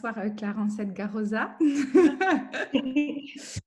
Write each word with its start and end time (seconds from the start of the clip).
bonsoir 0.00 0.14
Clarence 0.36 0.78
Edgarosa. 0.78 1.58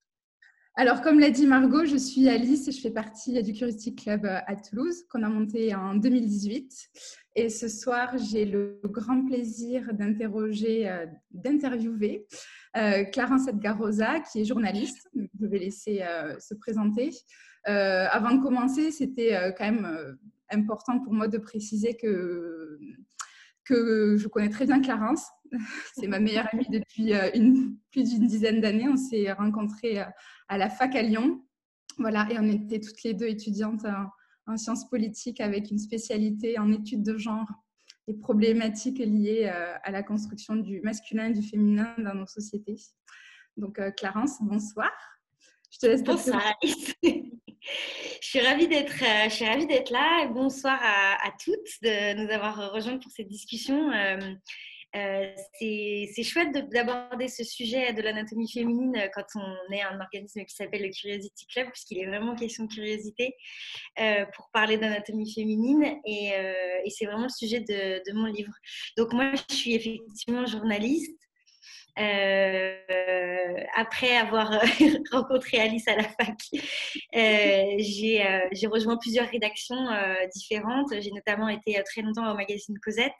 Alors, 0.75 1.01
comme 1.01 1.19
l'a 1.19 1.29
dit 1.29 1.45
Margot, 1.45 1.83
je 1.83 1.97
suis 1.97 2.29
Alice 2.29 2.69
et 2.69 2.71
je 2.71 2.79
fais 2.79 2.91
partie 2.91 3.43
du 3.43 3.51
Curiosity 3.51 3.95
Club 3.95 4.25
à 4.25 4.55
Toulouse 4.55 5.03
qu'on 5.09 5.23
a 5.23 5.29
monté 5.29 5.75
en 5.75 5.95
2018. 5.95 6.89
Et 7.35 7.49
ce 7.49 7.67
soir, 7.67 8.17
j'ai 8.17 8.45
le 8.45 8.79
grand 8.85 9.25
plaisir 9.25 9.93
d'interroger, 9.93 10.89
d'interviewer 11.31 12.25
Clarence 13.11 13.49
Edgarosa, 13.49 14.21
qui 14.21 14.39
est 14.39 14.45
journaliste. 14.45 15.09
Je 15.15 15.47
vais 15.47 15.59
laisser 15.59 16.01
se 16.39 16.53
présenter. 16.53 17.09
avant 17.65 18.35
de 18.35 18.41
commencer, 18.41 18.91
c'était 18.91 19.53
quand 19.57 19.69
même 19.69 20.17
important 20.49 21.01
pour 21.01 21.11
moi 21.11 21.27
de 21.27 21.39
préciser 21.39 21.97
que 21.97 22.79
que 23.63 24.17
je 24.17 24.27
connais 24.27 24.49
très 24.49 24.65
bien 24.65 24.81
Clarence. 24.81 25.27
C'est 25.95 26.07
ma 26.07 26.19
meilleure 26.19 26.47
amie 26.53 26.67
depuis 26.69 27.13
euh, 27.13 27.29
une, 27.33 27.77
plus 27.91 28.09
d'une 28.09 28.27
dizaine 28.27 28.61
d'années. 28.61 28.87
On 28.87 28.97
s'est 28.97 29.31
rencontrés 29.31 29.99
euh, 29.99 30.05
à 30.47 30.57
la 30.57 30.69
fac 30.69 30.95
à 30.95 31.01
Lyon. 31.01 31.43
Voilà, 31.97 32.27
et 32.31 32.39
on 32.39 32.47
était 32.47 32.79
toutes 32.79 33.03
les 33.03 33.13
deux 33.13 33.27
étudiantes 33.27 33.85
en, 34.47 34.57
sciences 34.57 34.89
politiques 34.89 35.39
avec 35.39 35.71
une 35.71 35.77
spécialité 35.77 36.59
en 36.59 36.73
études 36.73 37.03
de 37.03 37.17
genre 37.17 37.47
et 38.07 38.13
problématiques 38.13 38.97
liées 38.99 39.49
euh, 39.53 39.75
à 39.83 39.91
la 39.91 40.03
construction 40.03 40.55
du 40.55 40.81
masculin 40.81 41.27
et 41.27 41.33
du 41.33 41.41
féminin 41.41 41.93
dans 41.97 42.15
nos 42.15 42.25
sociétés. 42.27 42.75
Donc, 43.55 43.79
Clarence, 43.95 44.41
bonsoir. 44.41 44.91
Je 45.71 45.79
te 45.79 45.85
laisse 45.85 46.03
Bonsoir, 46.03 46.41
je 46.63 48.27
suis 48.27 48.39
ravie 48.39 48.67
d'être, 48.67 49.03
je 49.25 49.29
suis 49.29 49.45
ravie 49.45 49.67
d'être 49.67 49.91
là. 49.91 50.27
Bonsoir 50.27 50.79
à, 50.81 51.31
toutes 51.41 51.81
de 51.81 52.25
nous 52.25 52.31
avoir 52.31 52.73
rejoints 52.73 52.97
pour 52.97 53.11
cette 53.11 53.29
discussion. 53.29 53.89
Euh, 54.95 55.33
euh, 55.61 56.05
c'est 56.13 56.23
chouette 56.23 56.51
d'aborder 56.69 57.27
ce 57.27 57.43
sujet 57.43 57.93
de 57.93 58.01
l'anatomie 58.01 58.51
féminine 58.51 59.09
quand 59.13 59.25
on 59.35 59.73
est 59.73 59.81
un 59.81 59.99
organisme 59.99 60.43
qui 60.43 60.55
s'appelle 60.55 60.81
le 60.81 60.89
Curiosity 60.89 61.45
Club, 61.47 61.67
puisqu'il 61.69 61.99
est 61.99 62.07
vraiment 62.07 62.35
question 62.35 62.65
de 62.65 62.73
curiosité 62.73 63.35
pour 64.35 64.49
parler 64.51 64.77
d'anatomie 64.77 65.31
féminine. 65.33 65.99
Et, 66.05 66.31
c'est 66.89 67.05
vraiment 67.05 67.23
le 67.23 67.29
sujet 67.29 67.61
de, 67.61 68.13
mon 68.13 68.25
livre. 68.25 68.53
Donc 68.97 69.13
moi, 69.13 69.31
je 69.49 69.55
suis 69.55 69.75
effectivement 69.75 70.45
journaliste. 70.45 71.17
Euh, 71.99 73.63
après 73.75 74.15
avoir 74.15 74.49
rencontré 75.11 75.59
Alice 75.59 75.87
à 75.87 75.97
la 75.97 76.03
fac, 76.03 76.37
euh, 77.15 77.19
euh, 77.19 78.47
j'ai 78.51 78.67
rejoint 78.67 78.97
plusieurs 78.97 79.29
rédactions 79.29 79.87
différentes. 80.33 80.93
J'ai 80.99 81.11
notamment 81.11 81.49
été 81.49 81.81
très 81.85 82.01
longtemps 82.01 82.31
au 82.31 82.35
magazine 82.35 82.77
Cosette. 82.83 83.11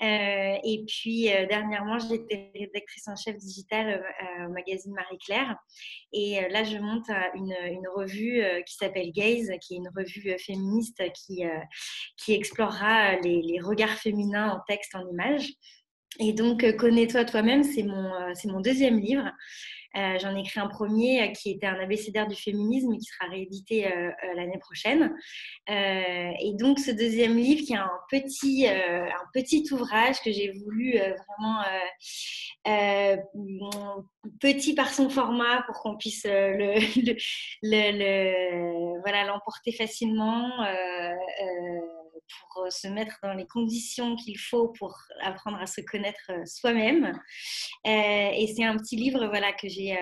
Et 0.00 0.84
puis 0.86 1.24
dernièrement, 1.48 1.98
j'étais 1.98 2.50
rédactrice 2.54 3.06
en 3.08 3.16
chef 3.16 3.36
digitale 3.36 4.02
au 4.46 4.52
magazine 4.52 4.94
Marie-Claire. 4.94 5.56
Et 6.12 6.40
là, 6.50 6.64
je 6.64 6.78
monte 6.78 7.08
une, 7.34 7.54
une 7.70 7.88
revue 7.94 8.42
qui 8.66 8.74
s'appelle 8.76 9.12
Gaze, 9.12 9.50
qui 9.60 9.74
est 9.74 9.78
une 9.78 9.90
revue 9.94 10.38
féministe 10.38 11.02
qui, 11.14 11.44
qui 12.16 12.32
explorera 12.32 13.16
les, 13.16 13.60
regards 13.62 13.90
féminins 13.90 14.50
en 14.50 14.60
texte, 14.66 14.94
en 14.94 15.06
images. 15.08 15.50
Et 16.18 16.32
donc, 16.32 16.64
euh, 16.64 16.72
Connais-toi 16.72 17.24
toi-même, 17.24 17.62
c'est 17.62 17.82
mon, 17.82 18.12
euh, 18.14 18.32
mon 18.46 18.60
deuxième 18.60 18.98
livre. 18.98 19.30
Euh, 19.96 20.18
j'en 20.20 20.36
ai 20.36 20.40
écrit 20.40 20.60
un 20.60 20.68
premier 20.68 21.32
qui 21.32 21.50
était 21.50 21.66
un 21.66 21.80
abécédaire 21.80 22.26
du 22.28 22.36
féminisme 22.36 22.96
qui 22.96 23.04
sera 23.04 23.30
réédité 23.30 23.88
l'année 24.36 24.58
prochaine. 24.58 25.14
et 25.68 26.52
donc, 26.58 26.78
ce 26.78 26.90
deuxième 26.90 27.36
livre, 27.36 27.64
qui 27.66 27.72
est 27.72 27.76
un 27.76 27.90
petit, 28.10 28.66
un 28.66 29.26
petit 29.32 29.66
ouvrage 29.72 30.20
que 30.20 30.30
j'ai 30.32 30.52
voulu 30.52 30.98
vraiment 30.98 31.62
petit 34.40 34.74
par 34.74 34.92
son 34.92 35.08
format 35.10 35.62
pour 35.66 35.80
qu'on 35.80 35.96
puisse 35.96 36.24
le, 36.26 36.70
voilà, 39.00 39.24
l'emporter 39.24 39.72
facilement 39.72 40.48
pour 42.52 42.64
euh, 42.64 42.70
se 42.70 42.88
mettre 42.88 43.18
dans 43.22 43.34
les 43.34 43.46
conditions 43.46 44.16
qu'il 44.16 44.38
faut 44.38 44.68
pour 44.68 44.96
apprendre 45.22 45.58
à 45.58 45.66
se 45.66 45.80
connaître 45.80 46.30
euh, 46.30 46.44
soi-même. 46.44 47.18
Euh, 47.86 48.30
et 48.34 48.52
c'est 48.54 48.64
un 48.64 48.76
petit 48.76 48.96
livre 48.96 49.26
voilà, 49.26 49.52
que 49.52 49.68
j'ai 49.68 49.96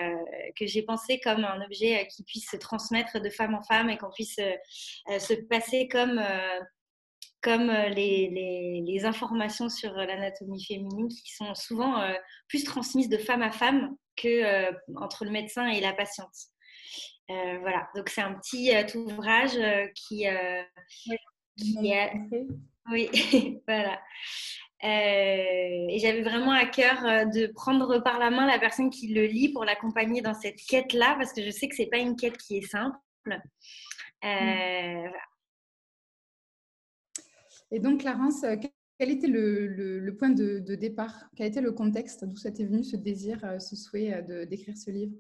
que 0.57 0.67
j'ai 0.67 0.83
pensé 0.83 1.21
comme 1.21 1.45
un 1.45 1.65
objet 1.65 2.07
qui 2.09 2.25
puisse 2.25 2.51
se 2.51 2.57
transmettre 2.57 3.21
de 3.21 3.31
femme 3.31 3.55
en 3.55 3.63
femme 3.63 3.91
et 3.91 3.97
qu'on 3.99 4.11
puisse 4.11 4.37
se 4.37 5.35
passer 5.49 5.89
comme 5.89 6.23
comme 7.43 7.71
les, 7.71 8.83
les, 8.85 9.05
informations 9.05 9.69
sur 9.69 9.93
l'anatomie 9.93 10.65
féminine 10.65 11.09
qui 11.09 11.35
sont 11.35 11.55
souvent 11.55 12.03
plus 12.49 12.65
transmises 12.65 13.09
de 13.09 13.19
femme 13.19 13.43
à 13.43 13.53
femme 13.53 13.97
que 14.17 14.73
entre 14.97 15.25
le 15.25 15.31
médecin 15.31 15.69
et 15.69 15.81
la 15.81 15.93
patiente. 15.93 16.35
voilà, 17.29 17.89
donc 17.95 18.09
c'est 18.09 18.23
un 18.23 18.35
petit 18.35 18.73
ouvrage 18.97 19.59
qui, 19.95 20.27
oui, 22.91 23.09
voilà. 23.67 24.01
Euh, 24.85 25.87
et 25.89 25.99
j'avais 25.99 26.23
vraiment 26.23 26.53
à 26.53 26.65
cœur 26.67 27.05
euh, 27.05 27.25
de 27.25 27.49
prendre 27.49 27.99
par 27.99 28.21
la 28.21 28.31
main 28.31 28.47
la 28.47 28.61
personne 28.61 28.91
qui 28.91 29.09
le 29.13 29.27
lit 29.27 29.53
pour 29.53 29.65
l'accompagner 29.65 30.23
dans 30.23 30.35
cette 30.35 30.61
quête-là, 30.69 31.17
parce 31.19 31.33
que 31.33 31.43
je 31.43 31.51
sais 31.51 31.69
que 31.69 31.75
c'est 31.75 31.87
pas 31.87 31.99
une 31.99 32.15
quête 32.15 32.37
qui 32.37 32.59
est 32.59 32.69
simple. 32.69 32.97
Euh, 34.25 35.09
et 37.71 37.81
donc, 37.81 38.01
Clarence, 38.01 38.45
quel 38.99 39.11
était 39.11 39.27
le, 39.27 40.11
point 40.17 40.31
de, 40.31 40.61
de, 40.61 40.75
départ? 40.77 41.29
Quel 41.37 41.49
était 41.49 41.61
le 41.61 41.73
contexte 41.73 42.25
D'où 42.25 42.37
ça 42.37 42.53
t'est 42.53 42.65
venu 42.65 42.85
ce 42.85 42.97
désir, 42.97 43.41
ce 43.61 43.75
souhait 43.75 44.23
d'écrire 44.47 44.77
ce 44.77 44.91
livre? 44.91 45.17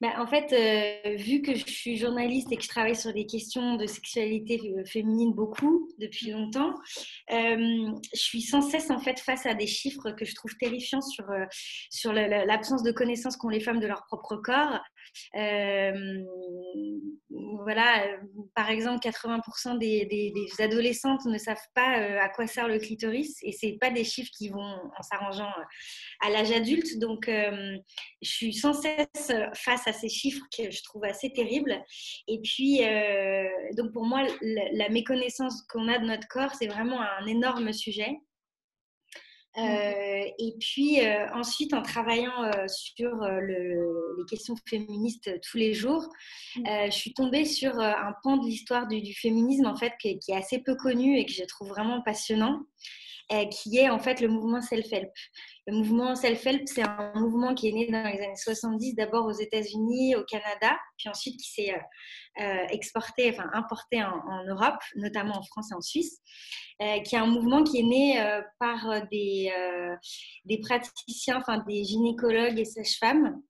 Bah, 0.00 0.12
en 0.18 0.26
fait, 0.28 0.52
euh, 0.52 1.16
vu 1.16 1.42
que 1.42 1.56
je 1.56 1.64
suis 1.64 1.96
journaliste 1.96 2.52
et 2.52 2.56
que 2.56 2.62
je 2.62 2.68
travaille 2.68 2.94
sur 2.94 3.12
des 3.12 3.26
questions 3.26 3.74
de 3.74 3.86
sexualité 3.86 4.60
euh, 4.76 4.84
féminine 4.84 5.34
beaucoup 5.34 5.88
depuis 5.98 6.30
longtemps, 6.30 6.72
euh, 7.32 7.90
je 8.14 8.20
suis 8.20 8.42
sans 8.42 8.62
cesse 8.62 8.90
en 8.90 9.00
fait 9.00 9.18
face 9.18 9.44
à 9.44 9.54
des 9.54 9.66
chiffres 9.66 10.12
que 10.12 10.24
je 10.24 10.36
trouve 10.36 10.56
terrifiants 10.56 11.00
sur, 11.00 11.24
sur 11.90 12.12
l'absence 12.12 12.84
de 12.84 12.92
connaissance 12.92 13.36
qu'ont 13.36 13.48
les 13.48 13.60
femmes 13.60 13.80
de 13.80 13.88
leur 13.88 14.04
propre 14.06 14.36
corps. 14.36 14.80
Voilà, 17.30 18.04
par 18.54 18.70
exemple, 18.70 19.06
80% 19.06 19.78
des, 19.78 20.32
adolescentes 20.58 21.24
ne 21.26 21.38
savent 21.38 21.56
pas 21.74 21.90
à 22.20 22.28
quoi 22.28 22.46
sert 22.46 22.68
le 22.68 22.78
clitoris 22.78 23.36
et 23.42 23.52
c'est 23.52 23.76
pas 23.80 23.90
des 23.90 24.04
chiffres 24.04 24.30
qui 24.36 24.48
vont 24.48 24.58
en 24.60 25.02
s'arrangeant 25.02 25.52
à 26.20 26.30
l'âge 26.30 26.52
adulte. 26.52 26.98
Donc, 26.98 27.28
je 27.28 28.28
suis 28.28 28.54
sans 28.54 28.72
cesse 28.72 29.32
face 29.54 29.86
à 29.86 29.92
ces 29.92 30.08
chiffres 30.08 30.44
que 30.56 30.70
je 30.70 30.82
trouve 30.82 31.04
assez 31.04 31.32
terribles. 31.32 31.82
Et 32.26 32.40
puis, 32.42 32.84
euh, 32.84 33.48
donc 33.76 33.92
pour 33.92 34.04
moi, 34.04 34.26
la, 34.40 34.88
méconnaissance 34.88 35.62
qu'on 35.70 35.88
a 35.88 35.98
de 35.98 36.06
notre 36.06 36.26
corps, 36.28 36.54
c'est 36.54 36.66
vraiment 36.66 37.00
un 37.00 37.26
énorme 37.26 37.72
sujet. 37.72 38.16
Euh, 39.58 40.24
et 40.38 40.54
puis 40.60 41.00
euh, 41.04 41.26
ensuite, 41.34 41.74
en 41.74 41.82
travaillant 41.82 42.50
sur 42.68 43.10
les 43.20 44.24
questions 44.28 44.54
féministes 44.68 45.30
tous 45.42 45.56
les 45.56 45.74
jours, 45.74 46.06
je 46.56 46.90
suis 46.90 47.12
tombée 47.12 47.44
sur 47.44 47.78
un 47.78 48.14
pan 48.22 48.36
de 48.36 48.46
l'histoire 48.46 48.86
du, 48.86 49.14
féminisme 49.14 49.66
en 49.66 49.76
fait 49.76 49.92
qui 50.00 50.18
est, 50.28 50.34
assez 50.34 50.58
peu 50.60 50.76
connu 50.76 51.18
et 51.18 51.26
que 51.26 51.32
je 51.32 51.44
trouve 51.44 51.68
vraiment 51.68 52.02
passionnant. 52.02 52.60
Euh, 53.30 53.44
qui 53.44 53.76
est 53.76 53.90
en 53.90 53.98
fait 53.98 54.22
le 54.22 54.28
mouvement 54.28 54.62
self-help. 54.62 55.12
Le 55.68 55.76
mouvement 55.76 56.14
self-help, 56.14 56.62
c'est 56.64 56.80
un 56.80 57.12
mouvement 57.14 57.54
qui 57.54 57.68
est 57.68 57.72
né 57.72 57.90
dans 57.90 58.02
les 58.02 58.18
années 58.20 58.36
70, 58.36 58.94
d'abord 58.94 59.26
aux 59.26 59.38
États-Unis, 59.38 60.16
au 60.16 60.24
Canada, 60.24 60.74
puis 60.96 61.10
ensuite 61.10 61.38
qui 61.38 61.50
s'est 61.50 61.74
euh, 61.74 62.42
euh, 62.42 62.66
exporté, 62.70 63.30
enfin 63.30 63.50
importé 63.52 64.02
en, 64.02 64.44
Europe, 64.46 64.80
notamment 64.96 65.36
en 65.36 65.42
France 65.42 65.70
et 65.70 65.74
en 65.74 65.82
Suisse, 65.82 66.22
qui 66.80 67.14
est 67.14 67.18
un 67.18 67.26
mouvement 67.26 67.64
qui 67.64 67.80
est 67.80 67.82
né 67.82 68.40
par 68.58 69.06
des, 69.10 69.52
des 70.46 70.58
praticiens, 70.60 71.36
enfin 71.36 71.62
des 71.68 71.84
gynécologues 71.84 72.58
et 72.58 72.64
sages-femmes 72.64 73.42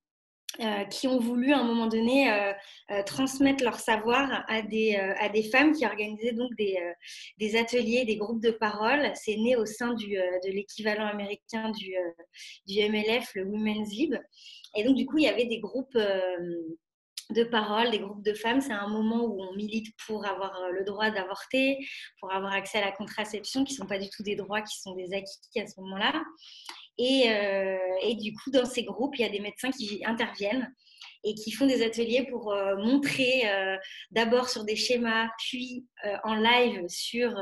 euh, 0.61 0.85
qui 0.87 1.07
ont 1.07 1.21
voulu 1.21 1.53
à 1.53 1.59
un 1.59 1.63
moment 1.63 1.87
donné 1.87 2.33
euh, 2.33 2.53
euh, 2.91 3.03
transmettre 3.05 3.63
leur 3.63 3.79
savoir 3.79 4.45
à 4.49 4.61
des, 4.61 4.97
à 4.97 5.29
des 5.29 5.45
femmes 5.45 5.73
qui 5.73 5.87
organisaient 5.87 6.33
donc 6.33 6.53
des, 6.57 6.77
des, 7.39 7.57
ateliers, 7.57 8.05
des 8.05 8.17
groupes 8.17 8.43
de 8.43 8.51
parole. 8.51 9.13
C'est 9.15 9.37
né 9.37 9.55
au 9.55 9.67
sein 9.67 9.95
du, 9.95 10.15
de 10.17 10.51
l'équivalent 10.51 11.07
américain 11.07 11.71
du, 11.71 11.95
du 12.67 12.81
MLF, 12.89 13.35
le 13.35 13.45
Women's 13.45 13.91
Lib. 13.91 14.17
Et 14.75 14.83
donc, 14.83 14.97
du 14.97 15.07
coup, 15.07 15.19
il 15.19 15.25
y 15.25 15.29
avait 15.29 15.47
des 15.47 15.61
groupes 15.61 15.97
de 15.97 17.45
parole, 17.45 17.91
des 17.91 18.01
groupes 18.01 18.25
de 18.25 18.35
femmes. 18.35 18.61
C'est 18.61 18.73
un 18.73 18.89
moment 18.89 19.27
où 19.27 19.41
on 19.41 19.55
milite 19.55 19.95
pour 20.07 20.27
avoir 20.27 20.71
le 20.73 20.83
droit 20.83 21.11
d'avorter, 21.11 21.79
pour 22.19 22.33
avoir 22.33 22.53
accès 22.53 22.79
à 22.79 22.85
la 22.85 22.93
contraception, 22.93 23.65
qui 23.65 23.75
ne 23.75 23.79
sont 23.79 23.87
pas 23.87 23.99
du 23.99 24.09
tout 24.11 24.25
des 24.25 24.35
droits, 24.35 24.63
qui 24.63 24.81
sont 24.81 24.97
des 24.97 25.13
acquis 25.13 25.61
à 25.61 25.67
ce 25.69 25.79
moment-là. 25.83 26.25
Euh, 27.01 27.79
et, 28.03 28.15
du 28.17 28.33
coup, 28.33 28.51
dans 28.51 28.65
ces 28.65 28.85
groupes, 28.85 29.17
il 29.17 29.23
y 29.23 29.25
a 29.25 29.29
des 29.29 29.41
médecins 29.41 29.71
qui 29.71 30.03
interviennent 30.05 30.73
et 31.25 31.35
qui 31.35 31.51
font 31.51 31.67
des 31.67 31.85
ateliers 31.85 32.27
pour 32.31 32.53
euh, 32.53 32.77
montrer 32.77 33.49
euh, 33.49 33.77
d'abord 34.11 34.49
sur 34.49 34.65
des 34.65 34.77
schémas, 34.77 35.29
puis 35.39 35.87
en 36.25 36.35
live 36.35 36.87
sur 36.89 37.35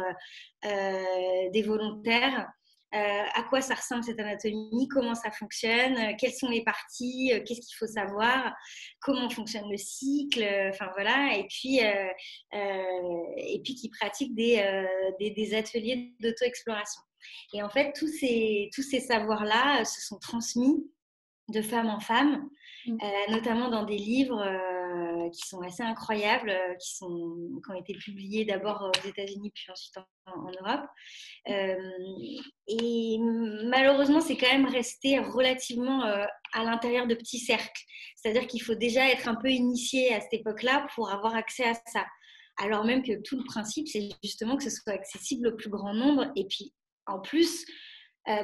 des 0.63 1.63
volontaires, 1.63 2.49
à 2.93 3.43
quoi 3.51 3.61
ça 3.61 3.75
ressemble 3.75 4.03
cette 4.03 4.19
anatomie, 4.19 4.89
comment 4.89 5.15
ça 5.15 5.31
fonctionne, 5.31 6.17
quelles 6.17 6.33
sont 6.33 6.49
les 6.49 6.65
parties, 6.65 7.31
qu'est-ce 7.47 7.61
qu'il 7.61 7.77
faut 7.79 7.87
savoir, 7.87 8.53
comment 9.01 9.29
fonctionne 9.29 9.71
le 9.71 9.77
cycle, 9.77 10.43
enfin 10.71 10.89
voilà, 10.95 11.37
et 11.37 11.47
puis, 11.49 11.79
et 11.79 13.61
puis 13.63 13.75
qui 13.75 13.91
pratiquent 13.91 14.35
des, 14.35 14.65
des, 15.21 15.31
des 15.31 15.55
ateliers 15.55 16.15
d'auto-exploration. 16.21 17.03
Et 17.53 17.63
en 17.63 17.69
fait, 17.71 17.93
tous 17.93 18.09
ces, 18.09 18.71
tous 18.75 18.83
ces 18.83 19.01
savoirs-là 19.01 19.85
se 19.85 20.01
sont 20.01 20.19
transmis 20.19 20.85
de 21.49 21.63
femme 21.63 21.89
en 21.89 22.01
femme, 22.01 22.49
mmh. 22.87 22.97
notamment 23.31 23.69
dans 23.69 23.85
des 23.85 23.99
livres 23.99 24.43
euh, 24.97 25.31
qui 25.31 25.47
sont 25.47 25.61
assez 25.63 25.83
incroyables, 25.83 26.51
euh, 26.51 26.75
qui, 26.75 26.95
sont, 26.97 27.61
qui 27.65 27.71
ont 27.71 27.75
été 27.75 27.95
publiés 27.95 28.45
d'abord 28.45 28.91
aux 28.91 29.09
États-Unis 29.09 29.51
puis 29.55 29.67
ensuite 29.71 29.97
en, 30.27 30.51
Europe. 30.61 30.87
Euh, 31.49 31.77
et 32.67 33.19
malheureusement, 33.65 34.21
c'est 34.21 34.37
quand 34.37 34.51
même 34.51 34.67
resté 34.67 35.19
relativement 35.19 36.03
à 36.03 36.65
l'intérieur 36.65 37.07
de 37.07 37.15
petits 37.15 37.39
cercles. 37.39 37.83
C'est-à-dire 38.17 38.47
qu'il 38.47 38.63
faut 38.63 38.75
déjà 38.75 39.09
être 39.09 39.29
un 39.29 39.37
peu 39.37 39.51
initié 39.51 40.13
à 40.15 40.21
cette 40.21 40.35
époque-là 40.35 40.87
pour 40.95 41.11
avoir 41.11 41.35
accès 41.35 41.65
à 41.65 41.75
ça. 41.87 42.05
Alors 42.59 42.85
même 42.85 43.03
que 43.03 43.21
tout 43.23 43.37
le 43.37 43.45
principe, 43.45 43.89
c'est 43.89 44.09
justement 44.23 44.57
que 44.57 44.65
ce 44.65 44.71
soit 44.71 44.93
accessible 44.93 45.49
au 45.49 45.57
plus 45.57 45.71
grand 45.71 45.95
nombre. 45.95 46.27
Et 46.37 46.47
puis, 46.47 46.73
en 47.07 47.21
plus, 47.21 47.65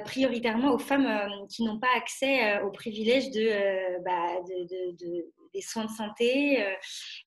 prioritairement 0.04 0.72
aux 0.72 0.78
femmes 0.78 1.28
qui 1.48 1.64
n'ont 1.64 1.80
pas 1.80 1.88
accès 1.96 2.60
aux 2.62 2.70
privilèges 2.70 3.30
de, 3.30 4.02
bah, 4.04 4.40
de, 4.48 5.24
des 5.52 5.60
soins 5.60 5.84
de 5.84 5.90
santé, 5.90 6.62
euh, 6.62 6.74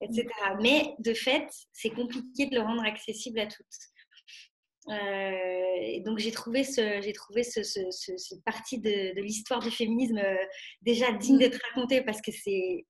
etc. 0.01 0.27
Mais 0.61 0.95
de 0.99 1.13
fait, 1.13 1.47
c'est 1.73 1.89
compliqué 1.89 2.47
de 2.47 2.55
le 2.55 2.61
rendre 2.61 2.83
accessible 2.83 3.39
à 3.39 3.47
toutes. 3.47 3.65
Euh, 4.89 6.03
donc 6.03 6.19
j'ai 6.19 6.31
trouvé, 6.31 6.63
ce, 6.63 7.01
j'ai 7.01 7.13
trouvé 7.13 7.43
ce, 7.43 7.63
cette 7.63 8.43
partie 8.43 8.79
de, 8.79 9.19
l'histoire 9.19 9.59
du 9.59 9.71
féminisme 9.71 10.19
euh, 10.19 10.35
déjà 10.81 11.11
digne 11.11 11.39
d'être 11.39 11.59
racontée 11.69 12.03
parce 12.03 12.21
que 12.21 12.31
c'est, 12.31 12.85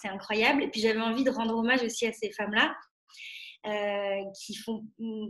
c'est 0.00 0.08
incroyable. 0.08 0.62
Et 0.62 0.68
puis 0.68 0.80
j'avais 0.80 1.00
envie 1.00 1.24
de 1.24 1.30
rendre 1.30 1.56
hommage 1.56 1.82
aussi 1.82 2.06
à 2.06 2.12
ces 2.12 2.30
femmes-là. 2.32 2.74
Qui, 3.64 4.54
font, 4.56 4.84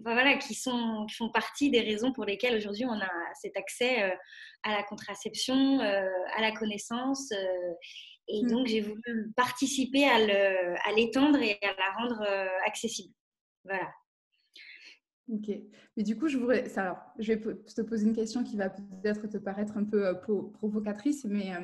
voilà, 0.05 0.37
qui, 0.39 0.55
sont, 0.55 1.07
qui 1.09 1.17
font 1.17 1.31
partie 1.31 1.71
des 1.71 1.81
raisons 1.81 2.13
pour 2.13 2.25
lesquelles 2.25 2.57
aujourd'hui 2.57 2.87
on 2.87 2.99
a 3.01 3.11
cet 3.41 3.57
accès 3.57 4.03
à 4.63 4.71
la 4.71 4.83
contraception, 4.85 5.81
à 5.81 6.41
la 6.41 6.53
connaissance 6.53 7.33
et 8.29 8.43
mmh. 8.43 8.49
donc, 8.49 8.67
j'ai 8.67 8.81
voulu 8.81 9.33
participer 9.37 10.05
à 10.07 10.19
l'étendre 10.95 11.41
et 11.41 11.59
à 11.63 11.75
la 11.77 11.93
rendre 11.99 12.23
euh, 12.23 12.47
accessible. 12.67 13.13
Voilà. 13.65 13.91
Ok. 15.29 15.49
Mais 15.97 16.03
du 16.03 16.17
coup, 16.17 16.29
je, 16.29 16.39
voudrais, 16.39 16.69
ça, 16.69 17.13
je 17.19 17.33
vais 17.33 17.41
te 17.41 17.83
poser 17.83 18.07
une 18.07 18.15
question 18.15 18.45
qui 18.45 18.57
va 18.57 18.71
peut-être 18.71 19.27
te 19.29 19.39
paraître 19.39 19.77
un 19.77 19.85
peu 19.85 20.07
euh, 20.07 20.15
provocatrice, 20.15 21.25
mais 21.25 21.55
euh, 21.55 21.61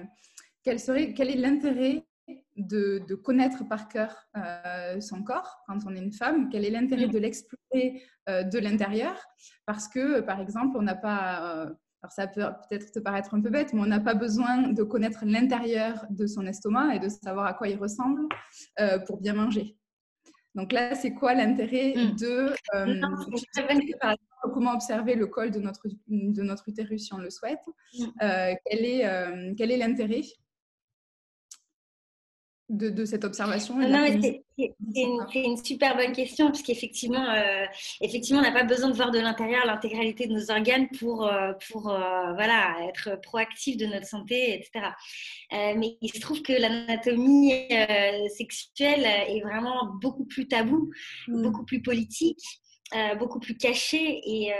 quel, 0.62 0.80
serait, 0.80 1.14
quel 1.14 1.30
est 1.30 1.36
l'intérêt 1.36 2.04
de, 2.56 3.02
de, 3.06 3.14
connaître 3.14 3.66
par 3.68 3.88
cœur 3.88 4.28
son 5.00 5.22
corps 5.22 5.62
quand 5.66 5.78
on 5.86 5.94
est 5.94 6.02
une 6.02 6.12
femme 6.12 6.48
Quel 6.50 6.64
est 6.64 6.70
l'intérêt 6.70 7.06
mmh. 7.06 7.12
de 7.12 7.18
l'explorer 7.18 8.02
de 8.28 8.58
l'intérieur 8.58 9.16
Parce 9.66 9.88
que, 9.88 10.20
par 10.20 10.40
exemple, 10.40 10.76
on 10.76 10.82
n'a 10.82 10.94
pas 10.94 11.74
alors 12.02 12.12
ça 12.12 12.26
peut 12.28 12.42
peut-être 12.68 12.92
te 12.92 13.00
paraître 13.00 13.34
un 13.34 13.40
peu 13.40 13.50
bête, 13.50 13.72
mais 13.72 13.80
on 13.80 13.86
n'a 13.86 13.98
pas 13.98 14.14
besoin 14.14 14.68
de 14.68 14.82
connaître 14.84 15.24
l'intérieur 15.24 16.06
de 16.10 16.26
son 16.26 16.46
estomac 16.46 16.94
et 16.94 17.00
de 17.00 17.08
savoir 17.08 17.46
à 17.46 17.54
quoi 17.54 17.68
il 17.68 17.76
ressemble 17.76 18.22
euh, 18.78 18.98
pour 19.00 19.20
bien 19.20 19.34
manger. 19.34 19.76
Donc 20.54 20.72
là, 20.72 20.94
c'est 20.94 21.12
quoi 21.12 21.34
l'intérêt 21.34 21.94
hmm. 21.96 22.16
de 22.16 22.52
euh, 22.74 23.00
comment 24.52 24.72
observer 24.72 25.16
le 25.16 25.26
col 25.26 25.50
de 25.50 25.58
notre, 25.58 25.88
de 26.08 26.42
notre 26.42 26.68
utérus 26.68 27.06
si 27.06 27.14
on 27.14 27.18
le 27.18 27.30
souhaite 27.30 27.60
hmm. 27.94 28.04
euh, 28.22 28.54
Quel 28.66 28.84
est 28.84 29.54
quel 29.56 29.72
est 29.72 29.76
l'intérêt 29.76 30.22
de, 32.68 33.04
cette 33.04 33.24
observation 33.24 33.76
Non, 33.76 34.06
c'est 34.20 34.42
une, 35.34 35.56
super 35.56 35.96
bonne 35.96 36.12
question, 36.12 36.50
puisqu'effectivement, 36.50 37.30
euh, 37.30 37.64
effectivement, 38.00 38.40
on 38.40 38.42
n'a 38.42 38.52
pas 38.52 38.64
besoin 38.64 38.90
de 38.90 38.94
voir 38.94 39.10
de 39.10 39.18
l'intérieur 39.18 39.64
l'intégralité 39.64 40.26
de 40.26 40.34
nos 40.34 40.50
organes 40.50 40.88
pour, 40.98 41.26
euh, 41.26 41.52
pour 41.70 41.90
euh, 41.90 42.32
voilà, 42.34 42.76
être 42.88 43.20
proactif 43.22 43.76
de 43.76 43.86
notre 43.86 44.06
santé, 44.06 44.54
etc. 44.54 44.90
mais 45.50 45.96
il 46.02 46.12
se 46.12 46.20
trouve 46.20 46.42
que 46.42 46.52
l'anatomie 46.52 47.52
sexuelle 48.36 49.04
est 49.04 49.40
vraiment 49.40 49.94
beaucoup 50.00 50.26
plus 50.26 50.46
tabou, 50.46 50.90
mm. 51.28 51.42
beaucoup 51.42 51.64
plus 51.64 51.80
politique. 51.80 52.42
beaucoup 53.18 53.40
plus 53.40 53.56
cachée 53.56 54.20
et, 54.24 54.52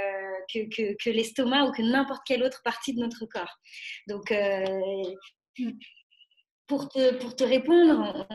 que, 0.53 0.61
que, 0.69 0.97
que 1.03 1.11
l'estomac 1.11 1.67
ou 1.67 1.73
que 1.73 1.83
n'importe 1.83 2.23
quelle 2.27 2.43
autre 2.43 2.63
partie 2.63 2.95
de 2.95 3.01
notre 3.01 3.27
corps. 3.27 3.59
Donc, 4.07 4.33
mm 5.59 5.73
pour 6.69 6.91
te, 6.91 7.15
pour 7.15 7.35
te 7.35 7.43
répondre, 7.45 8.27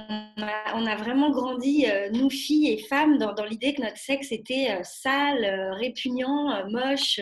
on 0.74 0.85
a, 0.88 0.95
vraiment 0.95 1.30
grandi, 1.30 1.85
euh, 1.88 2.09
nous 2.09 2.31
filles 2.31 2.71
et 2.71 2.80
femmes, 2.80 3.19
dans, 3.19 3.45
l'idée 3.45 3.75
que 3.75 3.81
notre 3.81 3.97
sexe 3.97 4.31
était 4.31 4.71
euh, 4.71 4.83
sale, 4.83 5.45
euh, 5.45 5.74
répugnant, 5.74 6.68
moche, 6.69 7.21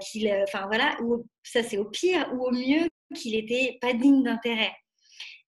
qu'il, 0.00 0.32
enfin 0.44 0.66
voilà, 0.66 0.96
ou, 1.02 1.26
ça 1.42 1.62
c'est 1.62 1.78
au 1.78 1.84
pire, 1.84 2.30
ou 2.32 2.46
au 2.46 2.52
mieux 2.52 2.88
qu'il 3.14 3.34
était 3.34 3.76
pas 3.80 3.92
digne 3.92 4.22
d'intérêt. 4.22 4.72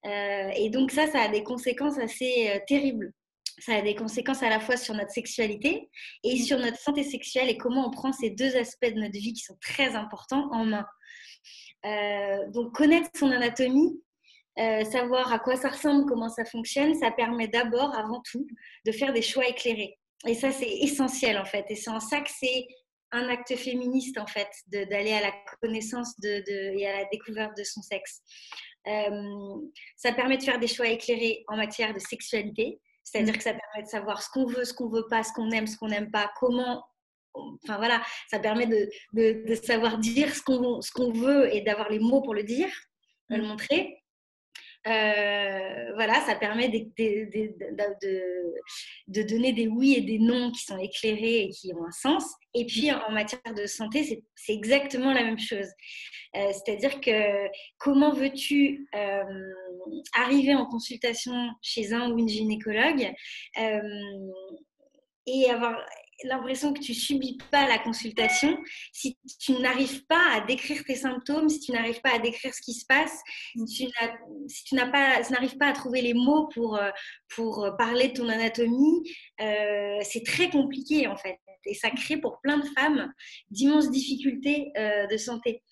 et 0.05 0.69
donc 0.70 0.90
ça, 0.90 1.06
ça 1.06 1.20
a 1.23 1.28
des 1.28 1.44
conséquences 1.44 1.99
assez 1.99 2.61
terribles. 2.67 3.12
Ça 3.58 3.76
a 3.76 3.82
des 3.82 3.94
conséquences 3.94 4.43
à 4.43 4.50
la 4.50 4.61
fois 4.61 4.76
sur 4.76 4.94
notre 4.94 5.12
sexualité 5.12 5.88
et 6.25 6.37
sur 6.38 6.58
notre 6.58 6.78
santé 6.78 7.05
sexuelle 7.05 7.49
et 7.49 7.56
comment 7.56 7.87
on 7.87 7.90
prend 7.90 8.12
ces 8.12 8.31
deux 8.31 8.56
aspects 8.56 8.93
de 8.93 9.00
notre 9.00 9.12
vie 9.12 9.32
qui 9.32 9.44
sont 9.44 9.56
très 9.61 9.94
importants 9.94 10.50
en 10.52 10.64
main. 10.64 10.87
donc 12.52 12.75
connaître 12.75 13.08
son 13.14 13.31
anatomie, 13.31 14.02
euh, 14.58 14.85
savoir 14.85 15.32
à 15.32 15.38
quoi 15.38 15.56
ça 15.56 15.69
ressemble, 15.69 16.06
comment 16.06 16.29
ça 16.29 16.44
fonctionne, 16.44 16.94
ça 16.94 17.11
permet 17.11 17.49
d'abord, 17.49 17.94
avant 17.94 18.23
tout, 18.31 18.47
de 18.85 18.93
faire 18.93 19.12
des 19.12 19.23
choix 19.23 19.47
éclairés. 19.47 19.99
Et 20.26 20.35
ça, 20.35 20.50
c'est 20.50 20.70
essentiel 20.70 21.38
en 21.38 21.44
fait. 21.44 21.67
Et 21.69 21.76
c'est 21.76 21.91
en 21.91 22.00
ça 22.00 22.20
que 22.20 22.31
c'est 22.31 22.67
un 23.12 23.29
acte 23.29 23.55
féministe 23.56 24.19
en 24.19 24.26
fait, 24.26 24.49
d'aller 24.67 25.12
à 25.12 25.20
la 25.20 25.32
connaissance 25.61 26.19
de, 26.20 26.43
et 26.49 26.87
à 26.87 27.03
la 27.03 27.05
découverte 27.11 27.56
de 27.56 27.64
son 27.64 27.82
sexe. 27.82 28.23
Euh, 28.87 29.56
ça 29.97 30.12
permet 30.12 30.38
de 30.38 30.43
faire 30.43 30.59
des 30.59 30.69
choix 30.69 30.88
éclairés 30.88 31.44
en 31.49 31.56
matière 31.56 31.93
de 31.93 31.99
sexualité, 31.99 32.81
c'est-à-dire 33.02 33.35
mm. 33.35 33.37
que 33.37 33.43
ça 33.43 33.55
permet 33.55 33.82
de 33.82 33.88
savoir 33.88 34.23
ce 34.23 34.31
qu'on 34.31 34.47
veut, 34.47 34.64
ce 34.64 34.75
qu'on 34.75 34.88
veut 34.88 35.06
pas, 35.09 35.23
ce 35.23 35.32
qu'on 35.32 35.50
aime, 35.50 35.67
ce 35.67 35.76
qu'on 35.76 35.88
n'aime 35.88 36.11
pas, 36.11 36.31
comment 36.38 36.85
enfin 37.35 37.76
voilà, 37.76 38.02
ça 38.31 38.38
permet 38.38 38.67
de, 38.67 38.88
de, 39.12 39.55
savoir 39.56 39.99
dire 39.99 40.35
ce 40.35 40.41
qu'on 40.41 40.81
qu'on 40.94 41.12
veut 41.12 41.55
et 41.55 41.61
d'avoir 41.61 41.91
les 41.91 41.99
mots 41.99 42.23
pour 42.23 42.35
le 42.35 42.44
dire, 42.44 42.69
de 43.31 43.37
le 43.37 43.43
mm. 43.43 43.47
montrer. 43.47 43.96
Euh, 44.87 45.93
voilà, 45.95 46.21
ça 46.26 46.37
permet 46.37 46.69
de, 46.69 46.87
de, 49.09 49.23
donner 49.23 49.52
des 49.52 49.66
oui 49.66 49.95
et 49.95 50.00
des 50.00 50.19
non 50.19 50.52
qui 50.52 50.64
sont 50.64 50.78
éclairés 50.78 51.43
et 51.43 51.49
qui 51.50 51.73
ont 51.75 51.85
un 51.85 51.90
sens. 51.90 52.25
Et 52.55 52.66
puis 52.66 52.93
en 52.93 53.11
matière 53.11 53.40
de 53.57 53.66
santé, 53.66 54.23
c'est 54.35 54.52
exactement 54.52 55.12
la 55.12 55.25
même 55.25 55.40
chose. 55.40 55.66
Euh, 56.37 56.52
c'est-à-dire 56.52 57.00
que 57.00 57.49
comment 57.78 58.12
veux-tu 58.12 58.87
euh, 58.95 59.25
arriver 60.14 60.55
en 60.55 60.66
consultation 60.66 61.35
chez 61.62 61.93
un 61.93 62.12
ou 62.12 62.19
une 62.19 62.28
gynécologue 62.28 63.12
et 65.26 65.50
avoir 65.50 65.85
l'impression 66.25 66.73
que 66.73 66.80
tu 66.80 66.94
subis 66.94 67.38
pas 67.50 67.68
la 67.68 67.78
consultation 67.78 68.56
si 68.92 69.18
tu 69.38 69.52
n'arrives 69.52 70.04
pas 70.06 70.23
à 70.32 70.40
décrire 70.40 70.82
tes 70.85 70.94
symptômes, 70.94 71.49
si 71.49 71.61
tu 71.61 71.73
n'arrives 71.73 72.00
pas 72.00 72.14
à 72.14 72.18
décrire 72.18 72.54
ce 72.54 72.62
qui 72.62 72.75
se 72.75 72.87
passe, 72.87 73.20
si 73.68 73.90
tu 74.64 74.75
n'as 74.75 74.90
pas, 74.90 75.20
n'arrives 75.30 75.56
pas 75.58 75.68
à 75.68 75.73
trouver 75.73 76.00
les 76.00 76.14
mots 76.14 76.49
pour, 76.54 76.76
euh, 76.76 76.90
pour 77.35 77.68
parler 77.78 78.08
de 78.08 78.14
ton 78.14 78.28
anatomie, 78.28 79.02
euh, 79.40 79.99
c'est 80.02 80.25
très 80.25 80.50
compliqué 80.50 81.06
en 81.06 81.16
fait. 81.16 81.38
Et 81.68 81.75
ça 81.75 81.90
crée 81.90 82.16
pour 82.16 82.40
plein 82.40 82.58
de 82.58 82.66
femmes 82.78 83.12
d'immenses 83.50 83.90
difficultés 83.90 84.70
euh, 84.78 85.08
de 85.08 85.16
santé. 85.16 85.62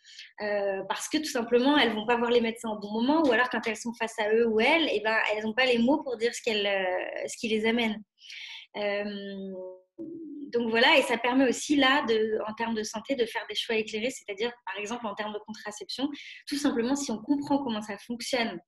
parce 0.88 1.08
que 1.08 1.18
tout 1.18 1.30
simplement, 1.30 1.78
elles 1.78 1.94
vont 1.94 2.06
pas 2.06 2.16
voir 2.16 2.30
les 2.30 2.40
médecins 2.40 2.70
au 2.70 2.80
bon 2.80 2.90
moment, 2.90 3.22
ou 3.22 3.30
alors 3.32 3.48
quand 3.48 3.64
elles 3.66 3.76
sont 3.76 3.94
face 3.94 4.18
à 4.18 4.32
eux 4.34 4.48
ou 4.48 4.60
elles, 4.60 4.86
et 4.88 4.96
eh 4.96 5.00
ben, 5.00 5.16
elles 5.32 5.44
n'ont 5.44 5.54
pas 5.54 5.66
les 5.66 5.78
mots 5.78 6.02
pour 6.02 6.16
dire 6.16 6.34
ce, 6.34 6.42
qu'elles, 6.42 6.68
ce 7.28 7.36
qui 7.36 7.48
les 7.48 7.64
amène 7.64 8.02
donc 10.52 10.70
voilà, 10.70 10.98
et 10.98 11.02
ça 11.02 11.18
permet 11.18 11.48
aussi 11.48 11.76
là, 11.76 12.04
en 12.46 12.54
termes 12.54 12.74
de 12.74 12.82
santé, 12.82 13.14
de 13.14 13.26
faire 13.26 13.44
des 13.48 13.54
choix 13.54 13.76
éclairés, 13.76 14.10
c'est-à-dire 14.10 14.52
par 14.66 14.76
exemple 14.78 15.06
en 15.06 15.14
termes 15.14 15.32
de 15.32 15.38
contraception, 15.38 16.08
tout 16.46 16.56
simplement 16.56 16.96
si 16.96 17.10
on 17.10 17.18
comprend 17.18 17.62
comment 17.62 17.82
ça 17.82 17.98
fonctionne. 17.98 18.60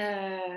Euh, 0.00 0.56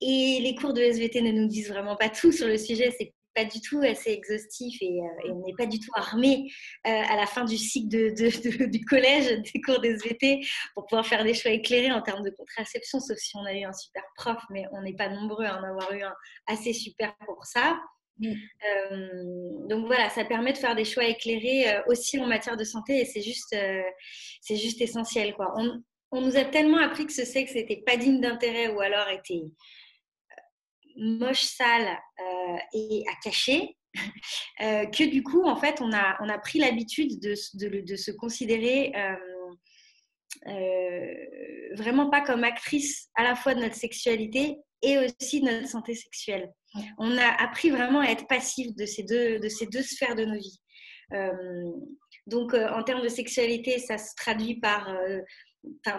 et 0.00 0.40
les 0.42 0.54
cours 0.56 0.72
de 0.72 0.80
SVT 0.80 1.22
ne 1.22 1.32
nous 1.32 1.46
disent 1.46 1.68
vraiment 1.68 1.96
pas 1.96 2.08
tout 2.08 2.32
sur 2.32 2.48
le 2.48 2.58
sujet, 2.58 2.92
c'est 2.98 3.14
pas 3.34 3.44
du 3.44 3.60
tout 3.60 3.80
assez 3.80 4.10
exhaustif 4.10 4.76
et, 4.80 5.00
euh, 5.00 5.32
on 5.32 5.46
n'est 5.46 5.54
pas 5.56 5.66
du 5.66 5.78
tout 5.78 5.90
armé 5.94 6.50
euh, 6.86 6.90
à 6.90 7.14
la 7.14 7.26
fin 7.26 7.44
du 7.44 7.56
cycle 7.56 8.12
du 8.70 8.84
collège 8.84 9.40
des 9.42 9.60
cours 9.60 9.80
de 9.80 9.88
SVT 9.88 10.40
pour 10.74 10.86
pouvoir 10.86 11.06
faire 11.06 11.22
des 11.22 11.34
choix 11.34 11.52
éclairés 11.52 11.92
en 11.92 12.02
termes 12.02 12.24
de 12.24 12.30
contraception, 12.30 12.98
sauf 12.98 13.16
si 13.18 13.36
on 13.36 13.44
a 13.44 13.54
eu 13.54 13.64
un 13.64 13.72
super 13.72 14.02
prof, 14.16 14.42
mais 14.50 14.64
on 14.72 14.82
n'est 14.82 14.96
pas 14.96 15.08
nombreux 15.08 15.44
à 15.44 15.60
en 15.60 15.62
avoir 15.62 15.92
eu 15.92 16.02
un 16.02 16.14
assez 16.48 16.72
super 16.72 17.14
pour 17.24 17.44
ça. 17.44 17.78
Donc 19.68 19.86
voilà, 19.86 20.08
ça 20.10 20.24
permet 20.24 20.52
de 20.52 20.58
faire 20.58 20.74
des 20.74 20.84
choix 20.84 21.04
éclairés 21.04 21.80
aussi 21.86 22.18
en 22.20 22.26
matière 22.26 22.56
de 22.56 22.64
santé 22.64 23.00
et 23.00 23.04
c'est 23.04 23.22
juste, 23.22 23.56
c'est 24.40 24.56
juste 24.56 24.80
essentiel. 24.80 25.34
Quoi. 25.34 25.52
On, 25.56 25.82
on, 26.12 26.20
nous 26.20 26.36
a 26.36 26.44
tellement 26.44 26.78
appris 26.78 27.06
que 27.06 27.12
ce 27.12 27.24
sexe 27.24 27.54
n'était 27.54 27.82
pas 27.86 27.96
digne 27.96 28.20
d'intérêt 28.20 28.68
ou 28.68 28.80
alors 28.80 29.08
était 29.08 29.42
moche, 30.96 31.42
sale 31.42 31.98
et 32.74 33.04
à 33.10 33.14
cacher. 33.22 33.76
que 34.58 35.10
du 35.10 35.22
coup, 35.22 35.44
en 35.44 35.56
fait, 35.56 35.80
on 35.80 35.92
a, 35.92 36.16
on 36.20 36.28
a 36.28 36.38
pris 36.38 36.58
l'habitude 36.58 37.20
de, 37.20 37.34
se 37.34 38.10
considérer 38.12 38.92
euh, 40.46 41.14
vraiment 41.74 42.08
pas 42.08 42.20
comme 42.20 42.44
actrice 42.44 43.10
à 43.14 43.24
la 43.24 43.34
fois 43.34 43.54
de 43.54 43.60
notre 43.60 43.74
sexualité 43.74 44.56
et 44.82 44.98
aussi 44.98 45.42
notre 45.42 45.68
santé 45.68 45.94
sexuelle. 45.94 46.52
On 46.98 47.16
a 47.16 47.42
appris 47.42 47.70
vraiment 47.70 48.00
à 48.00 48.06
être 48.06 48.26
passif 48.26 48.74
de 48.76 48.86
ces 48.86 49.02
deux, 49.02 49.38
de 49.38 49.48
ces 49.48 49.66
deux 49.66 49.82
sphères 49.82 50.14
de 50.14 50.24
nos 50.24 50.38
vies. 50.38 50.60
Euh, 51.12 51.32
donc, 52.26 52.54
euh, 52.54 52.68
en 52.68 52.82
termes 52.82 53.02
de 53.02 53.08
sexualité, 53.08 53.78
ça 53.78 53.98
se 53.98 54.14
traduit 54.16 54.60
par 54.60 54.88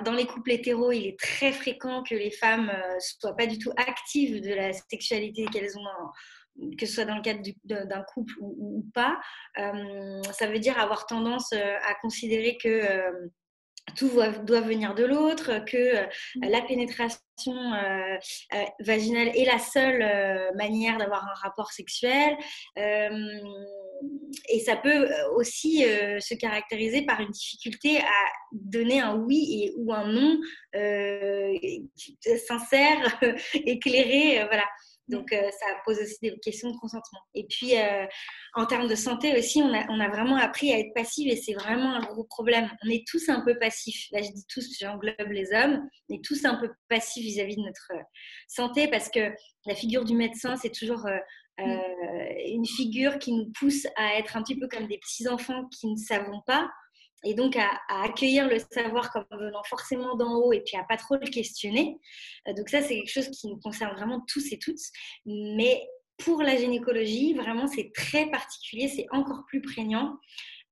dans 0.03 0.13
les 0.13 0.25
couples 0.25 0.53
hétéros, 0.53 0.91
il 0.91 1.05
est 1.05 1.19
très 1.19 1.51
fréquent 1.51 2.01
que 2.01 2.15
les 2.15 2.31
femmes 2.31 2.65
ne 2.65 2.99
soient 2.99 3.35
pas 3.35 3.45
du 3.45 3.59
tout 3.59 3.71
actives 3.77 4.41
de 4.41 4.55
la 4.55 4.73
sexualité 4.73 5.45
qu'elles 5.53 5.77
ont, 5.77 6.71
que 6.79 6.87
ce 6.87 6.93
soit 6.93 7.05
dans 7.05 7.17
le 7.17 7.21
cadre 7.21 7.43
d'un 7.65 8.01
couple 8.01 8.33
ou, 8.39 8.55
ou 8.57 8.85
pas. 8.95 9.21
ça 9.55 10.47
veut 10.47 10.57
dire 10.57 10.79
avoir 10.79 11.05
tendance 11.05 11.53
à 11.53 11.93
considérer 12.01 12.57
que 12.57 13.29
tout 13.95 14.09
doit 14.45 14.61
venir 14.61 14.93
de 14.95 15.03
l'autre, 15.03 15.63
que 15.65 15.77
euh, 15.77 16.05
mm. 16.35 16.49
la 16.49 16.61
pénétration 16.61 17.19
euh, 17.47 18.17
euh, 18.53 18.65
vaginale 18.79 19.29
est 19.29 19.45
la 19.45 19.59
seule 19.59 20.53
manière 20.55 20.97
d'avoir 20.97 21.25
un 21.25 21.33
rapport 21.41 21.71
sexuel. 21.71 22.37
et 22.77 24.59
ça 24.59 24.75
peut 24.75 25.09
aussi 25.35 25.79
se 25.83 26.35
caractériser 26.35 27.03
par 27.03 27.19
une 27.19 27.31
difficulté 27.31 27.99
à 27.99 28.25
donner 28.51 28.99
un 28.99 29.15
oui 29.15 29.63
et, 29.63 29.73
ou 29.77 29.93
un 29.93 30.05
non 30.07 30.39
sincère, 32.47 33.19
éclairé. 33.53 34.45
voilà. 34.45 34.65
Donc, 35.11 35.31
euh, 35.33 35.49
ça 35.59 35.67
pose 35.85 35.99
aussi 35.99 36.17
des 36.21 36.39
questions 36.39 36.71
de 36.71 36.77
consentement. 36.77 37.19
Et 37.35 37.45
puis, 37.47 37.77
euh, 37.77 38.05
en 38.55 38.65
termes 38.65 38.87
de 38.87 38.95
santé 38.95 39.37
aussi, 39.37 39.61
on 39.61 39.73
a, 39.73 39.85
on 39.89 39.99
a, 39.99 40.09
vraiment 40.09 40.37
appris 40.37 40.73
à 40.73 40.79
être 40.79 40.93
passif 40.95 41.31
et 41.31 41.35
c'est 41.35 41.53
vraiment 41.53 41.93
un 41.95 42.01
gros 42.01 42.23
problème. 42.23 42.69
On 42.85 42.89
est 42.89 43.05
tous 43.07 43.29
un 43.29 43.41
peu 43.41 43.59
passifs. 43.59 44.07
Là, 44.11 44.21
je 44.21 44.31
dis 44.31 44.45
tous, 44.47 44.77
j'englobe 44.79 45.31
les 45.31 45.51
hommes. 45.53 45.87
On 46.09 46.15
est 46.15 46.23
tous 46.23 46.45
un 46.45 46.55
peu 46.55 46.69
passifs 46.89 47.23
vis-à-vis 47.23 47.57
de 47.57 47.61
notre 47.61 47.91
euh, 47.93 48.03
santé 48.47 48.87
parce 48.87 49.09
que 49.09 49.31
la 49.65 49.75
figure 49.75 50.05
du 50.05 50.15
médecin, 50.15 50.55
c'est 50.55 50.71
toujours 50.71 51.05
une 51.59 52.65
figure 52.65 53.19
qui 53.19 53.33
nous 53.33 53.51
pousse 53.59 53.85
à 53.95 54.17
être 54.17 54.35
un 54.35 54.41
petit 54.41 54.57
peu 54.57 54.67
comme 54.67 54.87
des 54.87 54.97
petits-enfants 54.97 55.67
qui 55.67 55.87
ne 55.91 55.95
savons 55.95 56.41
pas 56.47 56.67
et 57.23 57.33
donc 57.33 57.55
à, 57.55 57.69
accueillir 58.03 58.47
le 58.47 58.57
savoir 58.71 59.11
comme 59.11 59.25
venant 59.31 59.63
forcément 59.63 60.15
d'en 60.15 60.35
haut 60.35 60.53
et 60.53 60.61
puis 60.61 60.77
à 60.77 60.83
pas 60.83 60.97
trop 60.97 61.15
le 61.15 61.27
questionner. 61.27 61.97
Euh, 62.47 62.53
donc 62.53 62.69
ça, 62.69 62.81
c'est 62.81 62.95
quelque 62.95 63.11
chose 63.11 63.29
qui 63.29 63.47
nous 63.47 63.59
concerne 63.59 63.95
vraiment 63.95 64.23
tous 64.27 64.51
et 64.51 64.59
toutes. 64.59 64.81
Mais 65.25 65.81
pour 66.17 66.43
la 66.43 66.55
gynécologie, 66.55 67.33
vraiment, 67.33 67.67
c'est 67.67 67.91
très 67.93 68.29
particulier, 68.29 68.87
c'est 68.87 69.07
encore 69.11 69.43
plus 69.47 69.61
prégnant. 69.61 70.17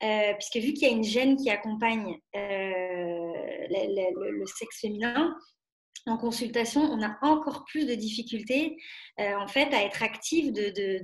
Euh, 0.01 0.33
puisque 0.35 0.65
vu 0.65 0.73
qu'il 0.73 0.87
y 0.87 0.91
a 0.91 0.95
une 0.95 1.03
gène 1.03 1.35
qui 1.35 1.49
accompagne 1.49 2.17
euh, 2.33 3.33
le, 3.69 4.45
sexe 4.45 4.79
féminin, 4.79 5.35
en 6.05 6.17
consultation, 6.17 6.81
on 6.81 7.01
a 7.01 7.17
encore 7.21 7.65
plus 7.65 7.85
de 7.85 7.93
difficultés 7.93 8.77
euh, 9.19 9.35
en 9.35 9.47
fait 9.47 9.73
à 9.73 9.83
être 9.83 10.03
active 10.03 10.53
de, 10.53 11.01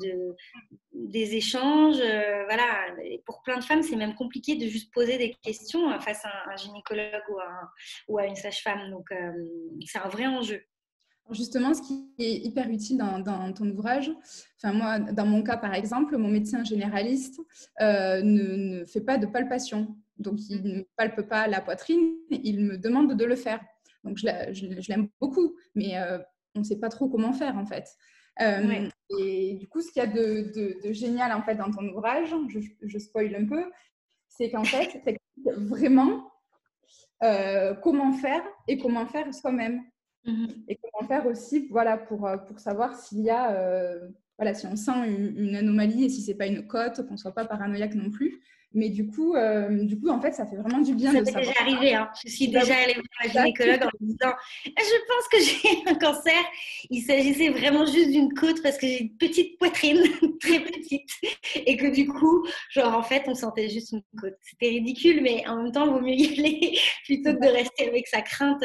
des 0.93 1.35
échanges. 1.35 1.99
Euh, 1.99 2.43
voilà, 2.45 2.87
pour 3.25 3.41
plein 3.43 3.57
de 3.57 3.63
femmes, 3.63 3.83
c'est 3.83 3.95
même 3.95 4.15
compliqué 4.15 4.55
de 4.55 4.67
juste 4.67 4.93
poser 4.93 5.17
des 5.17 5.35
questions 5.41 5.91
euh, 5.91 5.99
face 5.99 6.23
à 6.25 6.51
un, 6.51 6.55
gynécologue 6.55 7.23
ou 8.07 8.17
à, 8.17 8.25
une 8.25 8.35
sage-femme. 8.35 8.89
Donc, 8.91 9.09
c'est 9.85 9.99
un 9.99 10.09
vrai 10.09 10.27
enjeu. 10.27 10.61
Justement, 11.31 11.73
ce 11.73 11.81
qui 11.81 12.07
est 12.19 12.45
hyper 12.45 12.69
utile 12.69 12.97
dans, 12.97 13.51
ton 13.53 13.67
ouvrage, 13.71 14.11
enfin 14.57 14.73
moi, 14.73 14.99
dans 14.99 15.25
mon 15.25 15.41
cas 15.41 15.57
par 15.57 15.73
exemple, 15.73 16.17
mon 16.17 16.27
médecin 16.27 16.63
généraliste 16.63 17.39
ne, 17.79 18.79
ne 18.79 18.85
fait 18.85 19.01
pas 19.01 19.17
de 19.17 19.25
palpation. 19.25 19.95
Donc, 20.17 20.39
il 20.49 20.63
ne 20.63 20.83
palpe 20.95 21.23
pas 21.23 21.47
la 21.47 21.61
poitrine, 21.61 22.13
il 22.29 22.61
me 22.61 22.77
demande 22.77 23.17
de 23.17 23.25
le 23.25 23.35
faire. 23.35 23.59
Donc, 24.05 24.17
je 24.17 24.89
l'aime 24.89 25.09
beaucoup, 25.19 25.55
mais 25.73 25.97
euh, 25.97 26.19
on 26.55 26.59
ne 26.59 26.63
sait 26.63 26.79
pas 26.79 26.89
trop 26.89 27.09
comment 27.09 27.33
faire, 27.33 27.57
en 27.57 27.65
fait. 27.65 27.87
Euh, 28.41 28.89
et 29.19 29.55
du 29.55 29.67
coup, 29.67 29.81
ce 29.81 29.91
qu'il 29.91 30.01
y 30.01 30.05
a 30.05 30.07
de, 30.07 30.93
génial, 30.93 31.31
en 31.31 31.41
fait, 31.41 31.55
dans 31.55 31.71
ton 31.71 31.83
ouvrage, 31.89 32.33
je, 32.49 32.59
je 32.81 32.97
spoil 32.97 33.35
un 33.35 33.45
peu, 33.45 33.63
c'est 34.29 34.51
qu'en 34.51 34.63
fait, 34.63 35.01
c'est 35.05 35.53
vraiment 35.57 36.31
euh, 37.23 37.73
comment 37.75 38.13
faire 38.13 38.43
et 38.67 38.77
comment 38.77 39.05
faire 39.07 39.33
soi-même. 39.33 39.81
Mm-hmm. 40.25 40.63
Et 40.67 40.77
comment 40.77 41.07
faire 41.07 41.25
aussi, 41.27 41.67
voilà, 41.69 41.97
pour, 41.97 42.29
pour 42.47 42.59
savoir 42.59 42.95
s'il 42.95 43.21
y 43.21 43.29
a, 43.29 43.97
voilà, 44.37 44.53
si 44.53 44.67
on 44.67 44.75
sent 44.75 45.07
une, 45.07 45.37
une 45.37 45.55
anomalie 45.55 46.05
et 46.05 46.09
si 46.09 46.21
c'est 46.21 46.35
pas 46.35 46.47
une 46.47 46.67
cote, 46.67 47.05
qu'on 47.07 47.13
ne 47.13 47.17
soit 47.17 47.33
pas 47.33 47.45
paranoïaque 47.45 47.95
non 47.95 48.11
plus. 48.11 48.41
Mais 48.75 48.89
du 48.89 49.07
coup, 49.07 49.35
euh, 49.35 49.85
du 49.85 49.97
coup, 49.97 50.09
en 50.09 50.19
fait, 50.19 50.33
ça 50.33 50.45
fait 50.45 50.57
vraiment 50.57 50.79
du 50.79 50.93
bien 50.93 51.13
ça 51.13 51.21
de 51.21 51.25
savoir. 51.25 51.43
déjà 51.43 51.61
arrivé. 51.61 51.95
Hein. 51.95 52.09
Je 52.25 52.29
suis 52.29 52.49
déjà 52.49 52.75
allée 52.75 52.93
voir 52.93 53.05
un 53.23 53.29
gynécologue 53.29 53.83
en 53.83 53.89
me 54.01 54.07
disant 54.07 54.33
Je 54.65 54.97
pense 55.07 55.27
que 55.31 55.39
j'ai 55.39 55.89
un 55.89 55.95
cancer. 55.95 56.43
Il 56.89 57.01
s'agissait 57.01 57.49
vraiment 57.49 57.85
juste 57.85 58.11
d'une 58.11 58.33
côte 58.33 58.61
parce 58.61 58.77
que 58.77 58.85
j'ai 58.85 59.01
une 59.03 59.15
petite 59.15 59.57
poitrine, 59.57 60.03
très 60.41 60.59
petite. 60.59 61.09
Et 61.55 61.77
que 61.77 61.87
du 61.87 62.05
coup, 62.05 62.45
genre, 62.69 62.93
en 62.95 63.03
fait, 63.03 63.23
on 63.27 63.33
sentait 63.33 63.69
juste 63.69 63.93
une 63.93 64.03
côte. 64.19 64.35
C'était 64.41 64.67
ridicule, 64.67 65.21
mais 65.23 65.47
en 65.47 65.63
même 65.63 65.71
temps, 65.71 65.85
il 65.85 65.91
vaut 65.91 66.01
mieux 66.01 66.13
y 66.13 66.37
aller 66.37 66.77
plutôt 67.05 67.33
que 67.33 67.45
de 67.45 67.51
rester 67.51 67.87
avec 67.87 68.07
sa 68.07 68.21
crainte. 68.21 68.63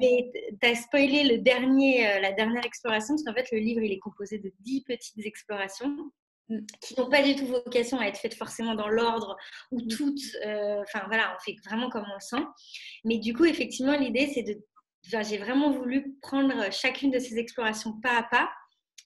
Mais 0.00 0.30
tu 0.60 0.68
as 0.68 0.74
spoilé 0.74 1.24
le 1.24 1.38
dernier, 1.38 2.08
euh, 2.08 2.20
la 2.20 2.32
dernière 2.32 2.64
exploration, 2.64 3.14
parce 3.14 3.24
qu'en 3.24 3.34
fait, 3.34 3.54
le 3.54 3.58
livre, 3.58 3.82
il 3.82 3.92
est 3.92 3.98
composé 3.98 4.38
de 4.38 4.50
10 4.60 4.84
petites 4.84 5.26
explorations 5.26 5.94
qui 6.80 6.98
n'ont 6.98 7.08
pas 7.08 7.22
du 7.22 7.36
tout 7.36 7.46
vocation 7.46 7.98
à 7.98 8.06
être 8.06 8.18
faites 8.18 8.34
forcément 8.34 8.74
dans 8.74 8.88
l'ordre 8.88 9.36
ou 9.70 9.80
mm. 9.80 9.88
toutes. 9.88 10.36
Euh, 10.46 10.82
enfin 10.82 11.04
voilà, 11.06 11.34
on 11.36 11.40
fait 11.44 11.56
vraiment 11.64 11.90
comme 11.90 12.04
on 12.10 12.14
le 12.14 12.20
sent. 12.20 12.44
Mais 13.04 13.18
du 13.18 13.34
coup, 13.34 13.44
effectivement, 13.44 13.96
l'idée, 13.96 14.30
c'est 14.32 14.42
de. 14.42 14.58
j'ai 15.22 15.38
vraiment 15.38 15.70
voulu 15.70 16.16
prendre 16.22 16.72
chacune 16.72 17.10
de 17.10 17.18
ces 17.18 17.38
explorations 17.38 18.00
pas 18.00 18.18
à 18.18 18.22
pas, 18.22 18.50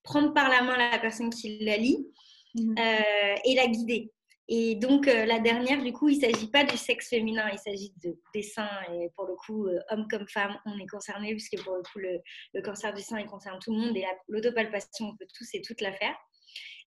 prendre 0.04 0.32
par 0.32 0.48
la 0.48 0.62
main 0.62 0.76
la 0.76 0.98
personne 0.98 1.30
qui 1.30 1.58
la 1.64 1.76
lit 1.76 2.06
mm. 2.54 2.74
euh, 2.78 3.34
et 3.44 3.54
la 3.54 3.66
guider. 3.66 4.12
Et 4.48 4.74
donc, 4.74 5.08
euh, 5.08 5.24
la 5.24 5.38
dernière, 5.38 5.82
du 5.82 5.92
coup, 5.92 6.08
il 6.08 6.18
ne 6.18 6.30
s'agit 6.30 6.48
pas 6.48 6.64
du 6.64 6.76
sexe 6.76 7.08
féminin, 7.08 7.48
il 7.50 7.58
s'agit 7.58 7.94
de, 8.04 8.18
des 8.34 8.42
seins. 8.42 8.68
Et 8.92 9.08
pour 9.16 9.26
le 9.26 9.34
coup, 9.34 9.66
homme 9.90 10.06
comme 10.10 10.28
femme, 10.28 10.58
on 10.66 10.78
est 10.78 10.86
concerné, 10.86 11.30
puisque 11.30 11.62
pour 11.64 11.76
le 11.76 11.82
coup, 11.82 11.98
le, 11.98 12.20
le, 12.52 12.62
cancer 12.62 12.92
du 12.92 13.02
sein, 13.02 13.18
il 13.18 13.26
concerne 13.26 13.58
tout 13.60 13.72
le 13.72 13.78
monde. 13.78 13.96
Et 13.96 14.04
l'autopalpation, 14.28 15.06
on 15.06 15.16
peut 15.16 15.26
tous 15.36 15.48
et 15.54 15.62
toutes 15.62 15.80
la 15.80 15.92
faire. 15.92 16.14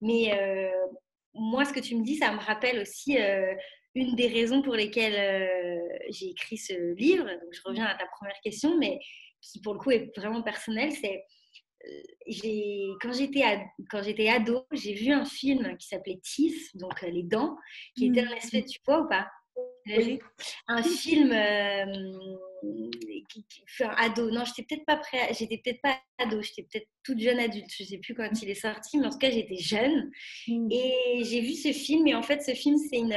Mais 0.01 0.33
euh, 0.33 0.69
moi, 1.33 1.65
ce 1.65 1.73
que 1.73 1.79
tu 1.79 1.95
me 1.95 2.03
dis, 2.03 2.17
ça 2.17 2.31
me 2.31 2.39
rappelle 2.39 2.79
aussi 2.79 3.17
euh, 3.19 3.53
une 3.93 4.15
des 4.15 4.27
raisons 4.27 4.61
pour 4.61 4.75
lesquelles 4.75 5.15
euh, 5.15 5.97
j'ai 6.09 6.29
écrit 6.29 6.57
ce 6.57 6.93
livre. 6.95 7.25
Donc, 7.25 7.53
je 7.53 7.61
reviens 7.65 7.85
à 7.85 7.95
ta 7.95 8.05
première 8.07 8.39
question, 8.43 8.77
mais 8.77 8.99
qui 9.41 9.61
pour 9.61 9.73
le 9.73 9.79
coup 9.79 9.91
est 9.91 10.11
vraiment 10.17 10.41
personnelle. 10.41 10.91
C'est 10.91 11.23
quand 12.99 13.13
j'étais 13.13 13.43
quand 13.91 14.01
j'étais 14.01 14.27
ado, 14.29 14.65
j'ai 14.71 14.93
vu 14.93 15.11
un 15.11 15.25
film 15.25 15.77
qui 15.77 15.87
s'appelait 15.87 16.19
Teeth, 16.23 16.75
donc 16.75 16.99
les 17.03 17.21
dents, 17.21 17.55
qui 17.95 18.07
était 18.07 18.21
un 18.21 18.35
espèce, 18.35 18.65
tu 18.65 18.79
vois 18.85 19.01
ou 19.01 19.07
pas? 19.07 19.27
Un 20.67 20.83
film 20.83 21.31
enfin, 23.79 23.93
ado. 23.97 24.31
Non, 24.31 24.43
j'étais 24.45 24.63
peut-être 24.63 24.85
pas 24.85 24.97
prêt. 24.97 25.33
J'étais 25.37 25.61
peut-être 25.63 25.81
pas 25.81 25.97
ado. 26.17 26.41
J'étais 26.41 26.63
peut-être 26.63 26.87
toute 27.03 27.19
jeune 27.19 27.39
adulte. 27.39 27.69
Je 27.69 27.83
sais 27.83 27.97
plus 27.97 28.15
quand 28.15 28.29
il 28.41 28.49
est 28.49 28.55
sorti, 28.55 28.97
mais 28.97 29.07
en 29.07 29.09
tout 29.09 29.17
cas, 29.17 29.31
j'étais 29.31 29.57
jeune. 29.57 30.11
Mm. 30.47 30.67
Et 30.71 31.23
j'ai 31.23 31.41
vu 31.41 31.53
ce 31.53 31.71
film. 31.71 32.07
Et 32.07 32.15
en 32.15 32.23
fait, 32.23 32.41
ce 32.41 32.53
film, 32.53 32.77
c'est 32.77 32.97
une, 32.97 33.15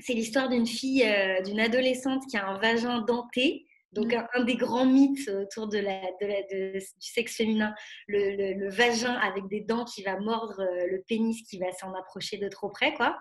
c'est 0.00 0.14
l'histoire 0.14 0.48
d'une 0.48 0.66
fille, 0.66 1.04
euh, 1.04 1.42
d'une 1.42 1.60
adolescente 1.60 2.22
qui 2.30 2.36
a 2.36 2.46
un 2.46 2.58
vagin 2.58 3.02
denté. 3.02 3.66
Donc, 3.92 4.12
mm. 4.12 4.26
un, 4.34 4.44
des 4.44 4.56
grands 4.56 4.86
mythes 4.86 5.28
autour 5.28 5.68
de 5.68 5.78
la, 5.78 6.00
de 6.20 6.26
la 6.26 6.42
du 6.42 6.80
sexe 7.00 7.36
féminin, 7.36 7.74
le, 8.08 8.54
le, 8.54 8.70
vagin 8.70 9.14
avec 9.14 9.48
des 9.48 9.60
dents 9.60 9.84
qui 9.84 10.02
va 10.02 10.18
mordre 10.18 10.60
euh, 10.60 10.86
le 10.90 11.02
pénis 11.08 11.42
qui 11.48 11.58
va 11.58 11.72
s'en 11.72 11.94
approcher 11.94 12.36
de 12.36 12.48
trop 12.48 12.68
près, 12.68 12.92
quoi. 12.94 13.16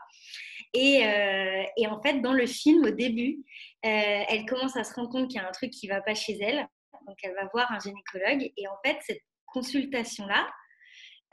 Et, 0.76 1.06
euh, 1.06 1.64
et, 1.78 1.88
en 1.88 2.02
fait, 2.02 2.20
dans 2.20 2.34
le 2.34 2.46
film, 2.46 2.84
au 2.84 2.92
début, 2.92 3.38
euh, 3.86 4.24
elle 4.28 4.46
commence 4.46 4.76
à 4.76 4.84
se 4.84 4.94
rendre 4.94 5.10
compte 5.10 5.30
qu'il 5.30 5.40
y 5.40 5.44
a 5.44 5.48
un 5.48 5.52
truc 5.52 5.72
qui 5.72 5.88
ne 5.88 5.94
va 5.94 6.02
pas 6.02 6.14
chez 6.14 6.38
elle. 6.42 6.68
Donc, 7.08 7.18
elle 7.24 7.34
va 7.34 7.48
voir 7.54 7.72
un 7.72 7.80
gynécologue. 7.80 8.52
Et 8.58 8.68
en 8.68 8.76
fait, 8.86 8.98
cette 9.02 9.22
consultation-là 9.46 10.48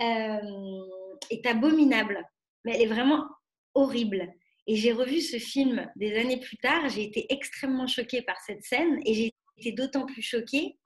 euh, 0.01 0.85
est 1.31 1.45
abominable. 1.47 2.25
Mais 2.65 2.77
elle 2.77 2.83
est 2.83 2.87
vraiment 2.95 3.27
horrible. 3.75 4.33
Et 4.69 4.77
j'ai 4.77 4.93
revu 4.93 5.21
ce 5.21 5.39
film 5.39 5.91
des 5.97 6.17
années 6.17 6.39
plus 6.39 6.59
tard. 6.59 6.89
J'ai 6.89 7.03
été 7.03 7.27
extrêmement 7.33 7.89
choquée 7.89 8.23
par 8.23 8.41
cette 8.47 8.63
scène. 8.63 9.01
Et 9.05 9.15
j'ai 9.15 9.35
été 9.59 9.73
d'autant 9.73 10.07
plus 10.07 10.23
choquée 10.23 10.79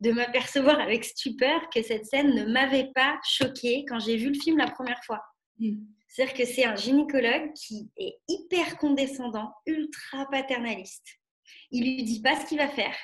de 0.00 0.12
m'apercevoir 0.12 0.78
avec 0.78 1.04
stupeur 1.04 1.68
que 1.74 1.82
cette 1.82 2.06
scène 2.06 2.32
ne 2.32 2.44
m'avait 2.44 2.92
pas 2.94 3.18
choquée 3.24 3.84
quand 3.88 3.98
j'ai 3.98 4.16
vu 4.16 4.28
le 4.28 4.38
film 4.38 4.56
la 4.58 4.70
première 4.70 5.02
fois. 5.04 5.20
Mm. 5.58 5.97
C'est-à-dire 6.08 6.34
que 6.34 6.44
c'est 6.44 6.64
un 6.64 6.74
gynécologue 6.74 7.52
qui 7.54 7.90
est 7.98 8.16
hyper 8.28 8.78
condescendant, 8.78 9.52
ultra 9.66 10.26
paternaliste. 10.30 11.06
Il 11.70 11.84
lui 11.84 12.02
dit 12.02 12.22
pas 12.22 12.40
ce 12.40 12.46
qu'il 12.46 12.58
va 12.58 12.68
faire. 12.68 12.96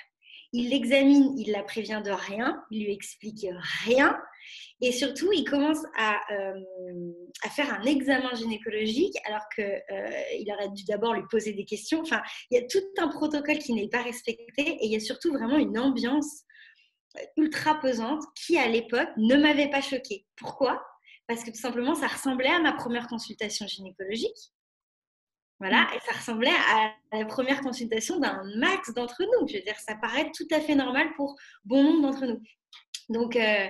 Il 0.53 0.71
l'examine, 0.71 1.37
il 1.37 1.51
la 1.51 1.65
prévient 1.65 2.01
de 2.05 2.13
rien, 2.13 2.63
il 2.71 2.85
lui 2.85 2.93
explique 2.93 3.47
rien. 3.85 4.17
Et 4.81 4.93
surtout, 4.93 5.33
il 5.33 5.45
commence 5.45 5.83
à, 5.97 6.21
euh, 6.33 6.53
faire 7.51 7.75
un 7.75 7.83
examen 7.83 8.33
gynécologique 8.35 9.17
alors 9.25 9.43
qu'il 9.55 9.65
euh, 9.65 10.55
aurait 10.55 10.69
dû 10.71 10.85
d'abord 10.85 11.15
lui 11.15 11.25
poser 11.31 11.53
des 11.53 11.65
questions. 11.65 12.01
Enfin, 12.03 12.23
il 12.51 12.59
y 12.59 12.63
a 12.63 12.67
tout 12.67 12.85
un 12.99 13.09
protocole 13.09 13.59
qui 13.59 13.75
n'est 13.75 13.89
pas 13.89 14.03
respecté 14.03 14.63
et 14.63 14.87
il 14.87 14.93
y 14.93 14.97
a 14.97 15.01
surtout 15.01 15.33
vraiment 15.33 15.59
une 15.59 15.79
ambiance 15.79 16.45
ultra 17.37 17.81
pesante 17.81 18.23
qui, 18.35 18.59
à 18.59 18.69
l'époque, 18.69 19.09
ne 19.17 19.37
m'avait 19.37 19.71
pas 19.71 19.81
choquée. 19.81 20.27
Pourquoi? 20.37 20.85
Parce 21.27 21.43
que 21.43 21.51
tout 21.51 21.61
simplement, 21.61 21.95
ça 21.95 22.07
ressemblait 22.07 22.51
à 22.51 22.61
ma 22.61 22.73
première 22.73 23.07
consultation 23.09 23.67
gynécologique. 23.67 24.53
Voilà, 25.61 25.83
mm. 25.83 25.97
et 25.97 26.01
ça 26.01 26.19
ressemblait 26.19 26.51
à 26.51 26.93
la 27.13 27.25
première 27.27 27.61
consultation 27.61 28.19
d'un 28.19 28.43
max 28.57 28.93
d'entre 28.93 29.23
nous. 29.23 29.49
Je 29.49 29.55
veux 29.57 29.63
dire, 29.63 29.79
ça 29.79 29.95
paraît 29.97 30.31
tout 30.35 30.47
à 30.51 30.61
fait 30.61 30.75
normal 30.75 31.09
pour 31.17 31.37
bon 31.65 31.83
nombre 31.83 32.03
d'entre 32.03 32.27
nous. 32.27 32.41
Donc, 33.09 33.37
euh, 33.37 33.69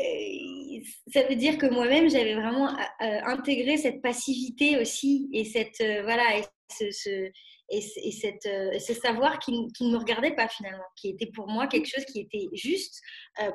euh, 0.00 0.80
ça 1.12 1.22
veut 1.24 1.36
dire 1.36 1.58
que 1.58 1.66
moi-même, 1.66 2.10
j'avais 2.10 2.34
vraiment 2.34 2.68
euh, 2.68 3.20
intégré 3.24 3.76
cette 3.76 4.02
passivité 4.02 4.78
aussi 4.78 5.28
et 5.32 5.44
cette, 5.44 5.82
voilà, 6.02 6.38
et 6.38 6.44
ce, 6.90 7.30
et, 7.70 7.80
cette, 7.80 8.42
ce 8.80 8.94
savoir 8.94 9.38
qui, 9.38 9.52
qui, 9.72 9.86
ne 9.86 9.92
me 9.92 9.98
regardait 9.98 10.34
pas 10.34 10.48
finalement, 10.48 10.84
qui 10.96 11.10
était 11.10 11.30
pour 11.32 11.48
moi 11.48 11.66
quelque 11.66 11.88
chose 11.88 12.04
qui 12.06 12.20
était 12.20 12.48
juste 12.52 13.00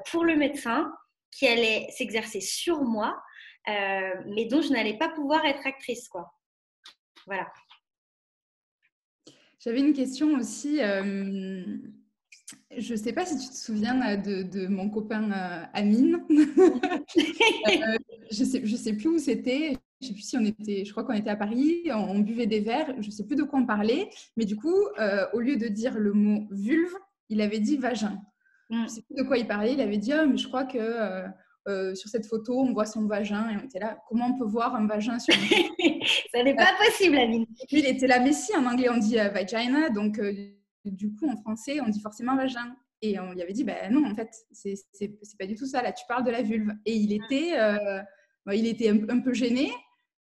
pour 0.09 0.23
le 0.23 0.35
médecin, 0.35 0.91
qui 1.31 1.47
allait 1.47 1.87
s'exercer 1.91 2.41
sur 2.41 2.81
moi, 2.81 3.21
mais 3.67 4.45
dont 4.45 4.61
je 4.61 4.71
n'allais 4.71 4.97
pas 4.97 5.09
pouvoir 5.09 5.45
être 5.45 5.65
actrice, 5.65 6.07
quoi. 6.07 6.31
Voilà. 7.25 7.47
J'avais 9.63 9.79
une 9.79 9.93
question 9.93 10.35
aussi. 10.35 10.81
Euh, 10.81 11.63
je 12.77 12.93
ne 12.93 12.97
sais 12.97 13.11
pas 13.11 13.25
si 13.25 13.37
tu 13.37 13.49
te 13.49 13.55
souviens 13.55 14.17
euh, 14.17 14.43
de, 14.43 14.67
mon 14.67 14.89
copain 14.89 15.31
euh, 15.31 15.65
Amine. 15.73 16.23
je 16.29 18.39
ne 18.39 18.45
sais, 18.45 18.61
je 18.63 18.75
sais 18.75 18.93
plus 18.93 19.09
où 19.09 19.17
c'était. 19.17 19.77
Je 20.01 20.07
sais 20.07 20.13
plus 20.13 20.21
si 20.21 20.37
on 20.37 20.45
était, 20.45 20.85
je 20.85 20.91
crois 20.91 21.03
qu'on 21.03 21.13
était 21.13 21.29
à 21.29 21.35
Paris, 21.35 21.83
on, 21.91 22.19
buvait 22.19 22.47
des 22.47 22.61
verres, 22.61 22.93
je 23.01 23.07
ne 23.07 23.11
sais 23.11 23.25
plus 23.25 23.35
de 23.35 23.43
quoi 23.43 23.59
on 23.59 23.65
parlait, 23.65 24.09
mais 24.37 24.45
du 24.45 24.55
coup, 24.55 24.73
au 25.33 25.39
lieu 25.41 25.57
de 25.57 25.67
dire 25.67 25.99
le 25.99 26.13
mot 26.13 26.47
vulve, 26.51 26.95
il 27.27 27.41
avait 27.41 27.59
dit 27.59 27.75
vagin. 27.75 28.21
Mm. 28.69 28.77
Je 28.77 28.83
ne 28.83 28.87
sais 28.87 29.01
plus 29.01 29.15
de 29.15 29.23
quoi 29.23 29.37
il 29.37 29.47
parlait, 29.47 29.73
il 29.73 29.81
avait 29.81 29.97
dit, 29.97 30.13
oh, 30.13 30.27
mais 30.27 30.37
je 30.37 30.47
crois 30.47 30.65
que 30.65 31.27
euh, 31.69 31.93
sur 31.93 32.09
cette 32.09 32.25
photo, 32.25 32.59
on 32.59 32.73
voit 32.73 32.85
son 32.85 33.05
vagin 33.05 33.49
et 33.49 33.57
on 33.57 33.65
était 33.65 33.79
là, 33.79 34.01
comment 34.07 34.27
on 34.27 34.37
peut 34.37 34.45
voir 34.45 34.75
un 34.75 34.87
vagin 34.87 35.19
sur 35.19 35.35
une 35.35 36.01
Ça 36.33 36.41
n'est 36.41 36.55
pas 36.55 36.71
possible, 36.83 37.17
Aline. 37.17 37.45
Puis 37.67 37.67
il 37.79 37.85
était 37.85 38.07
là, 38.07 38.19
mais 38.19 38.31
si, 38.31 38.55
en 38.55 38.65
anglais 38.65 38.89
on 38.89 38.97
dit 38.97 39.19
euh, 39.19 39.29
vagina, 39.29 39.89
donc 39.89 40.19
euh, 40.19 40.33
du 40.85 41.13
coup 41.13 41.29
en 41.29 41.37
français 41.37 41.79
on 41.81 41.89
dit 41.89 42.01
forcément 42.01 42.35
vagin. 42.35 42.75
Et 43.01 43.19
on 43.19 43.31
lui 43.31 43.41
avait 43.41 43.53
dit, 43.53 43.63
ben 43.63 43.93
non, 43.93 44.05
en 44.11 44.13
fait, 44.13 44.29
c'est 44.51 45.37
pas 45.37 45.45
du 45.45 45.55
tout 45.55 45.65
ça, 45.65 45.81
là 45.81 45.93
tu 45.93 46.03
parles 46.05 46.25
de 46.25 46.31
la 46.31 46.41
vulve. 46.41 46.73
Et 46.85 46.95
il 46.95 47.13
était, 47.13 47.53
il 48.51 48.67
était 48.67 48.89
un, 48.89 49.19
peu 49.21 49.33
gêné, 49.33 49.71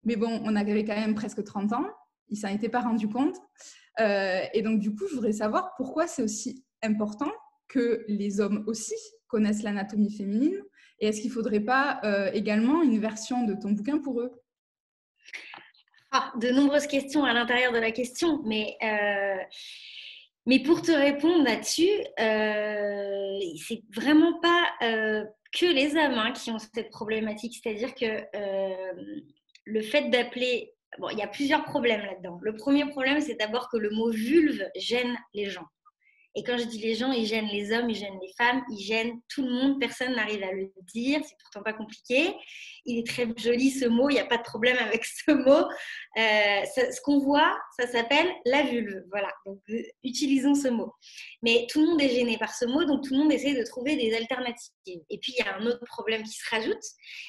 mais 0.04 0.16
bon, 0.16 0.42
on 0.44 0.54
avait 0.56 0.84
quand 0.84 0.94
même 0.94 1.14
presque 1.14 1.42
30 1.42 1.72
ans, 1.72 1.86
il 2.28 2.36
s'en 2.36 2.48
était 2.48 2.68
pas 2.68 2.80
rendu 2.80 3.08
compte. 3.08 3.36
et 3.98 4.60
donc 4.62 4.80
du 4.80 4.94
coup, 4.94 5.06
je 5.08 5.14
voudrais 5.14 5.32
savoir 5.32 5.72
pourquoi 5.78 6.06
c'est 6.06 6.22
aussi 6.22 6.66
important 6.82 7.32
que 7.68 8.04
les 8.08 8.40
hommes 8.40 8.64
aussi 8.66 8.94
connaissent 9.28 9.62
l'anatomie 9.62 10.12
féminine 10.12 10.62
et 10.98 11.08
est-ce 11.08 11.20
qu'il 11.20 11.30
ne 11.30 11.34
faudrait 11.34 11.60
pas 11.60 12.00
euh, 12.04 12.30
également 12.32 12.82
une 12.82 12.98
version 12.98 13.44
de 13.44 13.54
ton 13.54 13.72
bouquin 13.72 13.98
pour 13.98 14.20
eux? 14.20 14.32
Ah, 16.10 16.32
De 16.40 16.50
nombreuses 16.50 16.86
questions 16.86 17.24
à 17.24 17.34
l'intérieur 17.34 17.72
de 17.72 17.78
la 17.78 17.90
question, 17.90 18.42
mais, 18.44 18.76
euh, 18.82 19.42
mais 20.46 20.62
pour 20.62 20.80
te 20.80 20.92
répondre 20.92 21.44
là-dessus, 21.44 21.90
euh, 22.18 23.38
c'est 23.66 23.82
vraiment 23.94 24.38
pas 24.40 24.64
euh, 24.82 25.24
que 25.52 25.66
les 25.66 25.90
hommes 25.96 26.18
hein, 26.18 26.32
qui 26.32 26.50
ont 26.50 26.58
cette 26.58 26.90
problématique. 26.90 27.60
C'est-à-dire 27.62 27.94
que 27.94 28.24
le 29.64 29.82
fait 29.82 30.08
d'appeler... 30.10 30.72
Bon, 30.98 31.10
il 31.10 31.18
y 31.18 31.22
a 31.22 31.28
plusieurs 31.28 31.64
problèmes 31.64 32.00
là-dedans. 32.06 32.38
Le 32.40 32.54
premier 32.54 32.86
problème, 32.86 33.20
c'est 33.20 33.34
d'abord 33.34 33.68
que 33.68 33.76
le 33.76 33.90
mot 33.90 34.10
vulve 34.10 34.66
gêne 34.76 35.14
les 35.34 35.50
gens. 35.50 35.66
Et 36.36 36.42
quand 36.42 36.58
je 36.58 36.64
dis 36.64 36.78
les 36.78 36.94
gens, 36.94 37.12
ils 37.12 37.24
gênent 37.24 37.48
les 37.48 37.72
hommes, 37.72 37.88
ils 37.88 37.96
gênent 37.96 38.18
les 38.20 38.32
femmes, 38.36 38.62
ils 38.70 38.84
gênent 38.84 39.20
tout 39.26 39.42
le 39.42 39.50
monde. 39.50 39.80
Personne 39.80 40.14
n'arrive 40.14 40.42
à 40.42 40.52
le 40.52 40.70
dire. 40.92 41.20
C'est 41.24 41.36
pourtant 41.42 41.62
pas 41.62 41.72
compliqué. 41.72 42.34
Il 42.84 42.98
est 42.98 43.06
très 43.06 43.26
joli 43.38 43.70
ce 43.70 43.86
mot. 43.86 44.10
Il 44.10 44.14
n'y 44.14 44.20
a 44.20 44.26
pas 44.26 44.36
de 44.36 44.42
problème 44.42 44.76
avec 44.78 45.04
ce 45.26 45.32
mot. 45.32 45.64
Euh, 46.18 46.90
ce 46.92 47.00
qu'on 47.00 47.20
voit, 47.20 47.58
ça 47.78 47.86
s'appelle 47.86 48.28
la 48.44 48.64
vulve. 48.64 49.02
Voilà. 49.10 49.32
Donc, 49.46 49.60
euh, 49.70 49.82
utilisons 50.04 50.54
ce 50.54 50.68
mot. 50.68 50.92
Mais 51.42 51.66
tout 51.70 51.80
le 51.80 51.86
monde 51.86 52.02
est 52.02 52.10
gêné 52.10 52.36
par 52.36 52.54
ce 52.54 52.66
mot, 52.66 52.84
donc 52.84 53.02
tout 53.04 53.14
le 53.14 53.20
monde 53.20 53.32
essaie 53.32 53.54
de 53.54 53.64
trouver 53.64 53.96
des 53.96 54.14
alternatives. 54.14 55.00
Et 55.08 55.18
puis, 55.18 55.32
il 55.38 55.42
y 55.42 55.48
a 55.48 55.56
un 55.56 55.64
autre 55.64 55.84
problème 55.86 56.22
qui 56.22 56.32
se 56.32 56.50
rajoute, 56.50 56.82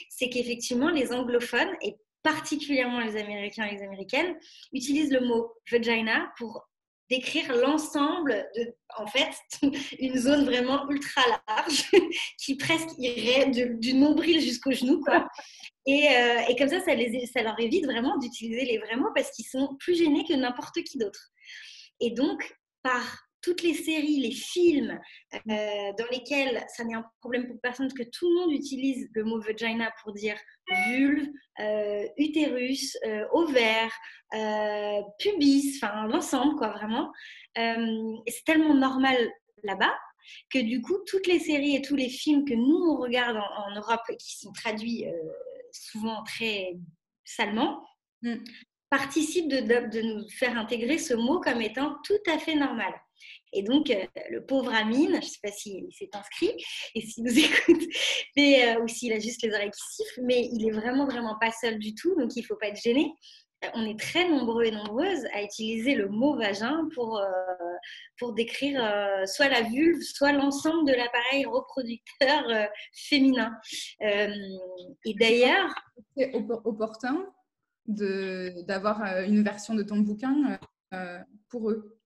c'est 0.09 0.29
qu'effectivement, 0.29 0.89
les 0.89 1.13
anglophones, 1.13 1.73
et 1.81 1.95
particulièrement 2.23 2.99
les 2.99 3.15
Américains 3.15 3.65
et 3.65 3.75
les 3.75 3.83
Américaines, 3.83 4.35
utilisent 4.73 5.13
le 5.13 5.21
mot 5.21 5.53
vagina 5.71 6.29
pour 6.37 6.67
décrire 7.09 7.55
l'ensemble 7.55 8.47
de, 8.55 8.73
en 8.97 9.07
fait, 9.07 9.31
une 9.99 10.17
zone 10.17 10.45
vraiment 10.45 10.89
ultra 10.89 11.21
large 11.47 11.85
qui 12.39 12.55
presque 12.55 12.89
irait 12.97 13.47
du 13.49 13.93
nombril 13.93 14.41
jusqu'au 14.41 14.71
genou, 14.71 15.01
quoi. 15.01 15.27
Et, 15.89 16.05
euh, 16.09 16.41
et, 16.49 16.57
comme 16.57 16.67
ça, 16.67 16.81
ça, 16.81 16.93
les, 16.93 17.25
ça 17.27 17.41
leur 17.41 17.57
évite 17.61 17.85
vraiment 17.85 18.17
d'utiliser 18.17 18.65
les 18.65 18.77
vrais 18.77 18.97
mots 18.97 19.11
parce 19.15 19.31
qu'ils 19.31 19.45
sont 19.45 19.77
plus 19.79 19.97
gênés 19.97 20.25
que 20.27 20.33
n'importe 20.33 20.83
qui 20.83 20.97
d'autre. 20.97 21.29
Et 22.01 22.11
donc, 22.11 22.57
par 22.83 23.26
toutes 23.41 23.61
les 23.61 23.73
séries, 23.73 24.19
les 24.19 24.31
films 24.31 24.99
euh, 25.33 25.39
dans 25.97 26.07
lesquels 26.11 26.65
ça 26.75 26.83
n'est 26.83 26.95
un 26.95 27.05
problème 27.19 27.47
pour 27.47 27.59
personne 27.61 27.91
que 27.93 28.03
tout 28.03 28.27
le 28.29 28.35
monde 28.35 28.51
utilise 28.51 29.09
le 29.13 29.23
mot 29.23 29.39
vagina 29.39 29.91
pour 30.03 30.13
dire 30.13 30.37
vulve, 30.89 31.27
euh, 31.59 32.07
utérus, 32.17 32.97
euh, 33.05 33.25
ovaire, 33.31 33.91
pubis, 35.19 35.79
enfin 35.81 36.07
l'ensemble 36.07 36.55
quoi 36.55 36.69
vraiment. 36.69 37.11
c'est 37.55 38.43
tellement 38.45 38.73
normal 38.73 39.15
là-bas 39.63 39.95
que 40.49 40.59
du 40.59 40.81
coup 40.81 40.97
toutes 41.05 41.27
les 41.27 41.39
séries 41.39 41.75
et 41.75 41.81
tous 41.81 41.95
les 41.95 42.09
films 42.09 42.43
que 42.43 42.53
nous 42.53 42.91
on 42.91 42.97
regarde 42.97 43.37
en, 43.37 43.75
Europe 43.75 44.01
et 44.09 44.17
qui 44.17 44.37
sont 44.37 44.51
traduits 44.51 45.05
souvent 45.71 46.23
très 46.23 46.75
salement 47.23 47.81
mm. 48.23 48.35
participent 48.89 49.47
de, 49.47 49.61
de, 49.61 50.01
nous 50.01 50.29
faire 50.29 50.57
intégrer 50.57 50.97
ce 50.97 51.13
mot 51.13 51.39
comme 51.39 51.61
étant 51.61 51.97
tout 52.03 52.19
à 52.27 52.37
fait 52.37 52.55
normal. 52.55 52.93
Et 53.57 53.63
donc, 53.63 53.89
euh, 53.89 54.05
le 54.29 54.45
pauvre 54.45 54.71
Amine, 54.71 55.13
je 55.13 55.15
ne 55.15 55.21
sais 55.21 55.39
pas 55.41 55.51
s'il 55.51 55.91
s'est 55.91 56.11
inscrit 56.13 56.51
et 56.93 57.01
s'il 57.01 57.23
nous 57.23 57.39
écoute, 57.39 57.83
mais, 58.35 58.69
euh, 58.69 58.83
ou 58.83 58.87
s'il 58.87 59.11
a 59.13 59.19
juste 59.19 59.41
les 59.41 59.49
oreilles 59.49 59.71
qui 59.71 59.95
sifflent, 59.95 60.21
mais 60.21 60.47
il 60.53 60.67
est 60.67 60.71
vraiment, 60.71 61.07
vraiment 61.07 61.35
pas 61.41 61.51
seul 61.51 61.79
du 61.79 61.95
tout, 61.95 62.15
donc 62.19 62.35
il 62.35 62.41
ne 62.41 62.45
faut 62.45 62.55
pas 62.55 62.67
être 62.67 62.79
gêné. 62.79 63.11
Euh, 63.65 63.69
on 63.73 63.83
est 63.87 63.99
très 63.99 64.29
nombreux 64.29 64.65
et 64.65 64.69
nombreuses 64.69 65.25
à 65.33 65.41
utiliser 65.41 65.95
le 65.95 66.07
mot 66.07 66.37
vagin 66.37 66.87
pour, 66.93 67.19
pour 68.19 68.33
décrire 68.33 68.79
soit 69.25 69.49
la 69.49 69.63
vulve, 69.63 70.03
soit 70.03 70.33
l'ensemble 70.33 70.87
de 70.87 70.93
l'appareil 70.93 71.45
reproducteur 71.45 72.43
féminin. 72.93 73.57
et 73.99 75.13
d'ailleurs... 75.15 75.73
C'est 76.15 76.31
opportun 76.35 77.25
d'avoir 77.87 79.01
une 79.23 79.43
version 79.43 79.73
de 79.73 79.81
ton 79.81 79.97
bouquin 79.97 80.59
pour 81.49 81.71
eux 81.71 81.96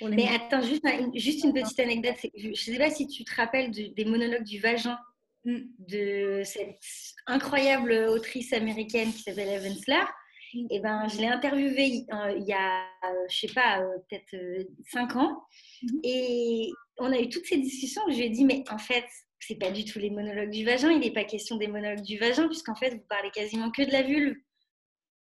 mais 0.00 0.26
attends, 0.28 0.62
juste, 0.62 0.84
juste 1.14 1.44
une 1.44 1.52
petite 1.52 1.78
anecdote. 1.80 2.16
Je 2.36 2.48
ne 2.48 2.54
sais 2.54 2.78
pas 2.78 2.90
si 2.90 3.06
tu 3.06 3.24
te 3.24 3.34
rappelles 3.34 3.70
des 3.70 4.04
monologues 4.04 4.44
du 4.44 4.58
vagin 4.58 4.98
mm. 5.44 5.58
de 5.78 6.42
cette 6.44 6.80
incroyable 7.26 7.92
autrice 8.08 8.52
américaine 8.52 9.12
qui 9.12 9.22
s'appelle 9.22 9.48
Evan 9.48 9.74
Slar. 9.76 10.12
Mm. 10.54 10.58
Et 10.58 10.66
eh 10.70 10.80
ben, 10.80 11.08
je 11.08 11.18
l'ai 11.18 11.28
interviewée 11.28 12.04
euh, 12.12 12.36
il 12.36 12.44
y 12.44 12.52
a, 12.52 12.84
je 13.28 13.36
sais 13.36 13.52
pas, 13.52 13.80
euh, 13.80 13.98
peut-être 14.08 14.34
euh, 14.34 14.64
cinq 14.90 15.16
ans. 15.16 15.42
Mm-hmm. 15.82 16.00
Et 16.04 16.72
on 16.98 17.12
a 17.12 17.18
eu 17.18 17.28
toutes 17.28 17.46
ces 17.46 17.58
discussions. 17.58 18.02
Je 18.08 18.16
lui 18.16 18.24
ai 18.24 18.30
dit, 18.30 18.44
mais 18.44 18.64
en 18.70 18.78
fait, 18.78 19.06
c'est 19.40 19.58
pas 19.58 19.70
du 19.70 19.84
tout 19.84 19.98
les 19.98 20.10
monologues 20.10 20.50
du 20.50 20.64
vagin. 20.64 20.90
Il 20.90 21.00
n'est 21.00 21.12
pas 21.12 21.24
question 21.24 21.56
des 21.56 21.68
monologues 21.68 22.02
du 22.02 22.18
vagin, 22.18 22.46
puisqu'en 22.46 22.74
fait, 22.74 22.90
vous 22.90 23.04
parlez 23.08 23.30
quasiment 23.30 23.70
que 23.70 23.82
de 23.82 23.90
la 23.90 24.02
vulve. 24.02 24.36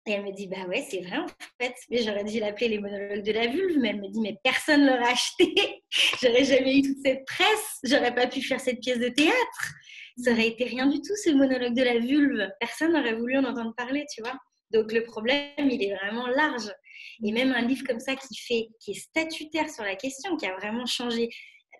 Et 0.06 0.12
elle 0.12 0.24
me 0.24 0.32
dit, 0.32 0.48
bah 0.48 0.66
ouais, 0.68 0.84
c'est 0.88 1.00
vrai 1.00 1.18
en 1.18 1.26
fait. 1.60 1.74
Mais 1.90 2.02
j'aurais 2.02 2.24
dû 2.24 2.40
l'appeler 2.40 2.68
les 2.68 2.78
monologues 2.78 3.22
de 3.22 3.32
la 3.32 3.46
vulve. 3.46 3.78
Mais 3.78 3.90
elle 3.90 4.00
me 4.00 4.08
dit, 4.08 4.20
mais 4.20 4.36
personne 4.42 4.82
ne 4.82 4.90
l'aurait 4.90 5.12
acheté. 5.12 5.54
j'aurais 6.22 6.44
jamais 6.44 6.78
eu 6.78 6.82
toute 6.82 6.98
cette 7.04 7.24
presse. 7.24 7.78
J'aurais 7.84 8.14
pas 8.14 8.26
pu 8.26 8.42
faire 8.42 8.60
cette 8.60 8.80
pièce 8.80 8.98
de 8.98 9.08
théâtre. 9.08 9.74
Ça 10.18 10.32
aurait 10.32 10.48
été 10.48 10.64
rien 10.64 10.86
du 10.86 10.98
tout, 10.98 11.14
ce 11.24 11.30
monologue 11.30 11.74
de 11.74 11.82
la 11.82 11.98
vulve. 11.98 12.48
Personne 12.60 12.92
n'aurait 12.92 13.14
voulu 13.14 13.38
en 13.38 13.44
entendre 13.44 13.74
parler, 13.76 14.04
tu 14.12 14.22
vois. 14.22 14.34
Donc 14.72 14.92
le 14.92 15.02
problème, 15.04 15.50
il 15.58 15.82
est 15.82 15.94
vraiment 15.94 16.26
large. 16.26 16.72
Et 17.24 17.32
même 17.32 17.52
un 17.52 17.62
livre 17.62 17.84
comme 17.86 18.00
ça 18.00 18.16
qui 18.16 18.36
fait, 18.36 18.68
qui 18.80 18.92
est 18.92 18.94
statutaire 18.94 19.70
sur 19.70 19.84
la 19.84 19.96
question, 19.96 20.36
qui 20.36 20.46
a 20.46 20.56
vraiment 20.56 20.86
changé 20.86 21.28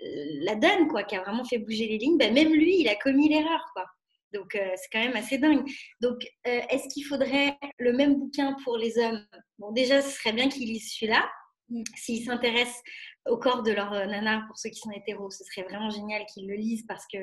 la 0.01 0.55
donne, 0.55 0.89
quoi, 0.89 1.05
qui 1.05 1.17
a 1.17 1.23
vraiment 1.23 1.45
fait 1.45 1.59
bouger 1.59 1.87
les 1.87 1.99
lignes, 1.99 2.19
ben, 2.19 2.33
même 2.33 2.53
lui, 2.53 2.81
il 2.81 2.89
a 2.89 2.97
commis 2.97 3.29
l'erreur, 3.29 3.65
quoi. 3.75 3.87
Donc, 4.33 4.55
euh, 4.55 4.71
c'est 4.77 4.88
quand 4.92 5.05
même 5.05 5.16
assez 5.16 5.38
dingue. 5.38 5.64
Donc, 6.01 6.23
euh, 6.47 6.61
est-ce 6.71 6.88
qu'il 6.88 7.05
faudrait 7.05 7.59
le 7.79 7.92
même 7.92 8.16
bouquin 8.16 8.57
pour 8.64 8.77
les 8.77 8.99
hommes? 8.99 9.25
Bon, 9.59 9.73
déjà, 9.73 10.03
ce 10.03 10.11
serait 10.11 10.33
bien 10.33 10.49
qu'il 10.49 10.68
lise 10.68 10.92
celui-là. 10.92 11.29
Mm. 11.71 11.83
S'ils 11.97 12.25
s'intéressent 12.25 12.83
au 13.27 13.37
corps 13.37 13.62
de 13.62 13.73
leur 13.73 13.90
nana, 13.90 14.45
pour 14.47 14.59
ceux 14.59 14.71
qui 14.71 14.81
sont 14.81 14.90
hétéros, 14.90 15.31
ce 15.31 15.45
serait 15.45 15.62
vraiment 15.62 15.90
génial 15.90 16.25
qu'ils 16.27 16.49
le 16.49 16.55
lisent 16.55 16.85
parce 16.87 17.07
que 17.12 17.18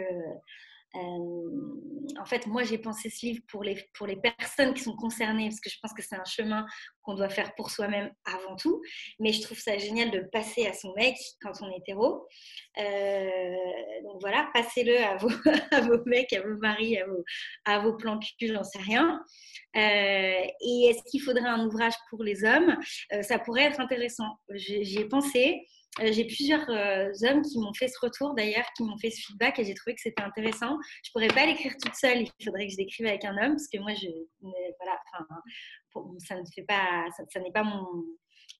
en 0.95 2.25
fait, 2.25 2.47
moi, 2.47 2.63
j'ai 2.63 2.77
pensé 2.77 3.09
ce 3.09 3.25
livre 3.25 3.41
pour 3.47 3.63
les, 3.63 3.77
pour 3.93 4.07
les 4.07 4.15
personnes 4.15 4.73
qui 4.73 4.81
sont 4.81 4.95
concernées, 4.95 5.49
parce 5.49 5.59
que 5.59 5.69
je 5.69 5.77
pense 5.81 5.93
que 5.93 6.01
c'est 6.01 6.15
un 6.15 6.25
chemin 6.25 6.65
qu'on 7.03 7.13
doit 7.13 7.29
faire 7.29 7.53
pour 7.55 7.69
soi-même 7.69 8.11
avant 8.25 8.55
tout. 8.55 8.81
Mais 9.19 9.31
je 9.31 9.41
trouve 9.41 9.59
ça 9.59 9.77
génial 9.77 10.11
de 10.11 10.21
passer 10.31 10.65
à 10.65 10.73
son 10.73 10.93
mec 10.95 11.15
quand 11.41 11.51
on 11.61 11.69
est 11.71 11.77
hétéro. 11.77 12.27
Euh, 12.77 13.55
donc 14.03 14.19
voilà, 14.21 14.49
passez-le 14.53 14.97
à 14.97 15.17
vos, 15.17 15.29
à 15.71 15.81
vos 15.81 16.03
mecs, 16.05 16.33
à 16.33 16.41
vos 16.41 16.57
maris, 16.57 16.97
à 16.97 17.05
vos, 17.05 17.23
à 17.65 17.79
vos 17.79 17.95
plans 17.95 18.19
cul, 18.19 18.47
j'en 18.47 18.63
sais 18.63 18.79
rien. 18.79 19.23
Euh, 19.75 19.79
et 20.61 20.85
est-ce 20.89 21.03
qu'il 21.09 21.21
faudrait 21.21 21.47
un 21.47 21.65
ouvrage 21.65 21.93
pour 22.09 22.23
les 22.23 22.43
hommes? 22.43 22.75
Euh, 23.13 23.21
Ça 23.21 23.37
pourrait 23.39 23.65
être 23.65 23.79
intéressant. 23.79 24.39
J'y 24.55 24.99
ai 24.99 25.05
pensé. 25.07 25.65
Euh, 26.01 26.11
j'ai 26.11 26.25
plusieurs 26.25 26.69
euh, 26.69 27.11
hommes 27.23 27.41
qui 27.41 27.59
m'ont 27.59 27.73
fait 27.73 27.87
ce 27.87 27.99
retour 27.99 28.33
d'ailleurs, 28.33 28.65
qui 28.75 28.83
m'ont 28.83 28.97
fait 28.97 29.09
ce 29.09 29.21
feedback 29.25 29.59
et 29.59 29.65
j'ai 29.65 29.73
trouvé 29.73 29.95
que 29.95 30.01
c'était 30.01 30.21
intéressant. 30.21 30.77
Je 31.03 31.11
pourrais 31.11 31.27
pas 31.27 31.45
l'écrire 31.45 31.73
toute 31.81 31.95
seule, 31.95 32.21
il 32.21 32.45
faudrait 32.45 32.67
que 32.67 32.73
je 32.73 32.77
l'écrive 32.77 33.07
avec 33.07 33.25
un 33.25 33.35
homme 33.37 33.53
parce 33.53 33.67
que 33.67 33.79
moi, 33.79 33.93
je, 33.93 34.07
voilà, 34.41 34.97
ça 36.19 36.35
ne 36.35 36.45
fait 36.55 36.63
pas, 36.63 37.05
ça 37.29 37.39
n'est 37.39 37.51
pas 37.51 37.63
mon, 37.63 37.85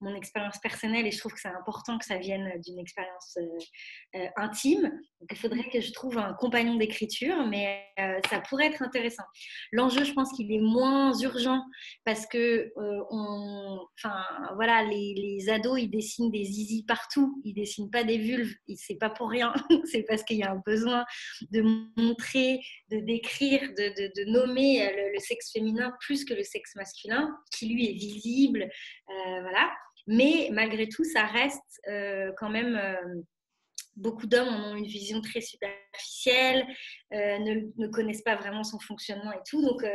mon 0.01 0.15
expérience 0.15 0.57
personnelle 0.59 1.05
et 1.05 1.11
je 1.11 1.19
trouve 1.19 1.33
que 1.33 1.39
c'est 1.39 1.49
important 1.49 1.97
que 1.97 2.05
ça 2.05 2.17
vienne 2.17 2.51
d'une 2.65 2.79
expérience 2.79 3.37
euh, 3.37 4.19
euh, 4.19 4.27
intime. 4.37 4.91
Il 5.29 5.37
faudrait 5.37 5.69
que 5.69 5.81
je 5.81 5.91
trouve 5.91 6.17
un 6.17 6.33
compagnon 6.33 6.75
d'écriture, 6.75 7.45
mais 7.47 7.83
euh, 7.99 8.19
ça 8.29 8.39
pourrait 8.39 8.67
être 8.67 8.81
intéressant. 8.81 9.23
L'enjeu, 9.71 10.03
je 10.03 10.13
pense 10.13 10.31
qu'il 10.31 10.51
est 10.51 10.59
moins 10.59 11.13
urgent 11.19 11.61
parce 12.05 12.25
que 12.25 12.71
enfin, 12.77 14.23
voilà, 14.55 14.83
les, 14.83 15.49
ados, 15.49 15.79
ils 15.79 15.89
dessinent 15.89 16.31
des 16.31 16.45
zizi 16.45 16.83
partout, 16.83 17.41
ils 17.43 17.53
dessinent 17.53 17.91
pas 17.91 18.03
des 18.03 18.17
vulves, 18.17 18.53
c'est 18.75 18.97
pas 18.97 19.09
pour 19.09 19.29
rien, 19.29 19.53
c'est 19.91 20.03
parce 20.03 20.23
qu'il 20.23 20.37
y 20.37 20.43
a 20.43 20.51
un 20.51 20.61
besoin 20.65 21.05
de 21.51 21.61
montrer, 21.97 22.61
de 22.89 22.99
décrire, 22.99 23.61
de, 23.73 24.31
nommer 24.31 24.91
le, 24.95 25.13
le, 25.13 25.19
sexe 25.19 25.51
féminin 25.51 25.93
plus 25.99 26.23
que 26.23 26.33
le 26.33 26.43
sexe 26.43 26.75
masculin, 26.75 27.35
qui 27.51 27.67
lui 27.67 27.89
est 27.89 27.93
visible, 27.93 28.69
voilà. 29.07 29.69
Mais 30.09 30.49
malgré 30.51 30.89
tout, 30.89 31.03
ça 31.03 31.23
reste 31.25 31.79
euh, 31.87 32.31
quand 32.37 32.49
même. 32.49 32.75
Euh, 32.75 33.21
beaucoup 33.95 34.27
d'hommes 34.27 34.47
ont 34.47 34.75
une 34.75 34.85
vision 34.85 35.19
très 35.19 35.41
superficielle, 35.41 36.65
euh, 37.13 37.37
ne, 37.77 37.87
connaissent 37.87 38.21
pas 38.21 38.37
vraiment 38.37 38.63
son 38.63 38.79
fonctionnement 38.79 39.31
et 39.33 39.41
tout. 39.45 39.61
Donc, 39.61 39.85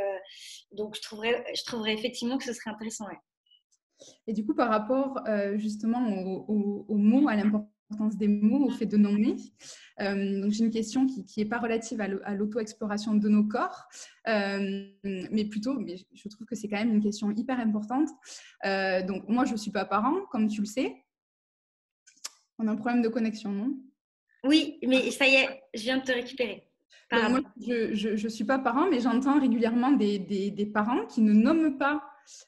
donc 0.73 0.95
je, 0.95 1.01
trouverais, 1.01 1.43
je 1.57 1.65
trouverais 1.65 1.95
effectivement 1.95 2.37
que 2.37 2.45
ce 2.45 2.53
serait 2.53 2.71
intéressant. 2.71 3.07
Et 4.27 4.35
du 4.35 4.45
coup, 4.45 4.55
par 4.55 4.69
rapport 4.69 5.19
justement 5.55 6.07
aux 6.47 6.97
mots, 6.97 7.29
à 7.29 7.37
l'importance 7.37 7.74
des 8.17 8.29
mots, 8.29 8.67
au 8.67 8.71
fait 8.71 8.87
de 8.87 8.97
nommer. 8.97 9.37
Euh, 10.01 10.41
donc 10.41 10.53
j'ai 10.53 10.65
une 10.65 10.71
question 10.71 11.07
qui 11.07 11.25
n'est 11.37 11.45
pas 11.45 11.59
relative 11.59 12.01
à 12.01 12.35
l'auto-exploration 12.35 13.15
de 13.15 13.29
nos 13.29 13.45
corps, 13.45 13.85
euh, 14.29 14.87
mais 15.03 15.45
plutôt, 15.45 15.79
mais 15.79 15.97
je 16.13 16.29
trouve 16.29 16.47
que 16.47 16.55
c'est 16.55 16.69
quand 16.69 16.79
même 16.79 16.95
une 16.95 17.03
question 17.03 17.31
hyper 17.31 17.61
importante. 17.61 18.09
Euh, 18.65 19.03
donc 19.03 19.29
moi, 19.29 19.45
je 19.45 19.53
ne 19.53 19.57
suis 19.57 19.71
pas 19.71 19.85
parent, 19.85 20.27
comme 20.31 20.49
tu 20.49 20.61
le 20.61 20.67
sais. 20.67 20.95
On 22.59 22.69
a 22.69 22.73
un 22.73 22.77
problème 22.77 23.03
de 23.03 23.09
connexion, 23.09 23.51
non? 23.51 23.77
Oui, 24.45 24.79
mais 24.87 25.11
ça 25.11 25.27
y 25.27 25.35
est, 25.35 25.63
je 25.75 25.83
viens 25.83 25.99
de 25.99 26.03
te 26.05 26.13
récupérer. 26.13 26.69
moi, 27.13 27.41
je 27.61 28.23
ne 28.25 28.29
suis 28.29 28.45
pas 28.45 28.59
parent, 28.59 28.89
mais 28.91 29.01
j'entends 29.01 29.41
régulièrement 29.41 29.93
des, 29.93 30.19
des, 30.19 30.51
des 30.51 30.67
parents 30.67 31.07
qui 31.07 31.23
ne 31.23 31.33
nomment 31.33 31.79
pas 31.79 32.03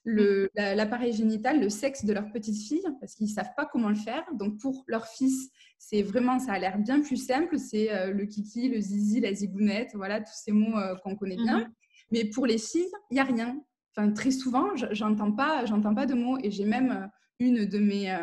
l'appareil 0.05 1.13
génital, 1.13 1.61
le 1.61 1.69
sexe 1.69 2.05
de 2.05 2.13
leur 2.13 2.31
petite 2.33 2.57
fille, 2.57 2.85
parce 3.01 3.15
qu'ils 3.15 3.27
ne 3.27 3.33
savent 3.33 3.55
pas 3.57 3.67
comment 3.67 3.89
le 3.89 3.97
faire. 3.97 4.25
Donc 4.35 4.59
pour 4.59 4.85
leur 4.87 5.07
fils, 5.07 5.51
c'est 5.79 6.03
vraiment, 6.03 6.39
ça 6.39 6.53
a 6.53 6.59
l'air 6.59 6.79
bien 6.79 7.01
plus 7.01 7.17
simple. 7.17 7.59
C'est 7.59 7.93
euh, 7.93 8.13
le 8.13 8.27
kiki, 8.27 8.69
le 8.69 8.81
zizi, 8.81 9.21
la 9.21 9.33
zigounette, 9.33 9.91
voilà, 9.95 10.21
tous 10.21 10.35
ces 10.35 10.53
mots 10.53 10.77
euh, 10.77 10.97
qu'on 10.97 11.17
connaît 11.17 11.37
bien. 11.37 11.61
Mhm. 11.61 11.73
Mais 12.13 12.25
pour 12.25 12.47
les 12.47 12.59
filles, 12.59 12.91
il 13.11 13.15
n'y 13.15 13.21
a 13.21 13.25
rien. 13.25 13.61
Enfin, 13.97 14.13
très 14.13 14.31
souvent, 14.31 14.69
j'entends 14.93 15.33
pas, 15.33 15.65
j'entends 15.67 15.95
pas 15.95 16.07
de 16.07 16.15
mots. 16.15 16.39
Et 16.43 16.51
j'ai 16.51 16.65
même 16.65 16.91
euh, 16.91 17.07
une 17.39 17.67
de 17.67 17.79
mes, 17.79 18.17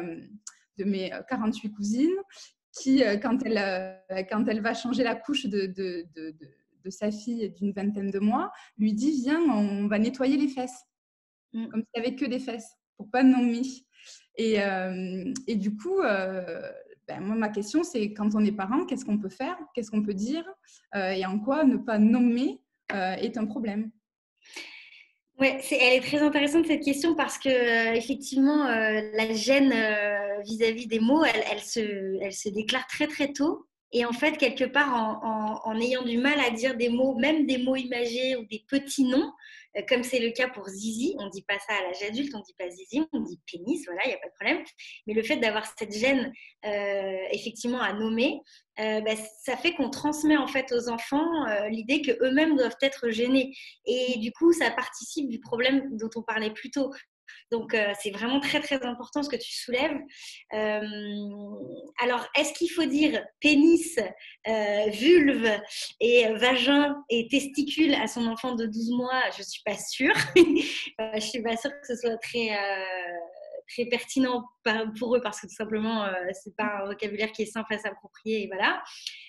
de 0.78 0.84
mes 0.86 1.12
48 1.30 1.72
cousines 1.72 2.10
qui, 2.72 3.04
quand 3.22 3.38
elle, 3.46 4.28
quand 4.30 4.48
elle 4.48 4.62
va 4.62 4.74
changer 4.74 5.04
la 5.04 5.14
couche 5.14 5.46
de, 5.46 5.68
de, 5.68 6.08
de, 6.16 6.36
de 6.84 6.90
sa 6.90 7.12
fille 7.12 7.50
d'une 7.52 7.72
vingtaine 7.72 8.12
de 8.12 8.20
mois, 8.20 8.52
lui 8.78 8.94
dit 8.94 9.12
Viens, 9.22 9.42
on 9.42 9.88
va 9.88 10.00
nettoyer 10.00 10.38
les 10.38 10.48
fesses. 10.48 10.84
Mm. 11.54 11.68
comme 11.68 11.82
s'il 11.82 12.02
n'y 12.02 12.08
avait 12.08 12.16
que 12.16 12.26
des 12.26 12.40
fesses, 12.40 12.72
pour 12.98 13.10
pas 13.10 13.24
de 13.24 13.30
nommer. 13.30 13.62
Et, 14.38 14.62
euh, 14.62 15.32
et 15.48 15.56
du 15.56 15.76
coup, 15.76 16.00
euh, 16.00 16.62
ben, 17.08 17.20
moi, 17.22 17.36
ma 17.36 17.50
question, 17.50 17.84
c'est 17.84 18.14
quand 18.14 18.36
on 18.36 18.44
est 18.44 18.52
parent, 18.52 18.86
qu'est-ce 18.86 19.06
qu'on 19.06 19.20
peut 19.20 19.30
faire? 19.30 19.58
Qu'est-ce 19.74 19.92
qu'on 19.92 20.04
peut 20.04 20.14
dire? 20.14 20.46
Euh, 20.96 21.12
Et 21.12 21.26
en 21.26 21.40
quoi 21.40 21.64
ne 21.64 21.78
pas 21.78 21.98
nommer 22.00 22.60
est 22.92 23.38
un 23.38 23.46
problème? 23.46 23.90
Oui, 25.40 25.48
elle 25.72 25.98
est 25.98 26.06
très 26.06 26.20
intéressante 26.20 26.68
cette 26.68 26.84
question 26.84 27.16
parce 27.16 27.40
que 27.40 27.96
effectivement, 27.96 28.66
la 28.68 29.34
gêne 29.34 29.74
vis-à-vis 30.44 30.86
des 30.86 31.00
mots, 31.00 31.24
elle, 31.26 31.44
elle, 31.52 31.62
se, 31.62 32.22
elle 32.22 32.34
se 32.34 32.50
déclare 32.50 32.86
très 32.86 33.08
très 33.08 33.34
tôt. 33.34 33.66
Et 33.94 34.06
en 34.06 34.12
fait, 34.12 34.38
quelque 34.38 34.66
part, 34.66 34.94
en, 34.94 35.60
en, 35.64 35.80
ayant 35.80 36.04
du 36.04 36.20
mal 36.20 36.40
à 36.40 36.52
dire 36.52 36.78
des 36.78 36.90
mots, 36.90 37.16
même 37.16 37.48
des 37.48 37.58
mots 37.58 37.76
imagés 37.76 38.36
ou 38.36 38.46
des 38.46 38.64
petits 38.68 39.06
noms, 39.06 39.32
comme 39.88 40.04
c'est 40.04 40.20
le 40.20 40.32
cas 40.32 40.48
pour 40.48 40.68
Zizi, 40.68 41.16
on 41.20 41.26
ne 41.26 41.30
dit 41.30 41.44
pas 41.44 41.58
ça 41.60 41.74
à 41.74 41.82
l'âge 41.84 42.04
adulte, 42.04 42.34
on 42.36 42.40
ne 42.40 42.44
dit 42.44 42.56
pas 42.58 42.70
Zizi, 42.70 43.02
on 43.12 43.20
dit 43.22 43.40
pénis, 43.52 43.86
voilà, 43.86 44.02
il 44.06 44.10
n'y 44.10 44.14
a 44.14 44.18
pas 44.18 44.28
de 44.28 44.34
problème. 44.34 44.64
Mais 45.08 45.14
le 45.14 45.24
fait 45.24 45.38
d'avoir 45.38 45.66
cette 45.78 45.94
gêne 45.94 46.32
euh, 46.66 47.18
effectivement 47.32 47.82
à 47.82 47.94
nommer, 47.94 48.40
euh, 48.80 49.02
bah, 49.02 49.16
ça 49.44 49.58
fait 49.58 49.74
qu'on 49.74 49.90
transmet 49.90 50.38
en 50.38 50.48
fait 50.48 50.72
aux 50.72 50.90
enfants 50.90 51.46
l'idée 51.70 52.02
qu'eux-mêmes 52.02 52.56
doivent 52.56 52.78
être 52.82 53.10
gênés. 53.10 53.54
Et 53.86 54.18
du 54.20 54.32
coup, 54.32 54.54
ça 54.54 54.72
participe 54.72 55.30
du 55.30 55.40
problème 55.40 55.98
dont 55.98 56.10
on 56.16 56.22
parlait 56.22 56.52
plus 56.52 56.72
tôt. 56.72 56.92
Donc, 57.54 57.76
euh, 57.76 57.94
c'est 58.02 58.10
vraiment 58.10 58.40
très, 58.40 58.60
très 58.62 58.84
important 58.84 59.22
ce 59.22 59.30
que 59.30 59.36
tu 59.36 59.54
soulèves. 59.54 59.96
Euh, 60.56 60.82
alors, 62.02 62.28
est-ce 62.36 62.52
qu'il 62.54 62.72
faut 62.72 62.86
dire 62.86 63.24
pénis, 63.42 64.00
euh, 64.48 64.90
vulve 64.90 65.48
et 66.00 66.34
vagin 66.34 66.98
et 67.12 67.28
testicule 67.28 67.94
à 67.94 68.08
son 68.08 68.26
enfant 68.26 68.56
de 68.56 68.66
12 68.66 68.90
mois? 68.94 69.22
Je 69.36 69.42
ne 69.42 69.44
suis 69.44 69.62
pas 69.64 69.78
sûre. 69.78 70.16
je 70.36 71.16
ne 71.16 71.20
suis 71.20 71.44
pas 71.44 71.56
sûre 71.56 71.70
que 71.70 71.88
ce 71.88 71.96
soit 71.96 72.18
très 72.18 72.58
très 73.70 73.86
pertinent 73.86 74.44
pour 75.00 75.16
eux 75.16 75.22
parce 75.22 75.40
que 75.40 75.48
tout 75.48 75.56
simplement, 75.56 76.06
ce 76.06 76.50
n'est 76.50 76.56
pas 76.58 76.82
un 76.82 76.86
vocabulaire 76.88 77.32
qui 77.32 77.44
est 77.44 77.48
simple 77.48 77.74
à 77.74 77.78
s'approprier. 77.78 78.48
Voilà. 78.52 78.84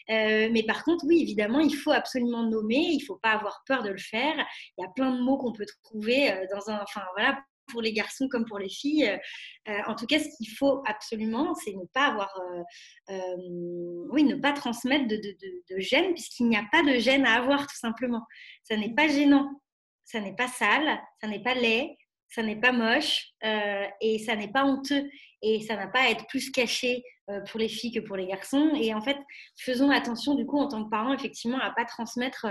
mais 0.08 0.64
par 0.66 0.82
contre, 0.82 1.04
oui, 1.06 1.20
évidemment, 1.22 1.60
il 1.60 1.74
faut 1.74 1.92
absolument 1.92 2.42
nommer, 2.42 2.88
il 2.90 2.98
ne 2.98 3.04
faut 3.04 3.18
pas 3.22 3.32
avoir 3.32 3.62
peur 3.66 3.82
de 3.82 3.90
le 3.90 3.98
faire. 3.98 4.34
Il 4.76 4.82
y 4.82 4.84
a 4.84 4.90
plein 4.96 5.12
de 5.12 5.20
mots 5.20 5.36
qu'on 5.36 5.52
peut 5.52 5.66
trouver 5.84 6.46
dans 6.50 6.70
un. 6.70 6.80
Enfin, 6.82 7.02
voilà, 7.14 7.38
pour 7.66 7.82
les 7.82 7.92
garçons 7.92 8.28
comme 8.28 8.44
pour 8.44 8.58
les 8.58 8.68
filles. 8.68 9.18
Euh, 9.68 9.78
en 9.86 9.94
tout 9.94 10.06
cas, 10.06 10.18
ce 10.18 10.28
qu'il 10.36 10.48
faut 10.50 10.82
absolument, 10.86 11.54
c'est 11.54 11.72
ne 11.72 11.86
pas 11.92 12.06
avoir, 12.06 12.34
euh, 12.40 12.62
euh, 13.10 14.06
oui, 14.10 14.24
ne 14.24 14.36
pas 14.36 14.52
transmettre 14.52 15.06
de, 15.08 15.16
de, 15.16 15.78
gêne, 15.80 16.14
puisqu'il 16.14 16.48
n'y 16.48 16.56
a 16.56 16.66
pas 16.70 16.82
de 16.82 16.98
gêne 16.98 17.24
à 17.24 17.34
avoir, 17.34 17.66
tout 17.66 17.76
simplement. 17.76 18.22
Ça 18.62 18.76
n'est 18.76 18.94
pas 18.94 19.08
gênant, 19.08 19.50
ça 20.04 20.20
n'est 20.20 20.34
pas 20.36 20.48
sale, 20.48 21.00
ça 21.20 21.28
n'est 21.28 21.42
pas 21.42 21.54
laid, 21.54 21.96
ça 22.28 22.42
n'est 22.42 22.60
pas 22.60 22.72
moche 22.72 23.28
et 24.00 24.18
ça 24.18 24.34
n'est 24.34 24.50
pas 24.50 24.64
honteux 24.64 25.08
et 25.40 25.60
ça 25.60 25.76
n'a 25.76 25.86
pas 25.86 26.00
à 26.00 26.10
être 26.10 26.26
plus 26.26 26.50
caché 26.50 27.04
pour 27.48 27.60
les 27.60 27.68
filles 27.68 27.92
que 27.92 28.00
pour 28.00 28.16
les 28.16 28.26
garçons. 28.26 28.72
Et 28.74 28.92
en 28.92 29.00
fait, 29.00 29.16
faisons 29.56 29.90
attention 29.90 30.34
du 30.34 30.44
coup 30.44 30.58
en 30.58 30.66
tant 30.66 30.84
que 30.84 30.90
parents 30.90 31.14
effectivement 31.14 31.60
à 31.60 31.70
pas 31.70 31.84
transmettre 31.84 32.46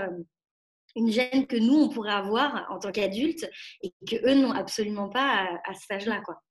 une 0.96 1.10
gêne 1.10 1.46
que 1.46 1.56
nous, 1.56 1.74
on 1.74 1.88
pourrait 1.88 2.12
avoir 2.12 2.66
en 2.70 2.78
tant 2.78 2.92
qu'adultes 2.92 3.48
et 3.82 3.92
que 4.08 4.16
eux 4.26 4.34
n'ont 4.34 4.52
absolument 4.52 5.08
pas 5.08 5.60
à, 5.64 5.74
cet 5.74 5.90
âge-là. 5.90 6.20
Quoi. 6.20 6.42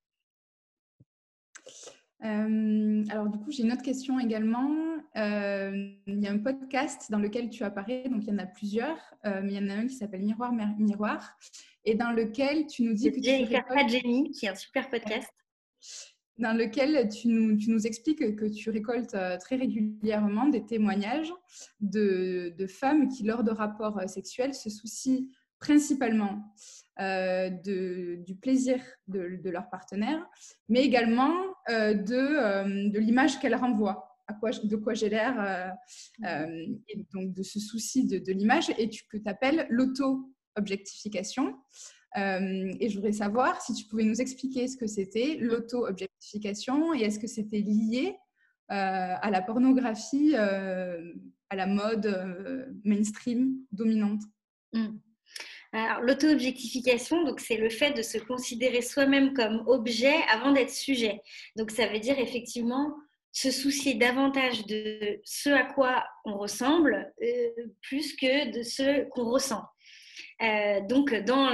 Euh, 2.25 3.03
alors 3.09 3.29
du 3.29 3.37
coup, 3.39 3.51
j'ai 3.51 3.63
une 3.63 3.71
autre 3.71 3.83
question 3.83 4.19
également. 4.19 4.69
Euh, 5.15 5.91
il 6.07 6.23
y 6.23 6.27
a 6.27 6.31
un 6.31 6.39
podcast 6.39 7.11
dans 7.11 7.19
lequel 7.19 7.49
tu 7.49 7.63
apparais, 7.63 8.07
donc 8.09 8.23
il 8.23 8.29
y 8.29 8.33
en 8.33 8.39
a 8.39 8.45
plusieurs, 8.45 8.97
euh, 9.25 9.41
mais 9.43 9.53
il 9.53 9.61
y 9.61 9.65
en 9.65 9.69
a 9.69 9.79
un 9.79 9.87
qui 9.87 9.95
s'appelle 9.95 10.23
Miroir 10.23 10.53
Miroir, 10.53 11.37
et 11.85 11.95
dans 11.95 12.11
lequel 12.11 12.65
tu 12.67 12.83
nous 12.83 12.93
dis 12.93 13.11
que 13.11 13.19
tu 13.19 13.89
Jenny, 13.89 14.31
qui 14.31 14.45
est 14.45 14.49
un 14.49 14.55
super 14.55 14.89
podcast 14.89 15.31
dans 16.37 16.53
lequel 16.53 17.09
tu 17.09 17.27
nous, 17.27 17.57
tu 17.57 17.69
nous, 17.69 17.85
expliques 17.85 18.35
que 18.35 18.45
tu 18.45 18.69
récoltes 18.69 19.13
euh, 19.13 19.37
très 19.37 19.55
régulièrement 19.55 20.47
des 20.47 20.65
témoignages 20.65 21.31
de, 21.79 22.53
de 22.57 22.67
femmes 22.67 23.07
qui, 23.07 23.23
lors 23.23 23.43
de 23.43 23.51
rapports 23.51 23.99
euh, 23.99 24.07
sexuels, 24.07 24.53
se 24.53 24.69
soucient 24.69 25.27
principalement 25.59 26.43
euh, 26.99 27.49
de, 27.49 28.15
du 28.25 28.35
plaisir 28.35 28.81
de, 29.07 29.39
de, 29.41 29.49
leur 29.49 29.69
partenaire, 29.69 30.25
mais 30.69 30.83
également 30.83 31.33
de, 31.69 32.89
de 32.89 32.99
l'image 32.99 33.39
qu'elle 33.39 33.55
renvoie. 33.55 34.09
à 34.27 34.33
quoi, 34.33 34.51
de 34.51 34.75
quoi 34.75 34.93
j'ai 34.93 35.09
l'air, 35.09 35.73
et 36.21 37.05
donc 37.13 37.33
de 37.33 37.43
ce 37.43 37.59
souci 37.59 38.05
de, 38.05 38.31
l'image, 38.33 38.71
et 38.77 38.89
tu, 38.89 39.03
que 39.07 39.17
tu 39.17 39.29
appelles 39.29 39.65
l'auto-objectification. 39.69 41.55
Et 42.15 42.89
je 42.89 42.95
voudrais 42.95 43.13
savoir 43.13 43.61
si 43.61 43.73
tu 43.73 43.85
pouvais 43.85 44.03
nous 44.03 44.21
expliquer 44.21 44.67
ce 44.67 44.77
que 44.77 44.87
c'était 44.87 45.37
l'auto-objectification 45.39 46.93
et 46.93 47.01
est-ce 47.01 47.19
que 47.19 47.27
c'était 47.27 47.61
lié 47.61 48.15
à 48.69 49.29
la 49.31 49.41
pornographie, 49.41 50.35
à 50.35 51.55
la 51.55 51.65
mode 51.65 52.71
mainstream 52.83 53.55
dominante? 53.71 54.21
Mmh. 54.73 54.97
Alors, 55.75 56.01
l'auto-objectification, 56.01 57.23
donc 57.23 57.39
c'est 57.39 57.57
le 57.57 57.69
fait 57.69 57.91
de 57.97 58.03
se 58.03 58.19
considérer 58.19 58.83
soi-même 58.83 59.33
comme 59.33 59.63
objet 59.65 60.13
avant 60.31 60.51
d'être 60.51 60.69
sujet. 60.69 61.19
Donc, 61.55 61.71
ça 61.71 61.87
veut 61.87 61.99
dire 61.99 62.19
effectivement 62.19 62.93
se 63.31 63.49
soucier 63.49 63.95
davantage 63.95 64.67
de 64.67 65.19
ce 65.23 65.49
à 65.49 65.63
quoi 65.63 66.03
on 66.25 66.37
ressemble 66.37 67.11
euh, 67.23 67.49
plus 67.81 68.15
que 68.15 68.55
de 68.55 68.61
ce 68.61 69.09
qu'on 69.09 69.31
ressent. 69.31 69.63
Euh, 70.41 70.81
donc, 70.87 71.13
dans, 71.13 71.49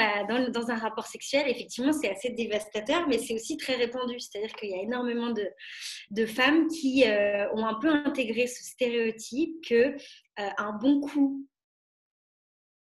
un 0.69 0.75
rapport 0.75 1.07
sexuel, 1.07 1.47
effectivement, 1.47 1.93
c'est 1.93 2.09
assez 2.09 2.29
dévastateur, 2.29 3.07
mais 3.07 3.17
c'est 3.17 3.33
aussi 3.33 3.57
très 3.57 3.75
répandu. 3.75 4.19
C'est-à-dire 4.19 4.53
qu'il 4.53 4.69
y 4.69 4.73
a 4.73 4.81
énormément 4.81 5.31
de, 5.31 6.25
femmes 6.25 6.67
qui 6.67 7.05
euh, 7.05 7.49
ont 7.53 7.65
un 7.65 7.75
peu 7.75 7.89
intégré 7.89 8.47
ce 8.47 8.63
stéréotype 8.63 9.63
que 9.67 9.95
un 10.37 10.71
bon 10.73 11.01
coup 11.01 11.45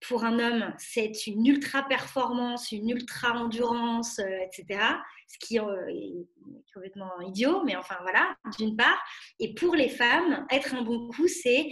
pour 0.08 0.24
un 0.24 0.38
homme, 0.38 0.74
c'est 0.78 1.26
une 1.26 1.46
ultra 1.46 1.82
performance, 1.82 2.72
une 2.72 2.90
ultra 2.90 3.32
endurance, 3.32 4.18
euh, 4.18 4.38
etc. 4.40 4.80
Ce 5.28 5.38
qui 5.38 5.58
euh, 5.58 5.88
est 5.88 6.26
complètement 6.72 7.20
idiot, 7.20 7.62
mais 7.64 7.76
enfin 7.76 7.96
voilà, 8.02 8.36
d'une 8.58 8.76
part. 8.76 9.02
Et 9.38 9.54
pour 9.54 9.74
les 9.74 9.88
femmes, 9.88 10.46
être 10.50 10.74
un 10.74 10.82
bon 10.82 11.08
coup, 11.08 11.28
c'est 11.28 11.70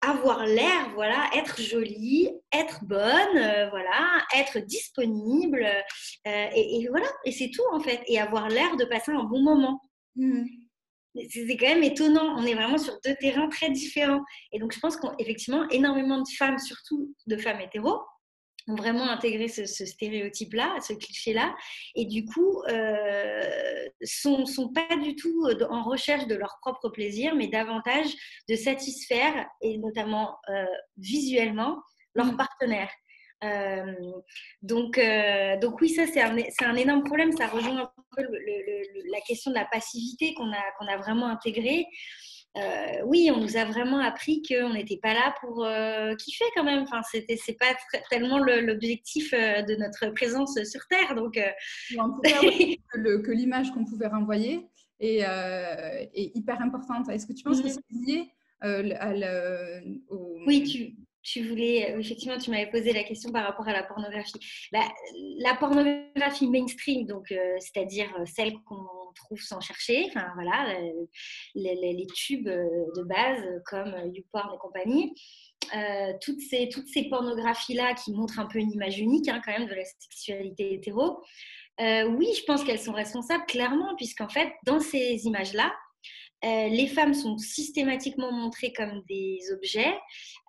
avoir 0.00 0.46
l'air, 0.46 0.90
voilà, 0.94 1.28
être 1.34 1.60
jolie, 1.60 2.30
être 2.52 2.84
bonne, 2.84 3.36
euh, 3.36 3.68
voilà, 3.70 4.24
être 4.36 4.58
disponible, 4.60 5.66
et, 6.24 6.86
voilà, 6.90 7.08
et 7.24 7.32
c'est 7.32 7.50
tout 7.50 7.64
en 7.72 7.80
fait, 7.80 8.00
et 8.06 8.20
avoir 8.20 8.48
l'air 8.48 8.76
de 8.76 8.84
passer 8.84 9.12
un 9.12 9.24
bon 9.24 9.42
moment. 9.42 9.80
Mmh 10.16 10.44
c'est 11.30 11.56
quand 11.56 11.66
même 11.68 11.82
étonnant. 11.82 12.36
On 12.36 12.44
est 12.44 12.54
vraiment 12.54 12.78
sur 12.78 12.98
deux 13.04 13.14
terrains 13.16 13.48
très 13.48 13.70
différents. 13.70 14.22
Et 14.52 14.58
donc, 14.58 14.72
je 14.72 14.80
pense 14.80 14.96
qu'effectivement, 14.96 15.68
énormément 15.70 16.18
de 16.18 16.28
femmes, 16.36 16.58
surtout 16.58 17.14
de 17.26 17.36
femmes 17.36 17.60
hétéros, 17.60 18.00
ont 18.68 18.74
vraiment 18.74 19.08
intégré 19.08 19.48
ce, 19.48 19.64
stéréotype-là, 19.64 20.76
ce 20.80 20.92
cliché-là, 20.92 21.54
et 21.94 22.04
du 22.04 22.24
coup, 22.24 22.62
euh, 22.68 23.42
sont, 24.02 24.46
sont 24.46 24.72
pas 24.72 24.96
du 24.96 25.16
tout 25.16 25.48
en 25.68 25.82
recherche 25.82 26.26
de 26.26 26.34
leur 26.34 26.58
propre 26.60 26.88
plaisir, 26.88 27.34
mais 27.34 27.48
davantage 27.48 28.08
de 28.48 28.54
satisfaire, 28.54 29.46
et 29.62 29.78
notamment 29.78 30.36
euh, 30.50 30.64
visuellement, 30.96 31.82
leur 32.14 32.26
mmh. 32.26 32.36
partenaire. 32.36 32.90
Euh, 33.44 33.94
donc, 34.62 34.98
euh, 34.98 35.56
donc 35.60 35.80
oui, 35.80 35.90
ça 35.90 36.06
c'est 36.06 36.20
un, 36.20 36.36
un, 36.36 36.76
énorme 36.76 37.04
problème. 37.04 37.32
Ça 37.32 37.46
rejoint 37.46 37.82
un 37.82 37.90
peu 38.16 38.22
la 38.22 39.20
question 39.26 39.50
de 39.50 39.56
la 39.56 39.66
passivité 39.66 40.34
qu'on 40.34 40.52
a, 40.52 40.62
qu'on 40.78 40.86
a 40.86 40.96
vraiment 40.96 41.28
intégrée. 41.28 41.86
Euh, 42.56 43.02
oui, 43.04 43.30
on 43.32 43.40
nous 43.40 43.56
a 43.56 43.64
vraiment 43.64 44.00
appris 44.00 44.42
qu'on 44.42 44.72
n'était 44.72 44.96
pas 44.96 45.14
là 45.14 45.34
pour 45.40 45.66
kiffer 46.18 46.44
quand 46.56 46.64
même. 46.64 46.82
Enfin, 46.82 47.02
c'était, 47.02 47.36
c'est 47.36 47.56
pas 47.58 47.74
tellement 48.10 48.38
l'objectif 48.38 49.32
de 49.32 49.76
notre 49.76 50.12
présence 50.14 50.58
sur 50.64 50.86
Terre. 50.88 51.14
Donc, 51.14 51.34
que 51.90 53.30
l'image 53.30 53.70
qu'on 53.72 53.84
pouvait 53.84 54.08
renvoyer 54.08 54.66
est, 54.98 55.20
est, 55.20 56.32
hyper 56.34 56.60
importante. 56.60 57.08
Est-ce 57.10 57.26
que 57.26 57.32
tu 57.32 57.44
penses 57.44 57.60
que 57.60 57.68
mm-hmm. 57.68 57.78
c'est 57.90 58.12
lié 58.12 58.94
à 58.96 59.12
Oui, 60.46 60.64
tu, 60.64 61.07
tu 61.30 61.46
voulais, 61.46 61.92
euh, 61.92 61.98
effectivement, 61.98 62.38
tu 62.38 62.50
m'avais 62.50 62.70
posé 62.70 62.92
la 62.92 63.04
question 63.04 63.30
par 63.30 63.44
rapport 63.44 63.68
à 63.68 63.72
la 63.72 63.82
pornographie. 63.82 64.40
La, 64.72 65.54
pornographie 65.56 66.48
mainstream, 66.48 67.06
donc 67.06 67.30
euh, 67.32 67.56
c'est-à-dire 67.58 68.08
euh, 68.18 68.24
celle 68.24 68.54
qu'on 68.64 68.86
trouve 69.14 69.40
sans 69.40 69.60
chercher, 69.60 70.06
enfin 70.08 70.30
voilà, 70.34 70.74
les, 71.54 72.06
tubes 72.14 72.48
de 72.48 73.02
base 73.02 73.42
comme 73.66 73.94
YouPorn 74.14 74.54
et 74.54 74.58
compagnie. 74.58 75.14
toutes 76.22 76.40
ces, 76.40 76.68
toutes 76.68 76.88
ces 76.88 77.08
pornographies-là 77.08 77.94
qui 77.94 78.12
montrent 78.12 78.38
un 78.38 78.46
peu 78.46 78.58
une 78.58 78.72
image 78.72 78.98
unique 78.98 79.28
hein, 79.28 79.40
quand 79.44 79.52
même 79.52 79.68
de 79.68 79.74
la 79.74 79.84
sexualité 79.84 80.74
hétéro, 80.74 81.20
oui, 81.80 82.28
je 82.36 82.44
pense 82.44 82.62
qu'elles 82.62 82.78
sont 82.78 82.92
responsables 82.92 83.44
clairement, 83.46 83.96
puisqu'en 83.96 84.28
fait, 84.28 84.52
dans 84.64 84.78
ces 84.78 85.26
images-là, 85.26 85.72
euh, 86.44 86.68
les 86.68 86.86
femmes 86.86 87.14
sont 87.14 87.36
systématiquement 87.36 88.30
montrées 88.30 88.72
comme 88.72 89.02
des 89.08 89.38
objets 89.52 89.98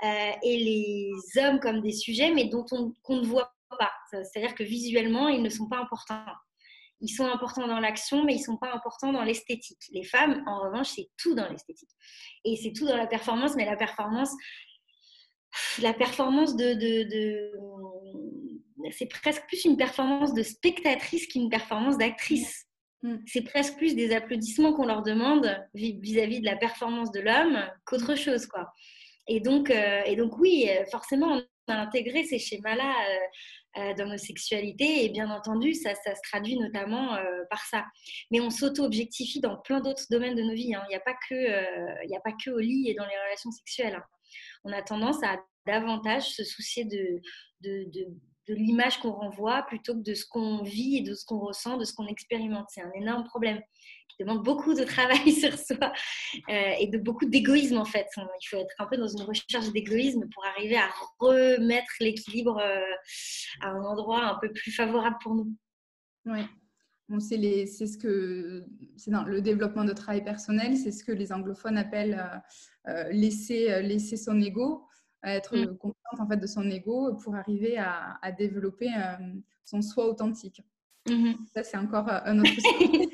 euh, 0.04 0.32
et 0.44 0.58
les 0.58 1.42
hommes 1.42 1.60
comme 1.60 1.82
des 1.82 1.94
sujets, 1.94 2.32
mais 2.32 2.46
dont 2.46 2.66
on, 2.72 2.94
qu'on 3.04 3.18
ne 3.18 3.26
voit 3.26 3.52
pas. 3.78 3.92
C'est-à-dire 4.12 4.56
que 4.56 4.64
visuellement, 4.64 5.30
ils 5.30 5.42
ne 5.42 5.50
sont 5.50 5.68
pas 5.68 5.78
importants. 5.78 6.24
Ils 7.02 7.10
sont 7.10 7.26
importants 7.26 7.68
dans 7.68 7.80
l'action, 7.80 8.24
mais 8.24 8.36
ils 8.36 8.40
ne 8.40 8.44
sont 8.44 8.58
pas 8.58 8.74
importants 8.74 9.14
dans 9.14 9.24
l'esthétique. 9.24 9.82
Les 9.92 10.04
femmes, 10.04 10.44
en 10.48 10.60
revanche, 10.60 10.90
c'est 10.90 11.10
tout 11.18 11.34
dans 11.34 11.48
l'esthétique. 11.50 11.90
Et 12.46 12.56
c'est 12.58 12.74
tout 12.74 12.86
dans 12.86 12.98
la 12.98 13.08
performance, 13.08 13.56
mais 13.56 13.66
la 13.66 13.78
performance, 13.78 14.32
la 15.82 15.94
performance 15.94 16.56
de, 16.56 16.74
de 16.74 17.52
c'est 18.92 19.08
presque 19.08 19.46
plus 19.48 19.66
une 19.66 19.78
performance 19.78 20.34
de 20.34 20.44
spectatrice 20.44 21.28
qu'une 21.28 21.50
performance 21.50 21.98
d'actrice. 21.98 22.69
Mm. 23.04 23.18
C'est 23.26 23.44
presque 23.44 23.78
plus 23.78 23.96
des 23.96 24.14
applaudissements 24.14 24.74
qu'on 24.74 24.86
leur 24.86 25.04
demande 25.04 25.58
vis-à-vis 25.74 26.42
de 26.42 26.46
la 26.46 26.56
performance 26.56 27.12
de 27.12 27.22
l'homme 27.22 27.60
qu'autre 27.86 28.16
chose, 28.16 28.46
quoi. 28.46 28.74
Et 29.30 29.40
donc, 29.40 29.70
euh, 29.70 30.02
et 30.06 30.16
donc 30.16 30.38
oui, 30.40 30.68
euh, 30.70 30.84
forcément, 30.92 31.40
on 31.68 31.72
a 31.72 31.78
intégré 31.78 32.24
ces 32.24 32.40
schémas-là 32.40 32.96
euh, 33.78 33.94
dans 33.94 34.08
nos 34.08 34.18
sexualités 34.18 35.06
et 35.06 35.10
bien 35.10 35.30
entendu, 35.30 35.76
ça, 35.76 35.94
ça 35.94 36.16
se 36.16 36.22
traduit 36.24 36.58
notamment 36.58 37.16
par 37.52 37.64
ça. 37.68 37.86
Mais 38.32 38.42
on 38.42 38.50
s'auto-objectifie 38.50 39.40
dans 39.40 39.58
plein 39.58 39.80
d'autres 39.80 40.06
domaines 40.10 40.36
de 40.36 40.42
nos 40.42 40.56
vies. 40.56 40.74
Hein. 40.74 40.82
Il 40.88 40.90
n'y 40.90 40.96
a, 40.96 41.00
pas 41.00 41.14
que, 41.30 42.16
a 42.16 42.20
pas 42.22 42.32
que 42.44 42.50
au 42.50 42.58
lit 42.58 42.90
et 42.90 42.96
dans 42.96 43.06
les 43.06 43.16
relations 43.26 43.52
sexuelles. 43.52 43.96
Hein. 43.96 44.04
On 44.64 44.74
a 44.74 44.82
tendance 44.82 45.24
à 45.24 45.38
davantage 45.68 46.24
se 46.24 46.44
soucier 46.44 46.86
de, 46.86 47.22
de, 47.62 47.84
de 47.92 48.08
de 48.48 48.56
l'image 48.56 49.00
qu'on 49.00 49.12
renvoie 49.12 49.64
plutôt 49.64 49.94
que 49.94 50.02
de 50.02 50.14
ce 50.14 50.26
qu'on 50.26 50.64
vit 50.64 50.98
et 50.98 51.02
de 51.02 51.14
ce 51.14 51.26
qu'on 51.26 51.40
ressent, 51.40 51.78
de 51.78 51.86
ce 51.86 51.94
qu'on 51.94 52.08
expérimente. 52.08 52.66
C'est 52.70 52.82
un 52.82 52.92
énorme 52.96 53.24
problème 53.26 53.62
qui 54.10 54.24
demande 54.24 54.44
beaucoup 54.44 54.74
de 54.74 54.84
travail 54.84 55.32
sur 55.32 55.58
soi 55.58 55.94
euh, 56.50 56.74
et 56.80 56.88
de 56.88 56.98
beaucoup 56.98 57.26
d'égoïsme 57.26 57.78
en 57.78 57.86
fait. 57.86 58.08
Il 58.18 58.48
faut 58.48 58.58
être 58.58 58.76
un 58.80 58.86
peu 58.86 58.98
dans 58.98 59.08
une 59.08 59.22
recherche 59.22 59.72
d'égoïsme 59.72 60.28
pour 60.34 60.46
arriver 60.46 60.78
à 60.78 60.90
remettre 61.20 61.92
l'équilibre 62.00 62.60
euh, 62.60 62.82
à 63.62 63.70
un 63.70 63.84
endroit 63.84 64.26
un 64.26 64.40
peu 64.40 64.52
plus 64.52 64.72
favorable 64.72 65.18
pour 65.22 65.36
nous. 65.36 65.54
Oui. 66.26 66.42
Bon, 67.08 67.20
c'est 67.20 67.38
ce 67.38 67.98
que 67.98 68.66
c'est 68.96 69.10
le 69.10 69.42
développement 69.42 69.84
de 69.84 69.94
travail 69.94 70.24
personnel, 70.24 70.78
c'est 70.78 70.92
ce 70.92 71.04
que 71.04 71.12
les 71.12 71.32
anglophones 71.34 71.78
appellent 71.78 72.44
euh, 72.88 73.10
laisser, 73.10 73.82
laisser 73.82 74.16
son 74.16 74.40
ego 74.40 74.89
à 75.22 75.36
être 75.36 75.58
mmh. 75.58 75.78
consciente 75.78 76.20
en 76.20 76.28
fait 76.28 76.38
de 76.38 76.48
son 76.48 76.70
ego 76.70 77.14
pour 77.16 77.36
arriver 77.36 77.78
à, 77.78 78.32
développer 78.38 78.88
euh, 78.88 79.18
son 79.66 79.82
soi 79.82 80.08
authentique. 80.08 80.62
Mmh 81.10 81.32
Ça, 81.54 81.64
c'est 81.64 81.78
encore 81.78 82.08
euh, 82.10 82.20
un 82.26 82.40
autre 82.40 82.50
sujet. 82.50 83.10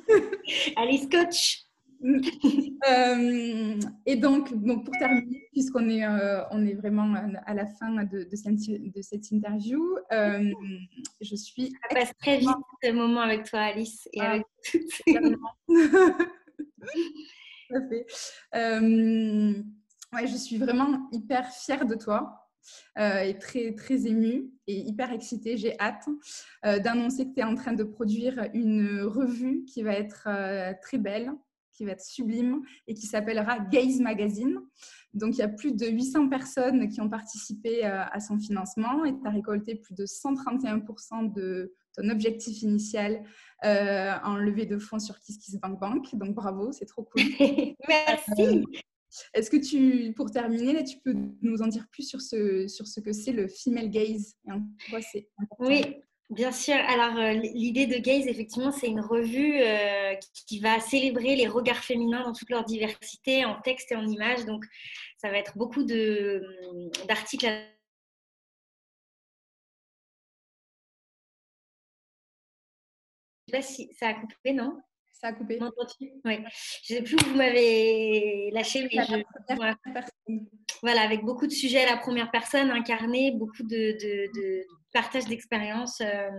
Alice 0.75 1.07
Coach. 1.09 1.61
Euh, 2.03 3.79
et 4.05 4.15
donc, 4.17 4.53
donc, 4.63 4.85
pour 4.85 4.93
terminer, 4.99 5.47
puisqu'on 5.51 5.89
est, 5.89 6.05
on 6.51 6.63
est 6.65 6.75
vraiment 6.75 7.15
à 7.45 7.53
la 7.55 7.65
fin 7.65 8.03
de, 8.03 8.25
de, 8.25 9.01
cette, 9.01 9.31
interview, 9.31 9.97
je 10.11 11.35
suis. 11.35 11.71
Ça 11.71 11.95
passe 11.95 12.11
très 12.19 12.37
vite 12.37 12.49
ce 12.83 12.91
moment 12.91 13.21
avec 13.21 13.45
toi, 13.45 13.61
Alice, 13.61 14.07
et 14.13 14.21
ah, 14.21 14.31
avec 14.31 14.43
toutes. 14.69 15.01
Tout 17.67 17.75
à 17.75 17.81
fait 17.89 18.05
je 20.25 20.37
suis 20.37 20.57
vraiment 20.57 21.09
hyper 21.11 21.49
fière 21.51 21.85
de 21.85 21.95
toi. 21.95 22.45
Euh, 22.97 23.19
et 23.19 23.37
très, 23.37 23.73
très 23.73 24.07
émue 24.07 24.51
et 24.67 24.79
hyper 24.79 25.11
excitée. 25.11 25.57
J'ai 25.57 25.79
hâte 25.79 26.07
euh, 26.65 26.79
d'annoncer 26.79 27.27
que 27.27 27.33
tu 27.33 27.39
es 27.39 27.43
en 27.43 27.55
train 27.55 27.73
de 27.73 27.83
produire 27.83 28.47
une 28.53 29.01
revue 29.01 29.65
qui 29.65 29.83
va 29.83 29.93
être 29.93 30.27
euh, 30.27 30.73
très 30.81 30.97
belle, 30.97 31.31
qui 31.71 31.85
va 31.85 31.91
être 31.91 32.03
sublime 32.03 32.61
et 32.87 32.93
qui 32.93 33.05
s'appellera 33.05 33.59
Gaze 33.59 33.99
Magazine. 33.99 34.59
Donc, 35.13 35.35
il 35.35 35.39
y 35.39 35.43
a 35.43 35.49
plus 35.49 35.73
de 35.73 35.87
800 35.87 36.29
personnes 36.29 36.89
qui 36.89 37.01
ont 37.01 37.09
participé 37.09 37.83
à 37.83 38.19
son 38.19 38.37
financement 38.37 39.05
et 39.05 39.13
tu 39.17 39.27
as 39.27 39.29
récolté 39.29 39.75
plus 39.75 39.93
de 39.93 40.05
131% 40.05 41.33
de 41.33 41.73
ton 41.95 42.09
objectif 42.09 42.61
initial 42.61 43.23
en 43.63 44.35
levée 44.35 44.65
de 44.65 44.77
fonds 44.77 44.99
sur 44.99 45.19
KissKissBankBank. 45.19 46.15
Donc, 46.15 46.33
bravo, 46.33 46.71
c'est 46.71 46.85
trop 46.85 47.03
cool. 47.03 47.23
Merci. 47.87 48.65
Est-ce 49.33 49.49
que 49.49 49.57
tu, 49.57 50.13
pour 50.13 50.31
terminer, 50.31 50.83
tu 50.83 50.97
peux 50.99 51.15
nous 51.41 51.61
en 51.61 51.67
dire 51.67 51.87
plus 51.91 52.03
sur 52.03 52.21
ce, 52.21 52.67
sur 52.67 52.87
ce 52.87 52.99
que 52.99 53.13
c'est 53.13 53.31
le 53.31 53.47
female 53.47 53.89
gaze 53.89 54.35
et 54.47 54.89
quoi 54.89 55.01
c'est 55.01 55.27
Oui, 55.59 55.81
Bien 56.31 56.51
sûr. 56.51 56.73
Alors, 56.73 57.17
euh, 57.19 57.33
l'idée 57.33 57.85
de 57.85 57.97
Gaze, 57.97 58.25
effectivement, 58.27 58.71
c'est 58.71 58.87
une 58.87 58.99
revue 58.99 59.61
euh, 59.61 60.15
qui 60.47 60.59
va 60.59 60.79
célébrer 60.79 61.35
les 61.35 61.47
regards 61.47 61.83
féminins 61.83 62.23
dans 62.23 62.33
toute 62.33 62.49
leur 62.49 62.65
diversité, 62.65 63.45
en 63.45 63.61
texte 63.61 63.91
et 63.91 63.95
en 63.95 64.07
images. 64.07 64.43
Donc, 64.45 64.65
ça 65.17 65.29
va 65.29 65.37
être 65.37 65.55
beaucoup 65.55 65.83
d'articles 65.83 67.45
Je 73.47 73.51
sais 73.51 73.57
pas 73.57 73.61
si 73.61 73.89
ça 73.99 74.07
a 74.07 74.13
coupé, 74.15 74.53
non? 74.53 74.81
Ça 75.21 75.27
a 75.27 75.33
coupé. 75.33 75.59
Oui. 76.25 76.39
Je 76.83 76.93
ne 76.93 76.97
sais 76.97 77.03
plus 77.03 77.15
où 77.15 77.29
vous 77.29 77.35
m'avez 77.35 78.49
lâché, 78.51 78.83
mais 78.83 79.03
je... 79.05 80.35
Voilà, 80.81 81.01
avec 81.01 81.23
beaucoup 81.23 81.47
de 81.47 81.51
sujets 81.51 81.83
à 81.83 81.95
la 81.95 81.97
première 81.97 82.31
personne 82.31 82.69
incarnés, 82.69 83.31
beaucoup 83.31 83.63
de, 83.63 83.97
de, 84.33 84.65
partage 84.93 85.25
d'expériences 85.25 86.01
euh, 86.01 86.29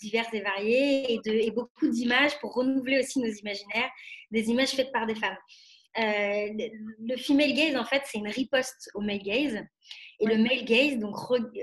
diverses 0.00 0.32
et 0.32 0.40
variées 0.40 1.14
et, 1.14 1.46
et 1.46 1.50
beaucoup 1.50 1.88
d'images 1.88 2.38
pour 2.40 2.54
renouveler 2.54 3.00
aussi 3.00 3.18
nos 3.18 3.30
imaginaires, 3.30 3.90
des 4.30 4.48
images 4.48 4.70
faites 4.70 4.92
par 4.92 5.06
des 5.06 5.14
femmes. 5.14 5.36
Euh, 5.98 6.48
le 7.00 7.16
female 7.16 7.52
gaze, 7.52 7.76
en 7.76 7.84
fait, 7.84 8.02
c'est 8.06 8.18
une 8.18 8.28
riposte 8.28 8.90
au 8.94 9.00
male 9.00 9.22
gaze. 9.22 9.60
Et 10.20 10.26
le 10.26 10.38
male 10.38 10.64
gaze, 10.64 10.98
donc 10.98 11.16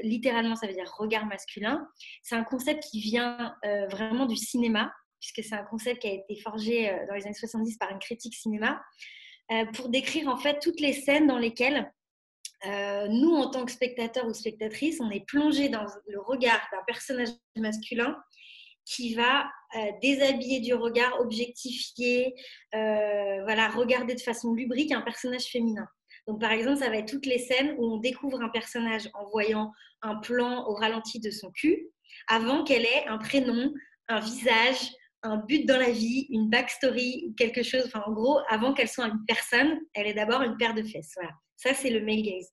littéralement, 0.04 0.56
ça 0.56 0.68
veut 0.68 0.74
dire 0.74 0.92
regard 0.98 1.26
masculin. 1.26 1.88
C'est 2.22 2.36
un 2.36 2.44
concept 2.44 2.84
qui 2.92 3.00
vient 3.00 3.56
euh, 3.66 3.88
vraiment 3.88 4.26
du 4.26 4.36
cinéma, 4.36 4.92
puisque 5.20 5.44
c'est 5.44 5.56
un 5.56 5.64
concept 5.64 6.02
qui 6.02 6.08
a 6.08 6.14
été 6.14 6.36
forgé 6.42 6.90
euh, 6.90 7.06
dans 7.08 7.16
les 7.16 7.26
années 7.26 7.34
70 7.34 7.78
par 7.78 7.92
une 7.92 8.00
critique 8.00 8.36
cinéma, 8.36 8.82
pour 9.74 9.90
décrire 9.90 10.28
en 10.28 10.38
fait 10.38 10.60
toutes 10.60 10.80
les 10.80 10.94
scènes 10.94 11.26
dans 11.26 11.40
lesquelles 11.40 11.92
nous, 12.64 13.34
en 13.34 13.50
tant 13.50 13.66
que 13.66 13.72
spectateurs 13.72 14.28
ou 14.28 14.34
spectatrices, 14.34 15.02
on 15.02 15.10
est 15.10 15.26
plongé 15.26 15.70
dans 15.70 15.88
le 16.06 16.20
regard 16.20 16.62
d'un 16.72 16.84
personnage 16.86 17.30
masculin 17.56 18.16
qui 18.90 19.14
va 19.14 19.48
euh, 19.76 19.92
déshabiller 20.02 20.62
du 20.62 20.74
regard, 20.74 21.20
objectifier, 21.20 22.34
euh, 22.74 23.44
voilà, 23.44 23.70
regarder 23.70 24.16
de 24.16 24.20
façon 24.20 24.54
lubrique 24.54 24.92
un 24.92 25.02
personnage 25.02 25.46
féminin. 25.46 25.88
Donc, 26.28 26.42
par 26.42 26.52
exemple, 26.52 26.80
ça 26.80 26.90
va 26.90 26.98
être 26.98 27.10
toutes 27.10 27.28
les 27.28 27.38
scènes 27.38 27.76
où 27.78 27.86
on 27.86 27.98
découvre 27.98 28.42
un 28.42 28.50
personnage 28.50 29.08
en 29.14 29.30
voyant 29.30 29.72
un 30.02 30.16
plan 30.16 30.68
au 30.68 30.74
ralenti 30.74 31.20
de 31.20 31.30
son 31.30 31.52
cul, 31.52 31.88
avant 32.28 32.64
qu'elle 32.64 32.84
ait 32.84 33.06
un 33.08 33.20
prénom, 33.20 33.72
un 34.08 34.20
visage, 34.20 34.92
un 35.24 35.38
but 35.38 35.66
dans 35.66 35.78
la 35.78 35.92
vie, 35.92 36.28
une 36.30 36.50
backstory, 36.50 37.34
quelque 37.38 37.64
chose. 37.64 37.84
Enfin, 37.86 38.04
en 38.06 38.14
gros, 38.14 38.40
avant 38.50 38.74
qu'elle 38.74 38.88
soit 38.88 39.08
une 39.08 39.26
personne, 39.28 39.80
elle 39.94 40.08
est 40.08 40.14
d'abord 40.14 40.42
une 40.42 40.58
paire 40.58 40.74
de 40.74 40.84
fesses. 40.84 41.12
Voilà. 41.16 41.32
Ça, 41.58 41.74
c'est 41.74 41.90
le 41.90 42.06
male 42.06 42.22
gaze. 42.22 42.50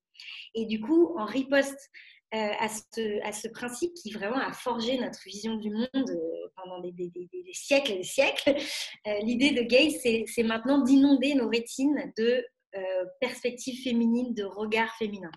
Et 0.55 0.67
du 0.67 0.81
coup, 0.81 1.15
en 1.17 1.27
riposte 1.27 1.91
euh, 2.35 2.53
à, 2.59 2.69
ce, 2.69 3.49
principe 3.49 3.95
qui 3.95 4.11
vraiment 4.11 4.39
a 4.39 4.53
forgé 4.53 4.99
notre 4.99 5.23
vision 5.25 5.55
du 5.57 5.71
monde 5.71 5.89
euh, 5.95 6.49
pendant 6.57 6.81
des, 6.81 6.93
siècles 7.53 7.93
et 7.93 7.97
des 7.99 8.03
siècles. 8.03 8.57
Euh, 9.07 9.19
l'idée 9.23 9.53
de 9.53 9.63
Gaze, 9.63 9.95
c'est 10.03 10.43
maintenant 10.43 10.83
d'inonder 10.83 11.35
nos 11.35 11.49
rétines 11.49 12.13
de 12.19 12.45
perspectives 13.21 13.83
féminines, 13.83 14.35
de 14.35 14.45
regards 14.45 14.95
féminins. 14.99 15.33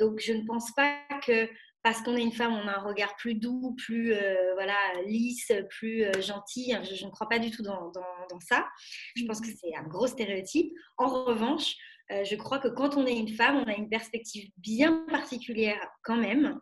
Donc, 0.00 0.18
je 0.18 0.32
ne 0.32 0.44
pense 0.44 0.72
pas 0.74 0.98
que 1.24 1.48
parce 1.82 2.00
qu'on 2.02 2.16
est 2.16 2.22
une 2.22 2.32
femme, 2.32 2.52
on 2.52 2.68
a 2.68 2.78
un 2.78 2.82
regard 2.82 3.16
plus 3.16 3.34
doux, 3.34 3.74
plus 3.76 4.14
voilà, 4.54 4.76
lisse, 5.06 5.52
plus 5.70 6.04
gentil. 6.20 6.74
Je, 6.84 7.04
ne 7.04 7.10
crois 7.10 7.28
pas 7.28 7.38
du 7.38 7.50
tout 7.50 7.62
dans, 7.62 7.90
dans, 7.90 8.26
dans 8.30 8.40
ça. 8.40 8.68
Je 9.16 9.24
pense 9.24 9.40
que 9.40 9.48
c'est 9.48 9.74
un 9.76 9.86
gros 9.88 10.06
stéréotype. 10.06 10.72
En 10.96 11.24
revanche, 11.24 11.74
euh, 12.12 12.24
je 12.24 12.36
crois 12.36 12.58
que 12.58 12.68
quand 12.68 12.96
on 12.96 13.06
est 13.06 13.16
une 13.16 13.28
femme, 13.28 13.62
on 13.64 13.70
a 13.70 13.74
une 13.74 13.88
perspective 13.88 14.50
bien 14.58 15.04
particulière 15.10 15.80
quand 16.02 16.16
même. 16.16 16.58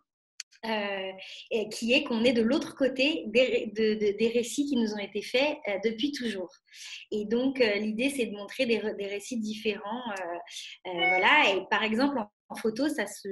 Euh, 0.63 1.11
et 1.49 1.69
qui 1.69 1.93
est 1.93 2.03
qu'on 2.03 2.23
est 2.23 2.33
de 2.33 2.43
l'autre 2.43 2.75
côté 2.75 3.23
des, 3.25 3.71
des, 3.73 4.31
récits 4.31 4.67
qui 4.67 4.75
nous 4.75 4.93
ont 4.93 4.99
été 4.99 5.23
faits 5.23 5.57
euh, 5.67 5.79
depuis 5.83 6.11
toujours. 6.11 6.51
Et 7.09 7.25
donc, 7.25 7.57
l'idée, 7.57 8.11
c'est 8.11 8.27
de 8.27 8.35
montrer 8.35 8.67
des, 8.67 8.79
des 8.95 9.07
récits 9.07 9.39
différents. 9.39 10.03
voilà. 10.85 11.55
Et 11.55 11.65
par 11.71 11.81
exemple, 11.81 12.19
en, 12.49 12.55
photo, 12.55 12.87
ça, 12.89 13.07
se, 13.07 13.27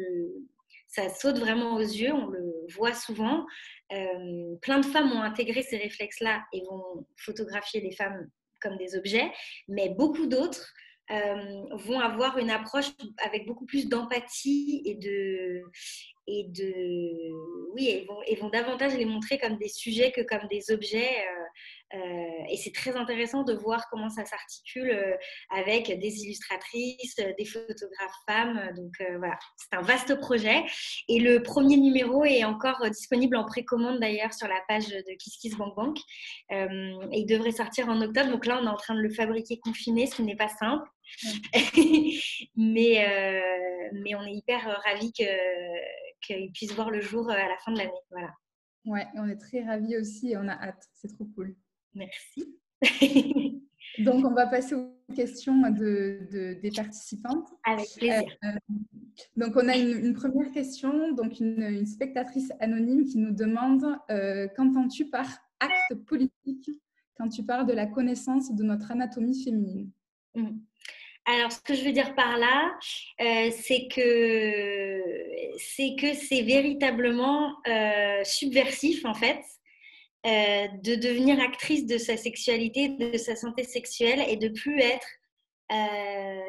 ça 0.89 1.08
saute 1.10 1.38
vraiment 1.38 1.75
aux 1.75 1.80
yeux, 1.80 2.12
on 2.13 2.28
le 2.28 2.52
voit 2.75 2.93
souvent. 2.93 3.45
plein 4.62 4.80
de 4.80 4.86
femmes 4.86 5.12
ont 5.12 5.21
intégré 5.21 5.62
ces 5.62 5.78
réflexes-là 5.78 6.43
et 6.52 6.62
vont 6.69 7.08
photographier 7.17 7.80
les 7.80 7.95
femmes 7.95 8.28
comme 8.60 8.78
des 8.78 8.95
objets, 8.95 9.32
mais 9.67 9.89
beaucoup 9.89 10.28
d'autres 10.28 10.73
euh, 11.12 11.63
vont 11.71 11.99
avoir 11.99 12.38
une 12.38 12.52
approche 12.52 12.91
avec 13.23 13.47
beaucoup 13.47 13.65
plus 13.65 13.89
d'empathie 13.89 14.84
et 14.86 14.93
de, 14.93 15.63
et 16.28 16.43
de 16.49 17.73
oui, 17.73 17.89
et 17.89 18.06
vont, 18.06 18.21
et 18.28 18.36
vont, 18.36 18.49
davantage 18.49 18.95
les 18.95 19.06
montrer 19.06 19.39
comme 19.39 19.58
des 19.58 19.69
sujets 19.69 20.12
que 20.12 20.21
comme 20.21 20.47
des 20.49 20.71
objets. 20.71 21.17
Euh, 21.17 21.45
euh, 21.93 22.43
et 22.49 22.58
c'est 22.58 22.71
très 22.71 22.95
intéressant 22.95 23.43
de 23.43 23.54
voir 23.54 23.86
comment 23.89 24.10
ça 24.10 24.25
s'articule 24.25 25.17
avec 25.49 25.88
des 25.99 26.23
illustratrices, 26.23 27.15
des 27.15 27.45
photographes 27.45 28.17
femmes. 28.28 28.71
Donc 28.75 28.93
voilà, 29.17 29.38
c'est 29.58 29.78
un 29.78 29.82
vaste 29.82 30.19
projet. 30.19 30.63
Et 31.08 31.19
le 31.19 31.41
premier 31.41 31.78
numéro 31.78 32.25
est 32.25 32.43
encore 32.43 32.88
disponible 32.89 33.36
en 33.38 33.45
précommande 33.45 33.99
d'ailleurs 33.99 34.34
sur 34.34 34.47
la 34.47 34.62
page 34.67 34.88
de 34.88 35.17
Kiss 35.17 35.38
Kiss 35.38 35.56
Bank 35.58 35.75
Bank. 35.75 35.97
et 36.52 37.19
il 37.19 37.25
devrait 37.25 37.52
sortir 37.52 37.89
en 37.89 38.02
octobre. 38.02 38.30
Donc 38.32 38.45
là, 38.45 38.60
on 38.62 38.65
est 38.65 38.69
en 38.69 38.78
train 38.78 38.95
de 38.95 39.02
le 39.02 39.10
fabriquer 39.10 39.60
confiné, 39.60 40.06
ce 40.06 40.15
qui 40.15 40.23
n'est 40.23 40.36
pas 40.36 40.47
simple. 40.47 40.88
mais, 42.56 43.06
euh, 43.08 43.89
mais 43.93 44.15
on 44.15 44.23
est 44.23 44.34
hyper 44.34 44.67
euh, 44.67 44.73
ravis 44.86 45.12
qu'il 45.12 46.52
puisse 46.54 46.73
voir 46.73 46.89
le 46.89 47.02
jour 47.02 47.30
euh, 47.30 47.34
à 47.34 47.47
la 47.47 47.58
fin 47.58 47.71
de 47.71 47.78
l'année. 47.78 47.91
Voilà. 48.12 48.34
Ouais, 48.86 49.06
on 49.15 49.28
est 49.28 49.38
très 49.38 49.63
ravis 49.63 49.97
aussi 49.97 50.32
et 50.32 50.38
on 50.38 50.47
a 50.47 50.54
hâte. 50.54 50.84
C'est 50.93 51.10
trop 51.10 51.25
cool. 51.36 51.56
Merci. 51.93 52.56
Donc, 53.99 54.25
on 54.25 54.34
va 54.34 54.47
passer 54.47 54.75
aux 54.75 54.95
questions 55.15 55.60
de, 55.71 56.60
des 56.62 56.71
participantes. 56.71 57.47
Avec 57.65 57.88
plaisir. 57.97 58.23
donc, 59.36 59.56
on 59.56 59.67
a 59.67 59.75
une, 59.75 60.13
première 60.13 60.52
question. 60.52 61.12
Donc, 61.12 61.39
une, 61.39 61.86
spectatrice 61.86 62.52
anonyme 62.60 63.06
qui 63.06 63.17
nous 63.17 63.32
demande 63.32 63.84
qu'entends-tu 64.56 65.10
par 65.10 65.25
acte 65.60 65.95
politique 66.06 66.69
quand 67.17 67.28
tu 67.28 67.43
parles 67.43 67.67
de 67.67 67.73
la 67.73 67.88
connaissance 67.88 68.56
de 68.56 68.63
notre 68.63 68.91
anatomie 68.91 69.43
féminine? 69.43 69.89
Mmh. 70.36 70.60
Alors, 71.25 71.52
ce 71.52 71.62
que 71.62 71.75
je 71.75 71.84
veux 71.84 71.91
dire 71.91 72.15
par 72.15 72.38
là, 72.38 72.71
euh, 73.21 73.52
c'est 73.52 73.88
que 73.88 75.04
c'est 75.58 75.95
que 75.99 76.13
c'est 76.13 76.41
véritablement 76.41 77.54
euh, 77.67 78.23
subversif 78.23 79.06
en 79.06 79.13
fait 79.13 79.39
euh, 80.25 80.67
de 80.84 80.95
devenir 80.95 81.39
actrice 81.39 81.86
de 81.86 81.97
sa 81.97 82.17
sexualité, 82.17 82.89
de 82.89 83.17
sa 83.17 83.36
santé 83.36 83.63
sexuelle 83.63 84.23
et 84.27 84.38
de 84.38 84.49
plus 84.49 84.79
être 84.82 85.08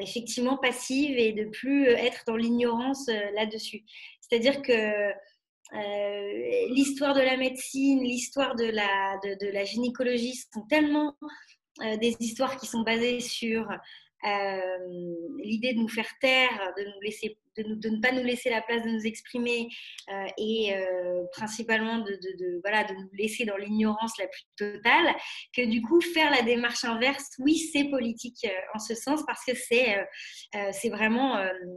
effectivement 0.00 0.56
passive 0.56 1.18
et 1.18 1.34
de 1.34 1.44
plus 1.44 1.88
être 1.88 2.22
dans 2.26 2.36
l'ignorance 2.36 3.06
là-dessus. 3.34 3.84
C'est-à-dire 4.22 4.62
que 4.62 5.12
l'histoire 6.72 7.12
de 7.12 7.20
la 7.20 7.36
médecine, 7.36 8.02
l'histoire 8.02 8.54
de 8.54 8.64
la, 8.64 9.18
de, 9.22 9.44
de 9.44 9.52
la 9.52 9.64
gynécologie 9.64 10.36
sont 10.54 10.62
tellement 10.70 11.16
des 12.00 12.16
histoires 12.20 12.56
qui 12.56 12.66
sont 12.66 12.80
basées 12.80 13.20
sur 13.20 13.70
euh, 13.70 13.76
l'idée 14.22 15.72
de 15.74 15.78
nous 15.78 15.88
faire 15.88 16.10
taire, 16.20 16.72
de, 16.76 17.88
ne 17.88 18.00
pas 18.00 18.12
nous 18.12 18.22
laisser 18.22 18.50
la 18.50 18.62
place 18.62 18.82
de 18.82 18.90
nous 18.90 19.06
exprimer 19.06 19.68
euh, 20.08 20.26
et 20.38 20.74
euh, 20.74 21.24
principalement 21.32 21.98
de 21.98 22.18
nous 22.94 23.10
laisser 23.14 23.44
dans 23.44 23.56
l'ignorance 23.56 24.18
la 24.18 24.26
plus 24.26 24.44
totale, 24.56 25.14
que 25.54 25.64
du 25.66 25.82
coup 25.82 26.00
faire 26.00 26.30
la 26.30 26.42
démarche 26.42 26.84
inverse, 26.84 27.30
oui, 27.38 27.56
c'est 27.56 27.84
politique 27.84 28.46
en 28.74 28.78
ce 28.78 28.94
sens 28.94 29.22
parce 29.26 29.44
que 29.44 29.54
c'est 29.54 29.96
c'est 30.72 30.88
vraiment 30.88 31.36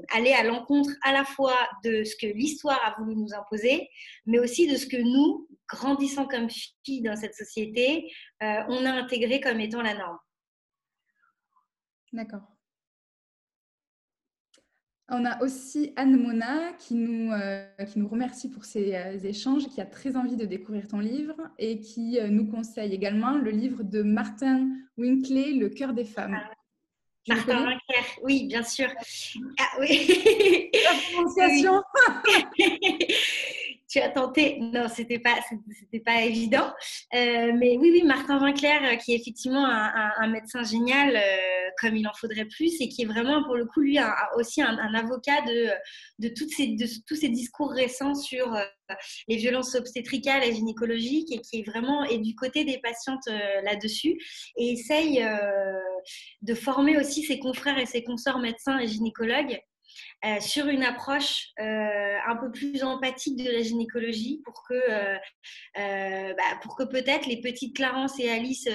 aller 0.09 0.33
à 0.33 0.43
l'encontre 0.43 0.91
à 1.03 1.11
la 1.11 1.23
fois 1.23 1.55
de 1.83 2.03
ce 2.03 2.15
que 2.15 2.27
l'histoire 2.27 2.79
a 2.85 2.95
voulu 2.99 3.15
nous 3.15 3.33
imposer, 3.33 3.89
mais 4.25 4.39
aussi 4.39 4.67
de 4.67 4.75
ce 4.75 4.85
que 4.85 4.97
nous, 4.97 5.47
grandissant 5.67 6.27
comme 6.27 6.49
filles 6.85 7.01
dans 7.01 7.15
cette 7.15 7.35
société, 7.35 8.11
on 8.41 8.85
a 8.85 8.91
intégré 8.91 9.39
comme 9.39 9.59
étant 9.59 9.81
la 9.81 9.93
norme. 9.93 10.17
D'accord. 12.13 12.43
On 15.09 15.25
a 15.25 15.41
aussi 15.43 15.91
Anne 15.95 16.15
Mona 16.17 16.71
qui 16.79 16.95
nous, 16.95 17.31
euh, 17.33 17.67
qui 17.91 17.99
nous 17.99 18.07
remercie 18.07 18.49
pour 18.49 18.63
ces 18.63 18.95
euh, 18.95 19.19
échanges, 19.19 19.67
qui 19.67 19.81
a 19.81 19.85
très 19.85 20.15
envie 20.15 20.37
de 20.37 20.45
découvrir 20.45 20.87
ton 20.87 20.99
livre 20.99 21.35
et 21.59 21.79
qui 21.79 22.19
euh, 22.19 22.29
nous 22.29 22.47
conseille 22.47 22.93
également 22.93 23.37
le 23.37 23.51
livre 23.51 23.83
de 23.83 24.01
Martin 24.01 24.69
Winkley, 24.97 25.53
Le 25.53 25.69
cœur 25.69 25.93
des 25.93 26.05
femmes. 26.05 26.39
Ah, 26.39 26.53
Martin 27.27 27.65
Winkler, 27.65 28.05
oui, 28.23 28.47
bien 28.47 28.63
sûr. 28.63 28.87
Ah, 29.59 29.79
oui. 29.79 30.71
La 30.73 30.91
prononciation. 31.11 31.81
tu 33.93 33.99
as 33.99 34.09
tenté. 34.09 34.57
Non, 34.59 34.87
c'était 34.89 35.19
pas, 35.19 35.35
c'était 35.79 36.03
pas 36.03 36.23
évident. 36.23 36.73
Euh, 37.13 37.51
mais 37.55 37.77
oui, 37.77 37.91
oui, 37.93 38.01
Martin 38.03 38.39
Vinclair, 38.39 38.97
qui 38.97 39.13
est 39.13 39.17
effectivement 39.17 39.65
un, 39.65 40.27
médecin 40.27 40.63
génial, 40.63 41.19
comme 41.79 41.95
il 41.95 42.07
en 42.07 42.13
faudrait 42.13 42.45
plus, 42.45 42.81
et 42.81 42.89
qui 42.89 43.03
est 43.03 43.05
vraiment, 43.05 43.43
pour 43.43 43.55
le 43.55 43.65
coup, 43.65 43.81
lui, 43.81 43.99
aussi 44.35 44.63
un, 44.63 44.93
avocat 44.95 45.41
de, 45.41 45.69
de, 46.17 46.33
toutes 46.33 46.49
ces, 46.49 46.69
de 46.69 46.87
tous 47.07 47.15
ces 47.15 47.29
discours 47.29 47.71
récents 47.71 48.15
sur 48.15 48.57
les 49.27 49.35
violences 49.35 49.75
obstétricales 49.75 50.43
et 50.43 50.55
gynécologiques, 50.55 51.31
et 51.31 51.39
qui 51.39 51.59
est 51.59 51.69
vraiment 51.69 52.03
est 52.03 52.17
du 52.17 52.33
côté 52.33 52.65
des 52.65 52.79
patientes 52.79 53.27
là-dessus, 53.63 54.17
et 54.57 54.71
essaye 54.71 55.23
de 56.41 56.53
former 56.55 56.97
aussi 56.97 57.21
ses 57.21 57.37
confrères 57.37 57.77
et 57.77 57.85
ses 57.85 58.03
consorts 58.03 58.39
médecins 58.39 58.79
et 58.79 58.87
gynécologues 58.87 59.59
euh, 60.25 60.39
sur 60.39 60.67
une 60.67 60.83
approche 60.83 61.49
euh, 61.59 62.17
un 62.25 62.37
peu 62.37 62.49
plus 62.49 62.81
empathique 62.83 63.43
de 63.43 63.51
la 63.51 63.61
gynécologie 63.61 64.41
pour 64.45 64.63
que, 64.69 64.73
euh, 64.73 66.33
bah, 66.33 66.59
pour 66.61 66.77
que 66.77 66.83
peut-être 66.83 67.25
les 67.25 67.41
petites 67.41 67.75
Clarence 67.75 68.17
et 68.19 68.29
Alice, 68.29 68.69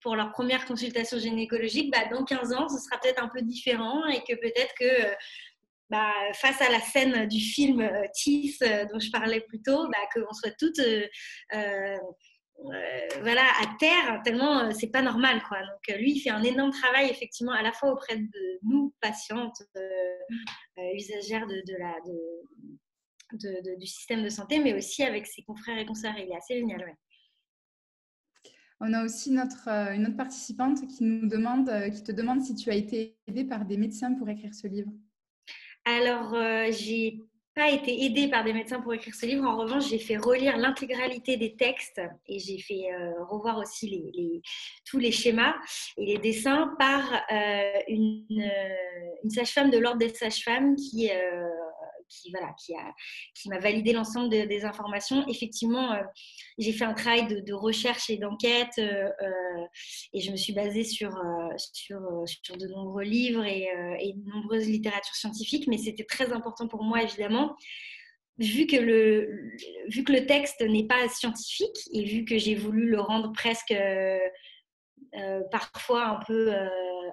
pour 0.00 0.16
leur 0.16 0.32
première 0.32 0.64
consultation 0.64 1.18
gynécologique, 1.18 1.92
bah, 1.92 2.06
dans 2.10 2.24
15 2.24 2.52
ans, 2.52 2.68
ce 2.68 2.78
sera 2.78 2.98
peut-être 3.00 3.22
un 3.22 3.28
peu 3.28 3.42
différent 3.42 4.04
et 4.06 4.20
que 4.24 4.34
peut-être 4.34 4.74
que 4.78 5.14
bah, 5.88 6.12
face 6.34 6.60
à 6.60 6.70
la 6.70 6.80
scène 6.80 7.28
du 7.28 7.38
film 7.38 7.88
Tiff 8.14 8.58
dont 8.60 8.98
je 8.98 9.10
parlais 9.10 9.40
plus 9.40 9.62
tôt, 9.62 9.86
qu'on 10.14 10.32
soit 10.32 10.56
toutes 10.58 10.80
voilà, 13.20 13.42
à 13.60 13.76
terre, 13.78 14.20
tellement 14.24 14.60
euh, 14.60 14.70
c'est 14.72 14.90
pas 14.90 15.02
normal. 15.02 15.42
Quoi. 15.48 15.58
Donc, 15.60 15.88
euh, 15.90 15.96
lui, 15.98 16.12
il 16.12 16.20
fait 16.20 16.30
un 16.30 16.42
énorme 16.42 16.70
travail, 16.70 17.10
effectivement, 17.10 17.52
à 17.52 17.62
la 17.62 17.72
fois 17.72 17.92
auprès 17.92 18.16
de 18.16 18.58
nous, 18.62 18.94
patientes, 19.00 19.62
usagères 20.94 21.46
de, 21.46 21.78
la, 21.78 21.94
de, 23.34 23.76
du 23.78 23.86
système 23.86 24.22
de 24.22 24.28
santé, 24.28 24.58
mais 24.58 24.74
aussi 24.74 25.02
avec 25.02 25.26
ses 25.26 25.42
confrères 25.42 25.78
et 25.78 25.86
consoeurs. 25.86 26.16
Il 26.18 26.30
est 26.30 26.36
assez 26.36 26.56
génial. 26.58 26.96
On 28.80 28.92
a 28.92 29.04
aussi 29.04 29.30
notre, 29.30 29.68
une 29.68 30.06
autre 30.06 30.16
participante 30.16 30.86
qui 30.88 31.04
nous 31.04 31.28
demande, 31.28 31.70
qui 31.92 32.02
te 32.02 32.10
demande 32.10 32.42
si 32.42 32.54
tu 32.56 32.70
as 32.70 32.74
été 32.74 33.16
aidée 33.28 33.44
par 33.44 33.64
des 33.64 33.76
médecins 33.76 34.12
pour 34.14 34.28
écrire 34.28 34.54
ce 34.54 34.66
livre. 34.66 34.90
Alors, 35.84 36.34
j'ai 36.72 37.20
pas 37.54 37.70
été 37.70 38.04
aidée 38.04 38.28
par 38.28 38.44
des 38.44 38.52
médecins 38.52 38.80
pour 38.80 38.94
écrire 38.94 39.14
ce 39.14 39.26
livre. 39.26 39.44
En 39.44 39.56
revanche, 39.56 39.88
j'ai 39.88 39.98
fait 39.98 40.16
relire 40.16 40.56
l'intégralité 40.56 41.36
des 41.36 41.54
textes 41.54 42.00
et 42.26 42.38
j'ai 42.38 42.58
fait 42.58 42.92
euh, 42.92 43.24
revoir 43.24 43.58
aussi 43.58 43.88
les, 43.88 44.42
tous 44.84 44.98
les 44.98 45.12
schémas 45.12 45.54
et 45.98 46.06
les 46.06 46.18
dessins 46.18 46.74
par 46.78 47.02
euh, 47.30 47.72
une, 47.88 48.24
euh, 48.30 49.14
une 49.24 49.30
sage-femme 49.30 49.70
de 49.70 49.78
l'ordre 49.78 49.98
des 49.98 50.08
sages-femmes 50.08 50.76
qui 50.76 51.10
qui 52.12 52.30
voilà, 52.30 52.54
qui 52.64 52.74
a, 52.74 52.94
qui 53.34 53.48
m'a 53.48 53.58
validé 53.58 53.92
l'ensemble 53.92 54.28
des 54.28 54.64
informations. 54.64 55.26
Effectivement, 55.28 55.92
euh, 55.92 56.02
j'ai 56.58 56.72
fait 56.72 56.84
un 56.84 56.94
travail 56.94 57.26
de, 57.26 57.52
recherche 57.52 58.10
et 58.10 58.16
d'enquête 58.16 58.72
euh, 58.78 59.08
euh, 59.22 59.66
et 60.12 60.20
je 60.20 60.30
me 60.30 60.36
suis 60.36 60.52
basée 60.52 60.84
sur 60.84 61.12
sur, 61.56 62.00
sur 62.26 62.56
de 62.56 62.66
nombreux 62.68 63.04
livres 63.04 63.44
et, 63.44 64.12
de 64.14 64.30
nombreuses 64.30 64.68
littératures 64.68 65.14
scientifiques, 65.14 65.66
mais 65.68 65.78
c'était 65.78 66.04
très 66.04 66.32
important 66.32 66.68
pour 66.68 66.82
moi 66.82 67.02
évidemment 67.02 67.56
vu 68.38 68.66
que 68.66 68.76
le, 68.76 69.52
vu 69.88 70.04
que 70.04 70.12
le 70.12 70.26
texte 70.26 70.62
n'est 70.62 70.86
pas 70.86 71.06
scientifique 71.08 71.76
et 71.92 72.04
vu 72.04 72.24
que 72.24 72.38
j'ai 72.38 72.54
voulu 72.54 72.88
le 72.88 73.00
rendre 73.00 73.30
presque 73.32 73.74
euh, 75.14 75.42
parfois 75.50 76.06
un 76.06 76.20
peu 76.24 76.54
euh, 76.54 76.68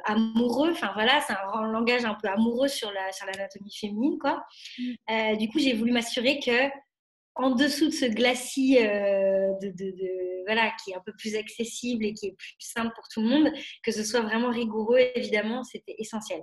amoureux. 0.06 0.72
Enfin 0.72 0.92
voilà, 0.94 1.20
c'est 1.28 1.34
un 1.34 1.70
langage 1.70 2.06
un 2.06 2.16
peu 2.16 2.30
amoureux 2.30 2.70
sur 2.70 2.92
la 2.94 3.12
sur 3.12 3.26
l'anatomie 3.26 3.76
féminine, 3.76 4.18
quoi. 4.20 4.42
Mm. 4.78 4.84
Euh, 5.12 5.36
du 5.36 5.50
coup, 5.50 5.60
j'ai 5.60 5.74
voulu 5.74 5.92
m'assurer 5.92 6.40
que 6.40 6.70
en 7.36 7.52
dessous 7.52 7.88
de 7.88 7.94
ce 7.94 8.06
glacis 8.06 8.76
de, 8.76 10.46
voilà 10.46 10.72
qui 10.84 10.92
est 10.92 10.96
un 10.96 11.02
peu 11.06 11.14
plus 11.18 11.36
accessible 11.36 12.06
et 12.06 12.14
qui 12.14 12.28
est 12.28 12.36
plus 12.38 12.56
simple 12.60 12.92
pour 12.96 13.08
tout 13.10 13.22
le 13.22 13.28
monde, 13.28 13.52
que 13.84 13.92
ce 13.92 14.04
soit 14.04 14.22
vraiment 14.22 14.50
rigoureux, 14.50 15.00
évidemment, 15.16 15.64
c'était 15.64 15.96
essentiel. 16.00 16.42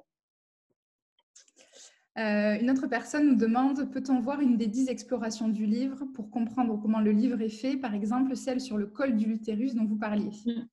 une 2.16 2.70
autre 2.70 2.86
personne 2.86 3.28
nous 3.28 3.36
demande 3.36 3.90
peut-on 3.92 4.20
voir 4.20 4.40
une 4.40 4.56
des 4.56 4.68
dix 4.68 4.88
explorations 4.88 5.48
du 5.48 5.66
livre 5.66 6.04
pour 6.14 6.30
comprendre 6.30 6.80
comment 6.80 7.00
le 7.00 7.12
livre 7.12 7.42
est 7.42 7.50
fait, 7.50 7.76
par 7.76 7.94
exemple 7.94 8.34
celle 8.34 8.60
sur 8.60 8.78
le 8.78 8.86
col 8.86 9.16
du 9.16 9.30
utérus 9.32 9.74
dont 9.74 9.84
vous 9.84 9.98
parliez? 9.98 10.30
Mm. 10.46 10.66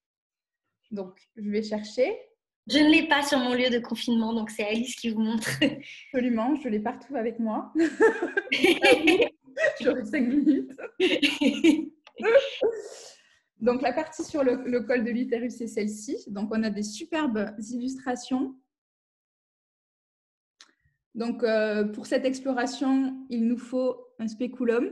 Donc, 0.93 1.19
je 1.35 1.49
vais 1.49 1.63
chercher. 1.63 2.15
Je 2.67 2.77
ne 2.77 2.89
l'ai 2.89 3.07
pas 3.07 3.23
sur 3.23 3.39
mon 3.39 3.53
lieu 3.53 3.69
de 3.69 3.79
confinement, 3.79 4.33
donc 4.33 4.49
c'est 4.49 4.63
Alice 4.63 4.95
qui 4.95 5.09
vous 5.09 5.19
montre. 5.19 5.49
Absolument, 6.13 6.55
je 6.55 6.69
l'ai 6.69 6.79
partout 6.79 7.15
avec 7.15 7.39
moi. 7.39 7.73
J'aurai 9.81 10.05
cinq 10.05 10.27
minutes. 10.27 10.71
donc, 13.59 13.81
la 13.81 13.91
partie 13.91 14.23
sur 14.23 14.43
le, 14.43 14.79
col 14.81 15.03
de 15.03 15.09
l'utérus, 15.09 15.57
c'est 15.57 15.67
celle-ci. 15.67 16.23
Donc, 16.27 16.49
on 16.53 16.63
a 16.63 16.69
des 16.69 16.83
superbes 16.83 17.53
illustrations. 17.71 18.55
Donc, 21.15 21.43
euh, 21.43 21.85
pour 21.85 22.05
cette 22.05 22.23
exploration, 22.23 23.25
il 23.29 23.47
nous 23.47 23.57
faut 23.57 23.97
un 24.19 24.27
spéculum. 24.27 24.91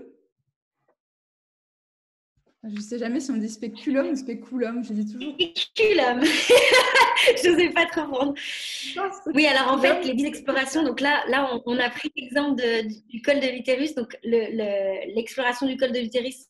Je 2.64 2.76
ne 2.76 2.80
sais 2.82 2.99
jamais 2.99 3.20
si 3.20 3.32
on 3.32 3.38
dit 3.38 3.49
spéculum 3.49 4.09
ou 4.09 4.16
spéculum. 4.16 4.84
Je 4.84 4.93
dis 4.93 5.12
toujours. 5.12 5.34
Spéculum. 5.34 6.24
je 7.43 7.49
ne 7.49 7.59
sais 7.59 7.70
pas 7.70 7.88
trop 7.88 8.07
prendre. 8.07 8.34
Oui, 9.34 9.47
alors 9.47 9.74
en 9.74 9.82
fait, 9.82 10.03
les 10.03 10.14
10 10.14 10.26
explorations, 10.26 10.84
donc 10.84 10.99
là, 10.99 11.24
là 11.28 11.59
on, 11.66 11.80
a 11.80 11.89
pris 11.89 12.12
l'exemple 12.16 12.62
du 13.09 13.22
col 13.24 13.39
de 13.39 13.47
l'utérus. 13.47 13.95
Donc 13.95 14.16
l'exploration 14.24 15.66
du 15.66 15.76
col 15.76 15.91
de 15.91 15.99
l'utérus, 15.99 16.45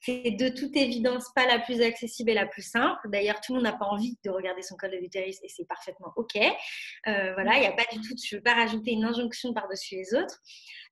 c'est 0.00 0.30
de 0.32 0.48
toute 0.48 0.76
évidence 0.76 1.26
pas 1.34 1.46
la 1.46 1.58
plus 1.58 1.80
accessible 1.80 2.30
et 2.30 2.34
la 2.34 2.46
plus 2.46 2.62
simple. 2.62 3.08
D'ailleurs, 3.10 3.40
tout 3.40 3.52
le 3.52 3.58
monde 3.58 3.64
n'a 3.64 3.72
pas 3.72 3.86
envie 3.86 4.18
de 4.24 4.30
regarder 4.30 4.62
son 4.62 4.76
col 4.76 4.90
de 4.90 4.96
l'utérus 4.96 5.38
et 5.42 5.48
c'est 5.48 5.66
parfaitement 5.66 6.12
OK. 6.16 6.36
Euh, 6.36 7.32
voilà, 7.34 7.54
il 7.56 7.60
n'y 7.60 7.66
a 7.66 7.72
pas 7.72 7.86
du 7.92 8.00
tout, 8.00 8.14
je 8.22 8.34
ne 8.34 8.38
veux 8.38 8.42
pas 8.42 8.54
rajouter 8.54 8.92
une 8.92 9.04
injonction 9.04 9.52
par-dessus 9.54 9.94
les 9.96 10.14
autres. 10.14 10.40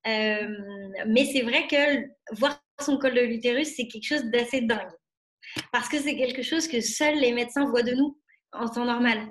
Euh, 0.06 0.48
mais 1.06 1.24
c'est 1.26 1.42
vrai 1.42 1.66
que 1.66 2.36
voir 2.36 2.62
son 2.82 2.98
col 2.98 3.14
de 3.14 3.20
l'utérus, 3.20 3.74
c'est 3.76 3.86
quelque 3.86 4.06
chose 4.06 4.24
d'assez 4.24 4.62
dingue. 4.62 4.90
Parce 5.72 5.88
que 5.88 5.98
c'est 5.98 6.16
quelque 6.16 6.42
chose 6.42 6.68
que 6.68 6.80
seuls 6.80 7.18
les 7.18 7.32
médecins 7.32 7.66
voient 7.66 7.82
de 7.82 7.92
nous 7.92 8.18
en 8.52 8.68
temps 8.68 8.84
normal. 8.84 9.28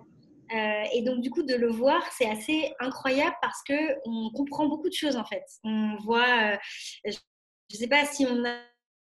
Euh, 0.54 0.84
et 0.94 1.04
donc, 1.04 1.22
du 1.22 1.30
coup, 1.30 1.44
de 1.44 1.56
le 1.56 1.70
voir, 1.70 2.02
c'est 2.18 2.30
assez 2.30 2.74
incroyable 2.80 3.36
parce 3.42 3.62
qu'on 3.64 4.32
comprend 4.34 4.68
beaucoup 4.68 4.90
de 4.90 4.94
choses 4.94 5.16
en 5.16 5.26
fait. 5.26 5.44
On 5.64 5.96
voit, 6.04 6.58
je 7.06 7.12
ne 7.12 7.78
sais 7.78 7.88
pas 7.88 8.06
si 8.06 8.26
on 8.26 8.44
a 8.46 8.58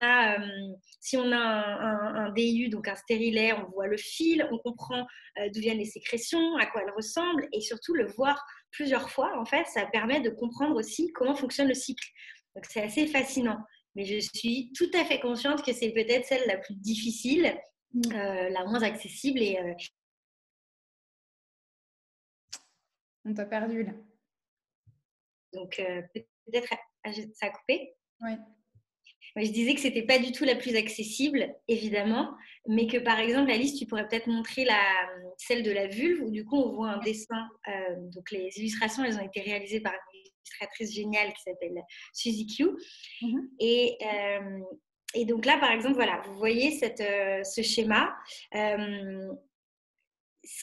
euh, 0.03 0.37
si 0.99 1.17
on 1.17 1.31
a 1.31 1.37
un, 1.37 2.31
DIU, 2.31 2.69
donc 2.69 2.87
un 2.87 2.95
stérilet, 2.95 3.53
on 3.53 3.69
voit 3.71 3.87
le 3.87 3.97
fil, 3.97 4.47
on 4.51 4.57
comprend 4.57 5.05
euh, 5.39 5.49
d'où 5.53 5.61
viennent 5.61 5.77
les 5.77 5.85
sécrétions, 5.85 6.57
à 6.57 6.65
quoi 6.65 6.81
elles 6.81 6.93
ressemblent, 6.95 7.47
et 7.53 7.61
surtout 7.61 7.93
le 7.93 8.07
voir 8.07 8.43
plusieurs 8.71 9.09
fois, 9.09 9.39
en 9.39 9.45
fait, 9.45 9.65
ça 9.67 9.85
permet 9.85 10.19
de 10.19 10.29
comprendre 10.29 10.75
aussi 10.75 11.11
comment 11.13 11.35
fonctionne 11.35 11.67
le 11.67 11.73
cycle. 11.73 12.07
Donc 12.55 12.65
c'est 12.69 12.81
assez 12.81 13.07
fascinant. 13.07 13.59
Mais 13.95 14.05
je 14.05 14.19
suis 14.19 14.71
tout 14.73 14.89
à 14.93 15.05
fait 15.05 15.19
consciente 15.19 15.63
que 15.63 15.73
c'est 15.73 15.91
peut-être 15.91 16.25
celle 16.25 16.47
la 16.47 16.57
plus 16.57 16.75
difficile, 16.75 17.57
mm. 17.93 18.01
euh, 18.13 18.49
la 18.49 18.65
moins 18.65 18.83
accessible. 18.83 19.39
Et, 19.41 19.57
On 23.25 23.33
t'a 23.33 23.45
perdu 23.45 23.83
là. 23.83 23.93
Donc 25.53 25.77
peut-être 25.77 26.67
ça 27.33 27.47
a 27.47 27.49
coupé. 27.49 27.95
Oui. 28.21 28.31
Je 29.35 29.51
disais 29.51 29.73
que 29.73 29.81
c'était 29.81 30.03
pas 30.03 30.17
du 30.17 30.31
tout 30.31 30.45
la 30.45 30.55
plus 30.55 30.75
accessible, 30.75 31.53
évidemment, 31.67 32.33
mais 32.67 32.87
que 32.87 32.97
par 32.97 33.19
exemple, 33.19 33.51
Alice, 33.51 33.75
tu 33.75 33.85
pourrais 33.85 34.07
peut-être 34.07 34.27
montrer 34.27 34.63
la, 34.63 34.81
celle 35.37 35.63
de 35.63 35.71
la 35.71 35.87
vulve, 35.87 36.23
où 36.23 36.31
du 36.31 36.45
coup, 36.45 36.55
on 36.55 36.71
voit 36.71 36.91
un 36.91 36.99
dessin. 36.99 37.49
Euh, 37.67 37.95
donc, 38.13 38.31
les 38.31 38.49
illustrations, 38.57 39.03
elles 39.03 39.17
ont 39.17 39.25
été 39.25 39.41
réalisées 39.41 39.81
par 39.81 39.93
illustratrice 40.45 40.93
géniale 40.93 41.33
qui 41.33 41.41
s'appelle 41.41 41.81
Suzy 42.13 42.47
Q. 42.47 42.69
Mm-hmm. 43.21 43.47
Et, 43.59 43.97
euh, 44.01 44.59
et, 45.13 45.25
donc 45.25 45.45
là, 45.45 45.57
par 45.57 45.71
exemple, 45.71 45.95
voilà, 45.95 46.21
vous 46.25 46.37
voyez 46.37 46.71
cette, 46.71 47.01
euh, 47.01 47.43
ce 47.43 47.61
schéma. 47.61 48.15
ce 48.53 49.27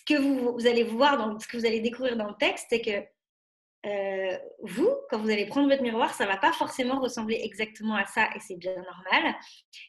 que 0.07 0.19
vous, 0.19 0.53
vous, 0.53 0.67
allez 0.67 0.85
voir, 0.85 1.19
dans, 1.19 1.39
ce 1.39 1.47
que 1.47 1.57
vous 1.57 1.67
allez 1.67 1.81
découvrir 1.81 2.17
dans 2.17 2.29
le 2.29 2.37
texte, 2.39 2.67
c'est 2.71 2.81
que 2.81 3.05
euh, 3.85 4.39
vous, 4.63 4.91
quand 5.11 5.19
vous 5.19 5.31
allez 5.31 5.47
prendre 5.47 5.69
votre 5.69 5.83
miroir, 5.83 6.15
ça 6.15 6.25
ne 6.25 6.31
va 6.31 6.37
pas 6.37 6.53
forcément 6.53 7.01
ressembler 7.01 7.41
exactement 7.43 7.97
à 7.97 8.07
ça 8.07 8.29
et 8.37 8.41
c'est 8.41 8.57
bien 8.57 8.75
normal. 8.75 9.35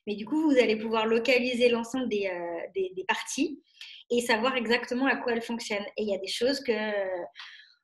Mais 0.08 0.16
du 0.16 0.26
coup, 0.26 0.50
vous 0.50 0.58
allez 0.58 0.76
pouvoir 0.76 1.06
localiser 1.06 1.70
l'ensemble 1.70 2.10
des, 2.10 2.28
euh, 2.28 2.60
des, 2.74 3.06
parties 3.08 3.62
et 4.10 4.22
savoir 4.22 4.56
exactement 4.56 5.06
à 5.06 5.16
quoi 5.18 5.34
elles 5.34 5.44
fonctionnent. 5.44 5.86
Et 5.98 6.04
il 6.04 6.10
y 6.10 6.16
a 6.16 6.18
des 6.18 6.28
choses 6.28 6.60
que 6.62 6.72
euh, 6.72 7.24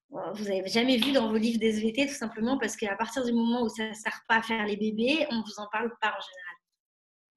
vous 0.09 0.43
n'avez 0.43 0.67
jamais 0.67 0.97
vues 0.97 1.11
dans 1.11 1.29
vos 1.29 1.37
livres 1.37 1.59
des 1.59 1.69
SVT 1.69 2.07
tout 2.07 2.13
simplement 2.13 2.57
parce 2.57 2.75
qu'à 2.75 2.95
partir 2.95 3.23
du 3.23 3.31
moment 3.31 3.61
où 3.63 3.69
ça 3.69 3.89
ne 3.89 3.93
sert 3.93 4.23
pas 4.27 4.37
à 4.37 4.41
faire 4.41 4.65
les 4.65 4.75
bébés, 4.75 5.27
on 5.29 5.35
ne 5.37 5.43
vous 5.43 5.59
en 5.59 5.67
parle 5.71 5.91
pas 6.01 6.09
en 6.09 6.21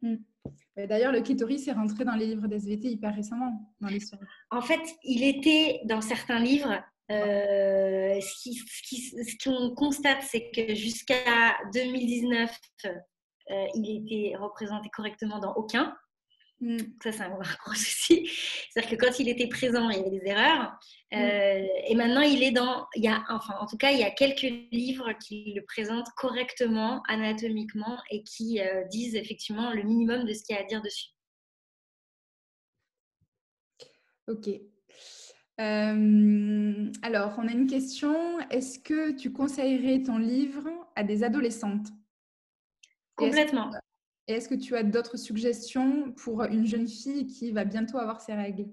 général. 0.02 0.16
Hmm. 0.16 0.86
D'ailleurs, 0.88 1.12
le 1.12 1.20
clitoris 1.20 1.68
est 1.68 1.72
rentré 1.72 2.04
dans 2.04 2.14
les 2.14 2.26
livres 2.26 2.48
des 2.48 2.56
SVT 2.56 2.88
hyper 2.88 3.14
récemment 3.14 3.74
dans 3.80 3.88
l'histoire. 3.88 4.22
En 4.50 4.62
fait, 4.62 4.80
il 5.04 5.22
était 5.22 5.80
dans 5.84 6.00
certains 6.00 6.40
livres 6.40 6.82
ce 8.20 9.44
qu'on 9.44 9.74
constate, 9.74 10.22
c'est 10.22 10.50
que 10.50 10.74
jusqu'à 10.74 11.56
2019, 11.74 12.50
il 13.74 14.02
était 14.02 14.36
représenté 14.36 14.88
correctement 14.90 15.38
dans 15.38 15.54
aucun. 15.54 15.94
Mm. 16.62 16.78
Ça, 17.02 17.10
c'est 17.10 17.22
un 17.22 17.30
gros 17.30 17.44
souci. 17.74 18.30
C'est-à-dire 18.70 18.96
que 18.96 19.04
quand 19.04 19.18
il 19.18 19.28
était 19.28 19.48
présent, 19.48 19.90
il 19.90 19.96
y 19.96 20.00
avait 20.00 20.18
des 20.18 20.26
erreurs. 20.26 20.72
Mm. 21.10 21.16
Euh, 21.16 21.66
et 21.88 21.94
maintenant, 21.94 22.22
il 22.22 22.42
est 22.42 22.52
dans. 22.52 22.86
Il 22.94 23.02
y 23.02 23.08
a, 23.08 23.22
enfin, 23.28 23.54
en 23.60 23.66
tout 23.66 23.76
cas, 23.76 23.90
il 23.90 23.98
y 23.98 24.04
a 24.04 24.10
quelques 24.10 24.50
livres 24.70 25.12
qui 25.20 25.52
le 25.54 25.64
présentent 25.64 26.08
correctement, 26.16 27.02
anatomiquement, 27.08 27.98
et 28.10 28.22
qui 28.22 28.60
euh, 28.60 28.84
disent 28.84 29.16
effectivement 29.16 29.72
le 29.72 29.82
minimum 29.82 30.24
de 30.24 30.32
ce 30.32 30.44
qu'il 30.44 30.54
y 30.54 30.58
a 30.58 30.62
à 30.62 30.64
dire 30.64 30.80
dessus. 30.80 31.08
Ok. 34.28 34.48
Euh, 35.60 36.92
alors, 37.02 37.34
on 37.38 37.48
a 37.48 37.52
une 37.52 37.66
question. 37.66 38.38
Est-ce 38.50 38.78
que 38.78 39.10
tu 39.10 39.32
conseillerais 39.32 40.02
ton 40.04 40.16
livre 40.16 40.70
à 40.94 41.02
des 41.02 41.24
adolescentes? 41.24 41.88
Complètement. 43.16 43.70
Et 44.28 44.34
est-ce 44.34 44.48
que 44.48 44.54
tu 44.54 44.76
as 44.76 44.82
d'autres 44.82 45.16
suggestions 45.16 46.12
pour 46.12 46.42
une 46.44 46.66
jeune 46.66 46.88
fille 46.88 47.26
qui 47.26 47.50
va 47.50 47.64
bientôt 47.64 47.98
avoir 47.98 48.20
ses 48.20 48.34
règles? 48.34 48.66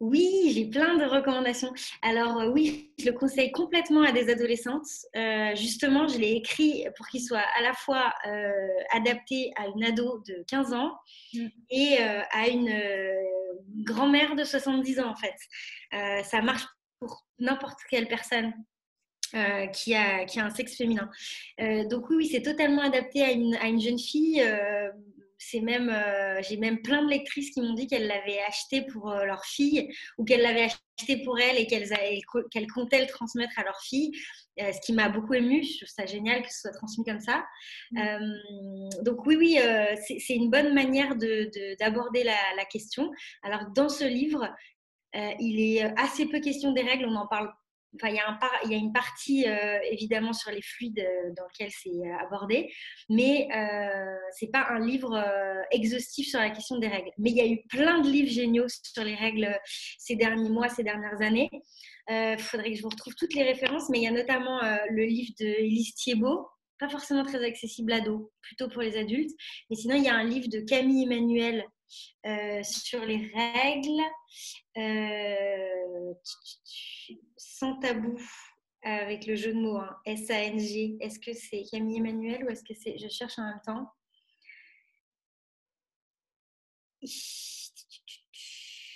Oui, 0.00 0.50
j'ai 0.54 0.64
plein 0.64 0.96
de 0.96 1.04
recommandations. 1.04 1.74
Alors 2.00 2.40
euh, 2.40 2.48
oui, 2.48 2.90
je 2.98 3.04
le 3.04 3.12
conseille 3.12 3.52
complètement 3.52 4.02
à 4.02 4.12
des 4.12 4.30
adolescentes. 4.30 4.88
Euh, 5.14 5.54
justement, 5.54 6.08
je 6.08 6.16
l'ai 6.16 6.32
écrit 6.32 6.86
pour 6.96 7.06
qu'il 7.08 7.22
soit 7.22 7.44
à 7.58 7.60
la 7.60 7.74
fois 7.74 8.10
euh, 8.26 8.50
adapté 8.92 9.52
à 9.56 9.66
une 9.66 9.84
ado 9.84 10.22
de 10.26 10.42
15 10.48 10.72
ans 10.72 10.96
mm. 11.34 11.46
et 11.68 11.98
à 11.98 12.48
une 12.48 12.72
grand-mère 13.84 14.36
de 14.36 14.44
70 14.44 15.00
ans 15.00 15.10
en 15.10 15.16
fait. 15.16 16.24
ça 16.24 16.40
marche 16.40 16.66
pour 16.98 17.26
n'importe 17.38 17.80
quelle 17.90 18.08
personne. 18.08 18.54
Qui, 19.72 19.94
a, 19.94 20.24
qui 20.24 20.40
a 20.40 20.44
un 20.44 20.50
sexe 20.50 20.76
féminin. 20.76 21.10
donc 21.88 22.10
oui, 22.10 22.28
c'est 22.30 22.42
totalement 22.42 22.82
adapté 22.82 23.22
à 23.22 23.30
une, 23.30 23.54
à 23.56 23.66
une 23.66 23.80
jeune 23.80 23.98
fille 23.98 24.42
c'est 25.42 25.60
même, 25.60 25.88
euh, 25.88 26.42
j'ai 26.42 26.58
même 26.58 26.82
plein 26.82 27.02
de 27.02 27.08
lectrices 27.08 27.50
qui 27.50 27.62
m'ont 27.62 27.72
dit 27.72 27.86
qu'elles 27.86 28.06
l'avaient 28.06 28.40
acheté 28.46 28.82
pour 28.82 29.10
euh, 29.10 29.24
leur 29.24 29.42
fille 29.44 29.90
ou 30.18 30.24
qu'elles 30.24 30.42
l'avaient 30.42 30.68
acheté 30.98 31.24
pour 31.24 31.40
elles 31.40 31.56
et 31.56 31.66
qu'elles 31.66 32.66
comptaient 32.66 33.00
le 33.00 33.06
transmettre 33.06 33.58
à 33.58 33.64
leur 33.64 33.80
fille, 33.80 34.12
euh, 34.60 34.70
ce 34.70 34.80
qui 34.82 34.92
m'a 34.92 35.08
beaucoup 35.08 35.32
émue. 35.32 35.64
Je 35.64 35.78
trouve 35.78 35.88
ça 35.88 36.04
génial 36.04 36.42
que 36.42 36.52
ce 36.52 36.60
soit 36.60 36.72
transmis 36.72 37.04
comme 37.04 37.20
ça. 37.20 37.46
Mmh. 37.92 38.90
donc 39.02 39.24
oui, 39.26 39.36
oui, 39.36 39.58
c'est 40.18 40.34
une 40.34 40.50
bonne 40.50 40.74
manière 40.74 41.16
d'aborder 41.16 42.22
la, 42.22 42.36
la, 42.56 42.64
question. 42.66 43.10
Alors 43.42 43.70
dans 43.74 43.88
ce 43.88 44.04
livre, 44.04 44.46
il 45.14 45.60
est 45.60 45.82
assez 45.98 46.26
peu 46.26 46.40
question 46.40 46.72
des 46.72 46.82
règles, 46.82 47.06
on 47.06 47.16
en 47.16 47.26
parle 47.26 47.50
Enfin, 47.96 48.08
il, 48.64 48.70
y 48.70 48.74
a 48.74 48.78
une 48.78 48.92
partie 48.92 49.48
euh, 49.48 49.78
évidemment 49.90 50.32
sur 50.32 50.52
les 50.52 50.62
fluides 50.62 51.00
euh, 51.00 51.32
dans 51.36 51.44
lequel 51.44 51.70
c'est 51.70 51.90
euh, 51.90 52.18
abordé, 52.20 52.72
mais 53.08 53.48
euh, 53.54 54.16
c'est 54.38 54.50
pas 54.50 54.66
un 54.70 54.78
livre 54.78 55.20
exhaustif 55.72 56.28
sur 56.28 56.38
la 56.38 56.50
question 56.50 56.78
des 56.78 56.88
règles. 56.88 57.10
Mais 57.18 57.30
il 57.30 57.36
y 57.36 57.40
a 57.40 57.46
eu 57.46 57.62
plein 57.68 58.00
de 58.00 58.08
livres 58.08 58.30
géniaux 58.30 58.68
sur 58.68 59.04
les 59.04 59.14
règles 59.14 59.58
ces 59.98 60.14
derniers 60.14 60.50
mois, 60.50 60.68
ces 60.68 60.84
dernières 60.84 61.20
années. 61.20 61.50
Il 62.08 62.38
faudrait 62.38 62.70
que 62.70 62.76
je 62.76 62.82
vous 62.82 62.88
retrouve 62.88 63.14
toutes 63.14 63.34
les 63.34 63.44
références, 63.44 63.88
mais 63.88 63.98
il 63.98 64.04
y 64.04 64.08
a 64.08 64.12
notamment 64.12 64.60
le 64.90 65.04
livre 65.04 65.32
de 65.38 65.46
Elise 65.46 65.94
Thiebaud, 65.94 66.48
pas 66.78 66.88
forcément 66.88 67.24
très 67.24 67.44
accessible 67.44 67.92
à 67.92 68.00
dos, 68.00 68.32
plutôt 68.40 68.68
pour 68.68 68.82
les 68.82 68.96
adultes. 68.96 69.30
Mais 69.68 69.76
sinon, 69.76 69.96
il 69.96 70.04
y 70.04 70.08
a 70.08 70.14
un 70.14 70.24
livre 70.24 70.48
de 70.48 70.60
Camille 70.60 71.04
Emmanuel 71.04 71.64
sur 72.62 73.04
les 73.04 73.30
règles. 73.34 74.02
Euh, 74.78 76.14
sans 77.36 77.76
tabou 77.78 78.16
avec 78.82 79.26
le 79.26 79.36
jeu 79.36 79.52
de 79.52 79.58
mots, 79.58 79.78
hein. 79.78 79.96
S-A-N-G. 80.06 80.96
Est-ce 81.00 81.18
que 81.18 81.32
c'est 81.32 81.64
Camille 81.70 81.98
Emmanuel 81.98 82.44
ou 82.44 82.48
est-ce 82.48 82.64
que 82.64 82.74
c'est. 82.74 82.96
Je 82.98 83.08
cherche 83.08 83.38
en 83.38 83.44
même 83.44 83.60
temps? 83.64 83.86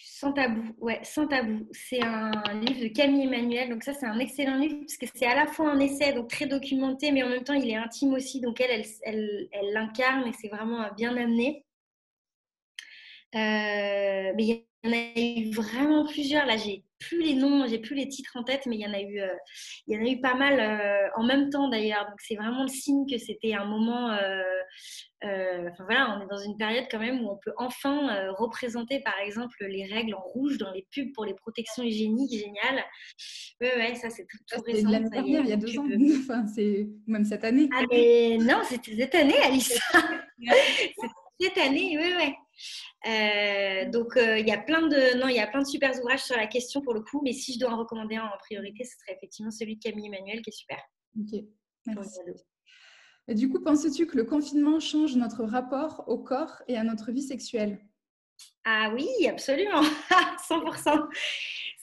Sans 0.06 0.32
tabou, 0.32 0.74
ouais, 0.78 1.00
sans 1.04 1.26
tabou. 1.26 1.68
C'est 1.72 2.02
un 2.02 2.30
livre 2.60 2.80
de 2.80 2.88
Camille 2.88 3.24
Emmanuel. 3.24 3.68
Donc 3.68 3.82
ça, 3.82 3.92
c'est 3.92 4.06
un 4.06 4.18
excellent 4.18 4.56
livre 4.56 4.78
parce 4.80 4.96
que 4.96 5.06
c'est 5.14 5.26
à 5.26 5.34
la 5.34 5.46
fois 5.46 5.70
un 5.70 5.80
essai, 5.80 6.12
donc 6.14 6.30
très 6.30 6.46
documenté, 6.46 7.12
mais 7.12 7.22
en 7.22 7.28
même 7.28 7.44
temps, 7.44 7.54
il 7.54 7.68
est 7.68 7.76
intime 7.76 8.14
aussi. 8.14 8.40
Donc 8.40 8.60
elle, 8.60 8.84
elle, 9.02 9.48
elle 9.52 9.72
l'incarne 9.72 10.26
et 10.28 10.32
c'est 10.32 10.48
vraiment 10.48 10.88
bien 10.96 11.16
amené. 11.16 11.63
Euh, 13.34 14.32
mais 14.36 14.44
il 14.44 14.64
y 14.84 14.88
en 14.88 14.92
a 14.92 15.20
eu 15.20 15.50
vraiment 15.50 16.06
plusieurs. 16.06 16.46
Là, 16.46 16.56
j'ai 16.56 16.84
plus 17.00 17.20
les 17.20 17.34
noms, 17.34 17.66
j'ai 17.66 17.78
plus 17.78 17.96
les 17.96 18.08
titres 18.08 18.36
en 18.36 18.44
tête, 18.44 18.66
mais 18.66 18.76
il 18.76 18.82
y 18.82 18.86
en 18.86 18.94
a 18.94 19.00
eu, 19.00 19.20
euh, 19.20 19.34
il 19.86 19.94
y 19.94 19.98
en 19.98 20.04
a 20.04 20.08
eu 20.08 20.20
pas 20.20 20.34
mal 20.34 20.60
euh, 20.60 21.08
en 21.16 21.24
même 21.24 21.50
temps 21.50 21.68
d'ailleurs. 21.68 22.06
Donc 22.08 22.20
c'est 22.20 22.36
vraiment 22.36 22.62
le 22.62 22.68
signe 22.68 23.06
que 23.10 23.18
c'était 23.18 23.54
un 23.54 23.64
moment. 23.64 24.16
enfin 25.22 25.84
voilà, 25.84 26.16
on 26.16 26.22
est 26.22 26.28
dans 26.28 26.38
une 26.38 26.56
période 26.56 26.84
quand 26.90 27.00
même 27.00 27.24
où 27.24 27.30
on 27.30 27.38
peut 27.38 27.52
enfin 27.56 28.30
représenter 28.32 29.00
par 29.00 29.18
exemple 29.26 29.56
les 29.66 29.86
règles 29.86 30.14
en 30.14 30.22
rouge 30.22 30.58
dans 30.58 30.70
les 30.70 30.86
pubs 30.94 31.12
pour 31.12 31.24
les 31.24 31.34
protections 31.34 31.82
hygiéniques, 31.82 32.32
génial. 32.32 32.84
Ouais, 33.60 33.76
ouais, 33.76 33.94
ça 33.96 34.10
c'est 34.10 34.26
tout, 34.26 34.38
tout 34.46 34.62
récent. 34.62 34.90
L'année 34.90 35.10
dernière, 35.10 35.42
il 35.42 35.48
y 35.48 35.52
a 35.52 35.56
deux 35.56 35.76
ans, 35.78 35.86
enfin, 36.20 36.46
c'est 36.46 36.86
même 37.08 37.24
cette 37.24 37.44
année. 37.44 37.68
Ah 37.74 37.82
mais 37.90 38.38
non, 38.38 38.60
c'était 38.64 38.96
cette 38.96 39.14
année, 39.16 39.38
Alice. 39.42 39.76
cette 41.40 41.58
année, 41.58 41.98
oui, 41.98 42.12
oui. 42.16 42.34
Euh, 43.06 43.90
donc 43.90 44.16
euh, 44.16 44.38
il 44.38 44.46
y 44.46 44.52
a 44.52 44.58
plein 44.58 44.82
de 44.82 45.18
non, 45.18 45.28
il 45.28 45.36
y 45.36 45.40
a 45.40 45.46
plein 45.46 45.62
de 45.62 45.66
super 45.66 45.92
ouvrages 45.98 46.22
sur 46.22 46.36
la 46.36 46.46
question 46.46 46.80
pour 46.80 46.94
le 46.94 47.00
coup, 47.00 47.20
mais 47.22 47.32
si 47.32 47.54
je 47.54 47.58
dois 47.58 47.70
en 47.70 47.78
recommander 47.78 48.16
un 48.16 48.24
en 48.24 48.38
priorité, 48.38 48.84
ce 48.84 48.98
serait 48.98 49.16
effectivement 49.16 49.50
celui 49.50 49.76
de 49.76 49.82
Camille 49.82 50.06
Emmanuel 50.06 50.40
qui 50.42 50.50
est 50.50 50.56
super. 50.56 50.78
Ok, 51.18 51.40
merci. 51.86 52.20
Et 53.26 53.34
du 53.34 53.48
coup, 53.48 53.60
penses-tu 53.62 54.06
que 54.06 54.16
le 54.16 54.24
confinement 54.24 54.80
change 54.80 55.16
notre 55.16 55.44
rapport 55.44 56.04
au 56.08 56.18
corps 56.18 56.62
et 56.68 56.76
à 56.76 56.84
notre 56.84 57.10
vie 57.10 57.22
sexuelle? 57.22 57.80
Ah 58.64 58.90
oui, 58.94 59.08
absolument, 59.28 59.82
100%. 60.48 61.08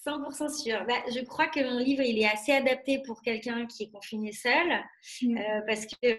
100% 0.05 0.63
sûr. 0.63 0.83
Bah, 0.87 0.95
je 1.13 1.23
crois 1.23 1.47
que 1.47 1.59
mon 1.59 1.77
livre, 1.77 2.01
il 2.01 2.19
est 2.19 2.27
assez 2.27 2.51
adapté 2.51 3.01
pour 3.05 3.21
quelqu'un 3.21 3.67
qui 3.67 3.83
est 3.83 3.91
confiné 3.91 4.31
seul, 4.31 4.67
mmh. 5.21 5.37
euh, 5.37 5.61
parce 5.67 5.85
que 5.85 6.15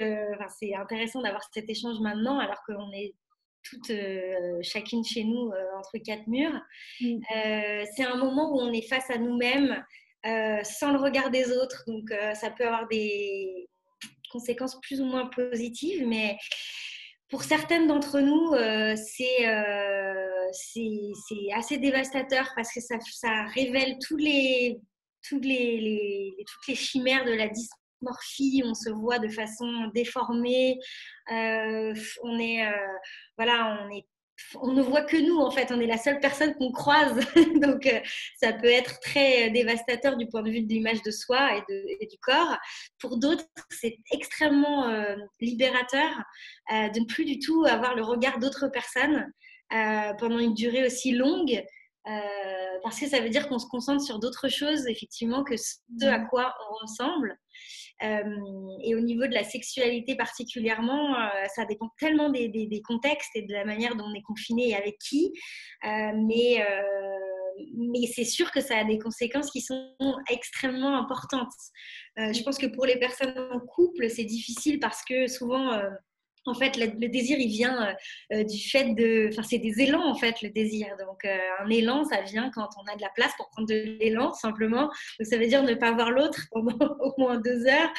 c'est 0.58 0.74
intéressant 0.74 1.20
d'avoir 1.20 1.42
cet 1.52 1.68
échange 1.68 1.98
maintenant, 2.00 2.38
alors 2.38 2.62
qu'on 2.64 2.92
est 2.92 3.14
toutes, 3.62 3.90
euh, 3.90 4.58
chacune 4.62 5.04
chez 5.04 5.24
nous, 5.24 5.50
euh, 5.50 5.78
entre 5.78 5.98
quatre 5.98 6.26
murs. 6.26 6.60
Mm. 7.00 7.20
Euh, 7.34 7.84
c'est 7.94 8.04
un 8.04 8.16
moment 8.16 8.52
où 8.54 8.60
on 8.60 8.72
est 8.72 8.88
face 8.88 9.10
à 9.10 9.18
nous-mêmes, 9.18 9.84
sans 10.64 10.92
le 10.92 10.98
regard 10.98 11.30
des 11.30 11.50
autres. 11.50 11.82
Donc, 11.88 12.12
ça 12.34 12.50
peut 12.50 12.64
avoir 12.64 12.86
des 12.86 13.68
conséquences 14.30 14.78
plus 14.80 15.00
ou 15.00 15.04
moins 15.04 15.26
positives, 15.26 16.06
mais 16.06 16.38
pour 17.28 17.42
certaines 17.42 17.88
d'entre 17.88 18.20
nous, 18.20 18.54
c'est 18.96 19.44
assez 21.52 21.78
dévastateur 21.78 22.52
parce 22.54 22.72
que 22.72 22.80
ça, 22.80 22.98
ça 23.00 23.46
révèle 23.46 23.98
tous 24.06 24.16
les, 24.16 24.78
toutes 25.28 25.44
les 25.44 26.74
chimères 26.76 27.24
de 27.24 27.32
la 27.32 27.48
distance 27.48 27.81
morphie, 28.02 28.62
on 28.64 28.74
se 28.74 28.90
voit 28.90 29.18
de 29.18 29.28
façon 29.28 29.90
déformée, 29.94 30.78
euh, 31.30 31.94
on 32.22 32.38
est, 32.38 32.66
euh, 32.66 32.98
voilà, 33.36 33.78
on 33.82 33.90
est 33.90 34.06
on 34.60 34.72
ne 34.72 34.82
voit 34.82 35.02
que 35.02 35.16
nous 35.16 35.38
en 35.38 35.52
fait, 35.52 35.70
on 35.70 35.78
est 35.78 35.86
la 35.86 35.98
seule 35.98 36.18
personne 36.18 36.54
qu'on 36.54 36.72
croise, 36.72 37.14
donc 37.62 37.86
euh, 37.86 38.00
ça 38.40 38.52
peut 38.52 38.66
être 38.66 38.98
très 38.98 39.50
dévastateur 39.50 40.16
du 40.16 40.26
point 40.26 40.42
de 40.42 40.50
vue 40.50 40.62
de 40.62 40.68
l'image 40.68 41.02
de 41.02 41.12
soi 41.12 41.50
et, 41.68 42.06
du 42.06 42.18
corps. 42.18 42.56
Pour 42.98 43.18
d'autres, 43.18 43.44
c'est 43.70 43.98
extrêmement 44.10 44.90
libérateur 45.40 46.10
de 46.70 46.98
ne 46.98 47.06
plus 47.06 47.24
du 47.24 47.38
tout 47.38 47.64
avoir 47.68 47.94
le 47.94 48.02
regard 48.02 48.40
d'autres 48.40 48.66
personnes 48.68 49.30
pendant 50.18 50.38
une 50.38 50.54
durée 50.54 50.86
aussi 50.86 51.12
longue. 51.12 51.62
parce 52.82 52.98
que 52.98 53.06
ça 53.06 53.20
veut 53.20 53.30
dire 53.30 53.48
qu'on 53.48 53.60
se 53.60 53.68
concentre 53.68 54.02
sur 54.02 54.18
d'autres 54.18 54.48
choses, 54.48 54.88
effectivement, 54.88 55.44
que 55.44 55.56
ce 55.56 56.04
à 56.04 56.18
mmh. 56.18 56.28
quoi 56.28 56.54
on 56.68 56.86
ressemble. 56.86 57.38
Euh, 58.02 58.22
et 58.82 58.94
au 58.94 59.00
niveau 59.00 59.26
de 59.26 59.34
la 59.34 59.44
sexualité 59.44 60.16
particulièrement, 60.16 61.14
euh, 61.14 61.28
ça 61.54 61.64
dépend 61.64 61.90
tellement 61.98 62.30
des, 62.30 62.82
contextes 62.86 63.30
et 63.34 63.42
de 63.42 63.52
la 63.52 63.64
manière 63.64 63.96
dont 63.96 64.04
on 64.04 64.14
est 64.14 64.22
confiné 64.22 64.70
et 64.70 64.76
avec 64.76 64.98
qui. 64.98 65.32
Euh, 65.84 66.12
mais 66.14 66.64
mais 67.76 68.06
c'est 68.06 68.24
sûr 68.24 68.50
que 68.50 68.62
ça 68.62 68.78
a 68.78 68.84
des 68.84 68.98
conséquences 68.98 69.50
qui 69.50 69.60
sont 69.60 69.94
extrêmement 70.30 70.96
importantes. 70.98 71.52
je 72.16 72.42
pense 72.42 72.56
que 72.56 72.66
pour 72.66 72.86
les 72.86 72.98
personnes 72.98 73.34
en 73.52 73.60
couple, 73.60 74.08
c'est 74.08 74.24
difficile 74.24 74.80
parce 74.80 75.02
que 75.04 75.26
souvent, 75.26 75.78
en 76.44 76.54
fait, 76.54 76.76
le, 76.76 77.08
désir, 77.08 77.38
il 77.38 77.48
vient 77.48 77.88
euh, 77.88 77.92
euh, 78.32 78.44
du 78.44 78.58
fait 78.58 78.94
de... 78.94 79.28
Enfin, 79.30 79.42
c'est 79.42 79.58
des 79.58 79.80
élans, 79.80 80.04
en 80.04 80.14
fait, 80.14 80.42
le 80.42 80.50
désir. 80.50 80.88
Donc, 80.98 81.24
euh, 81.24 81.38
un 81.60 81.70
élan, 81.70 82.04
ça 82.04 82.20
vient 82.22 82.50
quand 82.50 82.68
on 82.78 82.92
a 82.92 82.96
de 82.96 83.02
la 83.02 83.10
place 83.10 83.32
pour 83.36 83.48
prendre 83.50 83.68
de 83.68 83.74
l'élan, 83.74 84.32
simplement. 84.32 84.82
Donc, 85.18 85.26
ça 85.28 85.36
veut 85.38 85.46
dire 85.46 85.62
ne 85.62 85.74
pas 85.74 85.92
voir 85.92 86.10
l'autre 86.10 86.40
pendant 86.50 86.96
au 87.00 87.12
moins 87.18 87.38
deux 87.38 87.66
heures. 87.66 87.92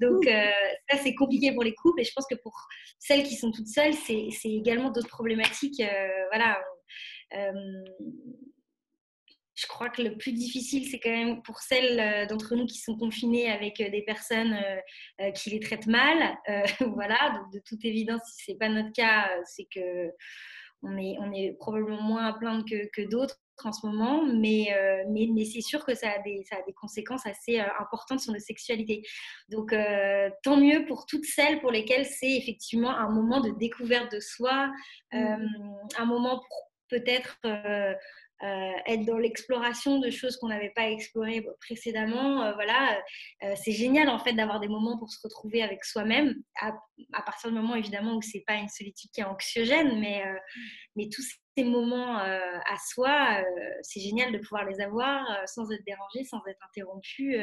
Donc, 0.00 0.24
ça, 0.24 0.98
c'est 1.02 1.14
compliqué 1.14 1.52
pour 1.52 1.62
les 1.62 1.74
couples. 1.74 2.00
Et 2.00 2.04
je 2.04 2.12
pense 2.14 2.26
que 2.30 2.36
pour 2.36 2.54
celles 2.98 3.24
qui 3.24 3.36
sont 3.36 3.52
toutes 3.52 3.68
seules, 3.68 3.94
c'est 3.94 4.30
également 4.44 4.90
d'autres 4.90 5.08
problématiques. 5.08 5.82
voilà 6.30 6.58
je 9.60 9.66
crois 9.66 9.90
que 9.90 10.02
le 10.02 10.16
plus 10.16 10.32
difficile, 10.32 10.88
c'est 10.88 10.98
quand 10.98 11.10
même 11.10 11.42
pour 11.42 11.60
celles 11.60 12.26
d'entre 12.28 12.54
nous 12.54 12.66
qui 12.66 12.78
sont 12.78 12.96
confinées 12.96 13.50
avec 13.50 13.76
des 13.78 14.02
personnes 14.02 14.56
qui 15.34 15.50
les 15.50 15.60
traitent 15.60 15.86
mal. 15.86 16.38
voilà, 16.94 17.34
donc 17.36 17.52
de 17.52 17.60
toute 17.66 17.84
évidence, 17.84 18.22
si 18.24 18.44
ce 18.44 18.50
n'est 18.52 18.58
pas 18.58 18.68
notre 18.68 18.92
cas, 18.92 19.28
c'est 19.44 19.66
que 19.74 20.10
on 20.82 20.96
est, 20.96 21.16
on 21.18 21.32
est 21.32 21.52
probablement 21.58 22.02
moins 22.02 22.26
à 22.26 22.32
plaindre 22.32 22.64
que, 22.64 22.88
que 22.92 23.02
d'autres 23.08 23.36
en 23.64 23.72
ce 23.72 23.86
moment, 23.86 24.24
mais, 24.24 24.72
euh, 24.72 25.04
mais, 25.08 25.28
mais 25.34 25.44
c'est 25.44 25.60
sûr 25.60 25.84
que 25.84 25.94
ça 25.94 26.10
a, 26.10 26.18
des, 26.20 26.42
ça 26.48 26.56
a 26.56 26.62
des 26.62 26.72
conséquences 26.72 27.26
assez 27.26 27.60
euh, 27.60 27.64
importantes 27.78 28.20
sur 28.20 28.32
notre 28.32 28.44
sexualité. 28.44 29.02
Donc, 29.48 29.72
euh, 29.72 30.30
tant 30.42 30.56
mieux 30.56 30.86
pour 30.86 31.06
toutes 31.06 31.26
celles 31.26 31.60
pour 31.60 31.70
lesquelles 31.70 32.06
c'est 32.06 32.36
effectivement 32.36 32.90
un 32.90 33.10
moment 33.10 33.40
de 33.40 33.50
découverte 33.50 34.12
de 34.12 34.20
soi, 34.20 34.70
mmh. 35.12 35.36
un 35.98 36.04
moment 36.06 36.38
pour 36.38 36.70
peut-être 36.88 37.38
euh, 38.42 38.72
être 38.86 39.04
dans 39.04 39.18
l'exploration 39.18 39.98
de 39.98 40.08
choses 40.08 40.38
qu'on 40.38 40.48
n'avait 40.48 40.72
pas 40.74 40.88
explorées 40.88 41.44
précédemment. 41.60 42.42
Euh, 42.42 42.54
voilà, 42.54 42.98
euh, 43.44 43.54
c'est 43.62 43.72
génial 43.72 44.08
en 44.08 44.18
fait 44.18 44.32
d'avoir 44.32 44.60
des 44.60 44.68
moments 44.68 44.98
pour 44.98 45.10
se 45.10 45.18
retrouver 45.22 45.62
avec 45.62 45.84
soi-même, 45.84 46.34
à, 46.58 46.72
partir 47.22 47.50
du 47.50 47.56
moment 47.56 47.74
évidemment 47.74 48.16
où 48.16 48.22
c'est 48.22 48.44
pas 48.46 48.54
une 48.54 48.68
solitude 48.68 49.10
qui 49.12 49.20
est 49.20 49.24
anxiogène, 49.24 50.00
mais, 50.00 50.24
mais 50.96 51.08
tous 51.12 51.22
ces 51.56 51.64
moments 51.64 52.16
à 52.16 52.76
soi, 52.88 53.42
c'est 53.82 54.00
génial 54.00 54.32
de 54.32 54.38
pouvoir 54.38 54.64
les 54.64 54.80
avoir 54.80 55.22
sans 55.46 55.70
être 55.70 55.84
dérangé, 55.84 56.24
sans 56.24 56.40
être 56.46 56.60
interrompu. 56.68 57.36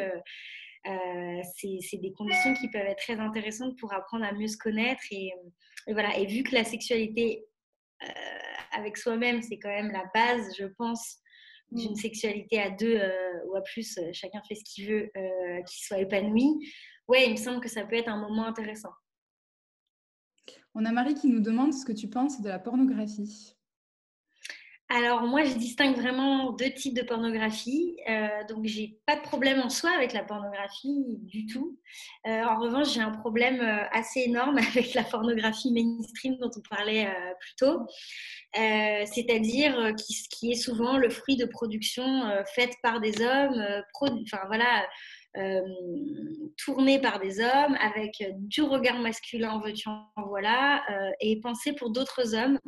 c'est 0.83 1.97
des 1.97 2.13
conditions 2.13 2.53
qui 2.55 2.69
peuvent 2.69 2.87
être 2.87 3.03
très 3.03 3.19
intéressantes 3.19 3.77
pour 3.79 3.93
apprendre 3.93 4.25
à 4.25 4.31
mieux 4.31 4.47
se 4.47 4.57
connaître 4.57 5.03
et, 5.11 5.31
et 5.87 5.93
voilà 5.93 6.17
et 6.17 6.25
vu 6.25 6.43
que 6.43 6.55
la 6.55 6.63
sexualité 6.63 7.45
avec 8.71 8.97
soi-même, 8.97 9.41
c'est 9.41 9.57
quand 9.57 9.69
même 9.69 9.91
la 9.91 10.05
base, 10.13 10.53
je 10.57 10.65
pense, 10.65 11.17
d'une 11.71 11.93
mm. 11.93 11.95
sexualité 11.95 12.61
à 12.61 12.69
deux 12.69 12.97
euh, 12.97 13.45
ou 13.47 13.55
à 13.55 13.61
plus, 13.61 13.97
euh, 13.97 14.09
chacun 14.13 14.41
fait 14.47 14.55
ce 14.55 14.63
qu'il 14.63 14.89
veut, 14.89 15.11
qui 15.67 15.85
soit 15.85 15.99
épanoui. 15.99 16.47
Ouais, 17.07 17.25
il 17.25 17.31
me 17.31 17.37
semble 17.37 17.61
que 17.61 17.69
ça 17.69 17.85
peut 17.85 17.95
être 17.95 18.09
un 18.09 18.19
moment 18.19 18.45
intéressant. 18.45 18.91
On 20.75 20.85
a 20.85 20.91
Marie 20.91 21.15
qui 21.15 21.27
nous 21.27 21.39
demande 21.39 21.73
ce 21.73 21.85
que 21.85 21.91
tu 21.91 22.07
penses 22.07 22.41
de 22.41 22.49
la 22.49 22.59
pornographie. 22.59 23.56
Alors 24.89 25.23
moi, 25.23 25.43
je 25.43 25.53
distingue 25.53 25.97
vraiment 25.97 26.53
deux 26.53 26.71
types 26.71 26.95
de 26.95 27.01
pornographie. 27.01 27.97
Euh, 28.09 28.27
donc 28.47 28.65
j'ai 28.65 28.97
pas 29.05 29.17
de 29.17 29.21
problème 29.21 29.59
en 29.59 29.69
soi 29.69 29.89
avec 29.91 30.13
la 30.13 30.23
pornographie 30.23 31.03
du 31.23 31.45
tout. 31.45 31.77
Euh, 32.25 32.43
en 32.43 32.57
revanche, 32.57 32.93
j'ai 32.93 33.01
un 33.01 33.11
problème 33.11 33.59
euh, 33.59 33.83
assez 33.91 34.21
énorme 34.21 34.57
avec 34.71 34.93
la 34.93 35.03
pornographie 35.03 35.73
mainstream 35.73 36.38
dont 36.38 36.51
on 36.55 36.61
parlait 36.73 37.13
plus 37.39 37.55
tôt, 37.57 37.85
c'est-à-dire 38.53 39.93
qui, 39.97 40.15
qui, 40.29 40.51
est 40.51 40.55
souvent 40.55 40.97
le 40.97 41.09
fruit 41.09 41.35
de 41.35 41.45
productions 41.45 42.23
faites 42.55 42.75
par 42.81 43.01
des 43.01 43.21
hommes, 43.21 43.61
enfin 44.01 44.39
voilà, 44.47 44.88
euh, 45.38 45.61
tourné 46.57 46.99
par 46.99 47.19
des 47.19 47.39
hommes 47.39 47.77
avec 47.79 48.11
du 48.39 48.63
regard 48.63 48.99
masculin 48.99 49.51
en 49.51 49.59
veux-tu 49.59 49.88
en 49.88 50.07
voilà 50.27 50.83
euh, 50.89 51.11
et 51.19 51.39
pensé 51.39 51.73
pour 51.73 51.91
d'autres 51.91 52.33
hommes, 52.33 52.59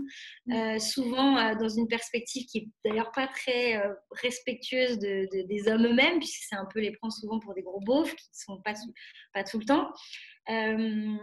mm. 0.46 0.54
euh, 0.54 0.80
souvent 0.80 1.56
dans 1.56 1.70
une 1.70 1.88
perspective 1.88 2.46
qui 2.46 2.58
est 2.60 2.68
d'ailleurs 2.86 3.12
pas 3.12 3.28
très 3.28 3.82
respectueuse 4.12 5.00
de, 5.00 5.28
des 5.48 5.68
hommes 5.68 5.88
eux-mêmes, 5.88 6.20
puisque 6.20 6.44
c'est 6.48 6.56
un 6.56 6.68
peu 6.72 6.80
les 6.80 6.92
prendre 6.92 7.14
souvent 7.14 7.40
pour 7.40 7.54
des 7.54 7.64
gros 7.64 7.82
beaufs 7.82 8.16
qui 8.16 8.30
ne 8.30 8.54
sont 8.56 8.62
pas, 8.62 8.74
pas 9.34 9.44
tout 9.44 9.60
le 9.60 9.66
temps. 9.66 9.90
Euh, 10.50 11.16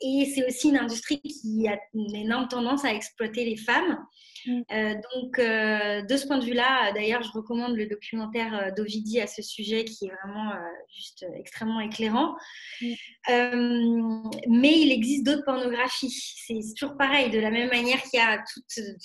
et 0.00 0.32
c'est 0.34 0.46
aussi 0.46 0.70
une 0.70 0.78
industrie 0.78 1.20
qui 1.20 1.68
a 1.68 1.78
une 1.94 2.14
énorme 2.14 2.48
tendance 2.48 2.84
à 2.84 2.94
exploiter 2.94 3.44
les 3.44 3.56
femmes. 3.56 3.98
Mm. 4.46 4.62
Euh, 4.72 4.94
donc, 5.14 5.38
euh, 5.38 6.02
de 6.02 6.16
ce 6.16 6.26
point 6.26 6.38
de 6.38 6.44
vue-là, 6.44 6.92
d'ailleurs, 6.92 7.22
je 7.22 7.30
recommande 7.32 7.76
le 7.76 7.86
documentaire 7.86 8.72
d'Ovidi 8.74 9.20
à 9.20 9.26
ce 9.26 9.42
sujet 9.42 9.84
qui 9.84 10.06
est 10.06 10.12
vraiment 10.22 10.52
juste 10.88 11.26
extrêmement 11.36 11.80
éclairant. 11.80 12.34
Mm. 12.80 14.30
mais 14.48 14.80
il 14.80 14.90
existe 14.90 15.24
d'autres 15.24 15.44
pornographies. 15.44 16.10
C'est 16.46 16.58
toujours 16.78 16.96
pareil, 16.96 17.30
de 17.30 17.38
la 17.38 17.50
même 17.50 17.68
manière 17.68 18.02
qu'il 18.02 18.18
y 18.18 18.22
a 18.22 18.42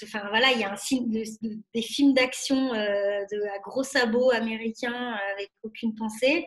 enfin 0.03 0.28
voilà, 0.30 0.51
il 0.53 0.59
y 0.59 0.63
a 0.63 0.72
un 0.72 1.01
des 1.74 1.82
films 1.82 2.13
d'action 2.13 2.74
à 2.74 3.59
gros 3.63 3.84
sabots 3.84 4.32
américains 4.32 5.18
avec 5.34 5.51
aucune 5.63 5.93
pensée. 5.93 6.45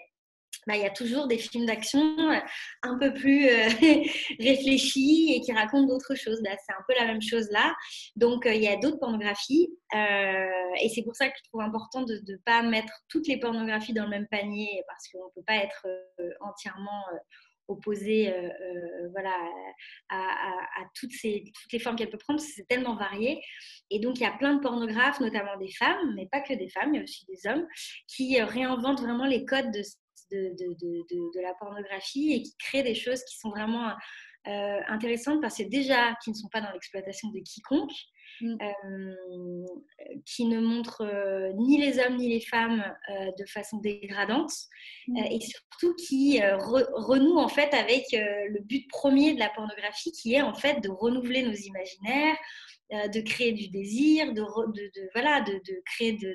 Bah, 0.66 0.76
il 0.76 0.82
y 0.82 0.86
a 0.86 0.90
toujours 0.90 1.26
des 1.26 1.38
films 1.38 1.66
d'action 1.66 2.00
euh, 2.18 2.38
un 2.82 2.98
peu 2.98 3.14
plus 3.14 3.48
euh, 3.48 3.68
réfléchis 4.40 5.32
et 5.34 5.40
qui 5.40 5.52
racontent 5.52 5.86
d'autres 5.86 6.14
choses. 6.14 6.40
Bah, 6.42 6.50
c'est 6.66 6.72
un 6.72 6.84
peu 6.86 6.94
la 6.98 7.06
même 7.06 7.22
chose 7.22 7.48
là. 7.50 7.74
Donc, 8.16 8.46
euh, 8.46 8.54
il 8.54 8.62
y 8.62 8.68
a 8.68 8.76
d'autres 8.76 8.98
pornographies. 8.98 9.68
et 9.94 10.88
c'est 10.94 11.02
pour 11.02 11.16
ça 11.16 11.28
que 11.28 11.34
je 11.38 11.48
trouve 11.48 11.62
important 11.62 12.02
de 12.02 12.14
ne 12.14 12.36
pas 12.44 12.62
mettre 12.62 12.92
toutes 13.08 13.26
les 13.26 13.38
pornographies 13.38 13.92
dans 13.92 14.04
le 14.04 14.10
même 14.10 14.26
panier 14.30 14.82
parce 14.86 15.08
qu'on 15.08 15.24
ne 15.24 15.30
peut 15.34 15.44
pas 15.46 15.56
être 15.56 15.86
entièrement 16.40 17.04
opposé 17.68 18.32
voilà, 19.12 19.34
à, 20.08 20.84
toutes, 20.94 21.12
ces, 21.12 21.44
toutes 21.44 21.72
les 21.72 21.78
formes 21.78 21.96
qu'elle 21.96 22.10
peut 22.10 22.18
prendre, 22.18 22.40
c'est 22.40 22.66
tellement 22.68 22.96
varié. 22.96 23.40
Et 23.90 24.00
donc, 24.00 24.18
il 24.18 24.22
y 24.22 24.26
a 24.26 24.32
plein 24.32 24.54
de 24.54 24.60
pornographes, 24.60 25.20
notamment 25.20 25.56
des 25.56 25.72
femmes, 25.72 26.14
mais 26.14 26.26
pas 26.30 26.40
que 26.40 26.54
des 26.54 26.68
femmes, 26.68 26.94
il 26.94 26.98
y 26.98 27.00
a 27.00 27.02
aussi 27.04 27.24
des 27.26 27.48
hommes, 27.48 27.66
qui 28.06 28.40
réinventent 28.40 29.00
vraiment 29.00 29.26
les 29.26 29.44
codes 29.44 29.70
de 29.72 29.82
de, 30.30 30.54
de, 30.58 31.34
de, 31.34 31.40
la 31.40 31.54
pornographie 31.54 32.32
et 32.32 32.42
qui 32.42 32.56
crée 32.58 32.82
des 32.82 32.94
choses 32.94 33.22
qui 33.24 33.38
sont 33.38 33.50
vraiment 33.50 33.92
euh, 34.48 34.80
intéressantes 34.88 35.42
parce 35.42 35.58
que 35.58 35.64
déjà, 35.64 36.14
qui 36.24 36.30
ne 36.30 36.34
sont 36.34 36.48
pas 36.48 36.62
dans 36.62 36.72
l'exploitation 36.72 37.28
de 37.28 37.40
quiconque, 37.40 37.92
mm. 38.40 38.56
euh, 38.62 39.66
qui 40.24 40.46
ne 40.46 40.60
montrent 40.60 41.04
euh, 41.04 41.52
ni 41.58 41.76
les 41.76 41.98
hommes 41.98 42.16
ni 42.16 42.30
les 42.30 42.40
femmes 42.40 42.82
de 43.38 43.44
façon 43.44 43.76
dégradante 43.80 44.50
mm. 45.08 45.16
et 45.30 45.40
surtout 45.40 45.94
qui 45.96 46.40
renouent 46.42 47.38
en 47.38 47.48
fait 47.48 47.74
avec 47.74 48.06
le 48.12 48.62
but 48.62 48.88
premier 48.88 49.34
de 49.34 49.38
la 49.38 49.50
pornographie 49.50 50.12
qui 50.12 50.32
est 50.32 50.42
en 50.42 50.54
fait 50.54 50.80
de 50.80 50.88
renouveler 50.88 51.42
nos 51.42 51.52
imaginaires, 51.52 52.38
de 52.90 53.20
créer 53.20 53.52
du 53.52 53.68
désir, 53.68 54.32
de, 54.32 54.42
voilà, 55.12 55.42
de, 55.42 55.82
créer 55.84 56.14
de, 56.14 56.34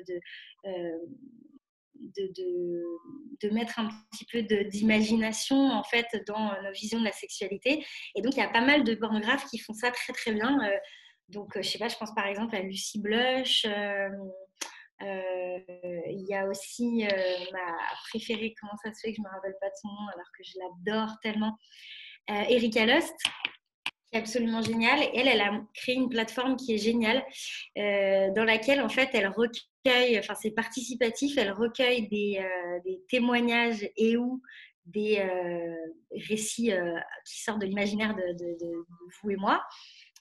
de, 2.16 3.50
mettre 3.50 3.78
un 3.78 3.88
petit 4.10 4.26
peu 4.30 4.42
d'imagination 4.42 5.70
en 5.70 5.84
fait 5.84 6.06
dans 6.26 6.60
nos 6.62 6.72
visions 6.72 6.98
de 6.98 7.04
la 7.04 7.12
sexualité. 7.12 7.84
Et 8.14 8.22
donc 8.22 8.34
il 8.34 8.38
y 8.38 8.42
a 8.42 8.48
pas 8.48 8.60
mal 8.60 8.84
de 8.84 8.94
pornographes 8.94 9.46
qui 9.46 9.58
font 9.58 9.72
ça 9.72 9.90
très 9.90 10.12
très 10.12 10.32
bien. 10.32 10.58
Euh, 10.64 10.76
donc 11.28 11.56
euh, 11.56 11.62
je 11.62 11.68
sais 11.68 11.78
pas, 11.78 11.88
je 11.88 11.96
pense 11.96 12.14
par 12.14 12.26
exemple 12.26 12.56
à 12.56 12.60
Lucy 12.60 13.00
Blush. 13.00 13.66
Euh, 13.66 14.08
il 15.02 16.24
y 16.28 16.34
a 16.34 16.48
aussi 16.48 17.06
ma 17.52 17.76
préférée, 18.08 18.54
comment 18.58 18.76
ça 18.82 18.92
se 18.94 19.00
fait 19.00 19.10
que 19.10 19.16
je 19.16 19.22
me 19.22 19.28
rappelle 19.28 19.56
pas 19.60 19.68
de 19.68 19.74
son 19.80 19.88
nom 19.88 20.08
alors 20.14 20.26
que 20.36 20.42
je 20.42 20.52
l'adore 20.58 21.14
tellement, 21.22 21.58
Erika 22.28 22.86
Lust 22.86 23.14
qui 24.08 24.16
est 24.16 24.18
absolument 24.18 24.62
géniale. 24.62 25.00
Elle, 25.14 25.28
elle 25.28 25.42
a 25.42 25.60
créé 25.74 25.96
une 25.96 26.08
plateforme 26.08 26.56
qui 26.56 26.74
est 26.74 26.78
géniale, 26.78 27.22
dans 27.76 28.44
laquelle 28.44 28.80
en 28.80 28.88
fait 28.88 29.10
elle 29.12 29.28
recueille 29.28 29.60
enfin 30.18 30.34
c'est 30.34 30.50
participatif, 30.50 31.36
elle 31.38 31.52
recueille 31.52 32.08
des, 32.08 32.38
euh, 32.40 32.92
témoignages 33.08 33.88
et 33.96 34.16
ou 34.16 34.42
des 34.84 35.18
euh, 35.18 35.74
récits 36.28 36.72
euh, 36.72 36.98
qui 37.24 37.42
sortent 37.42 37.60
de 37.60 37.66
l'imaginaire 37.66 38.14
de, 38.14 38.84
vous 39.22 39.30
et 39.30 39.36
moi. 39.36 39.62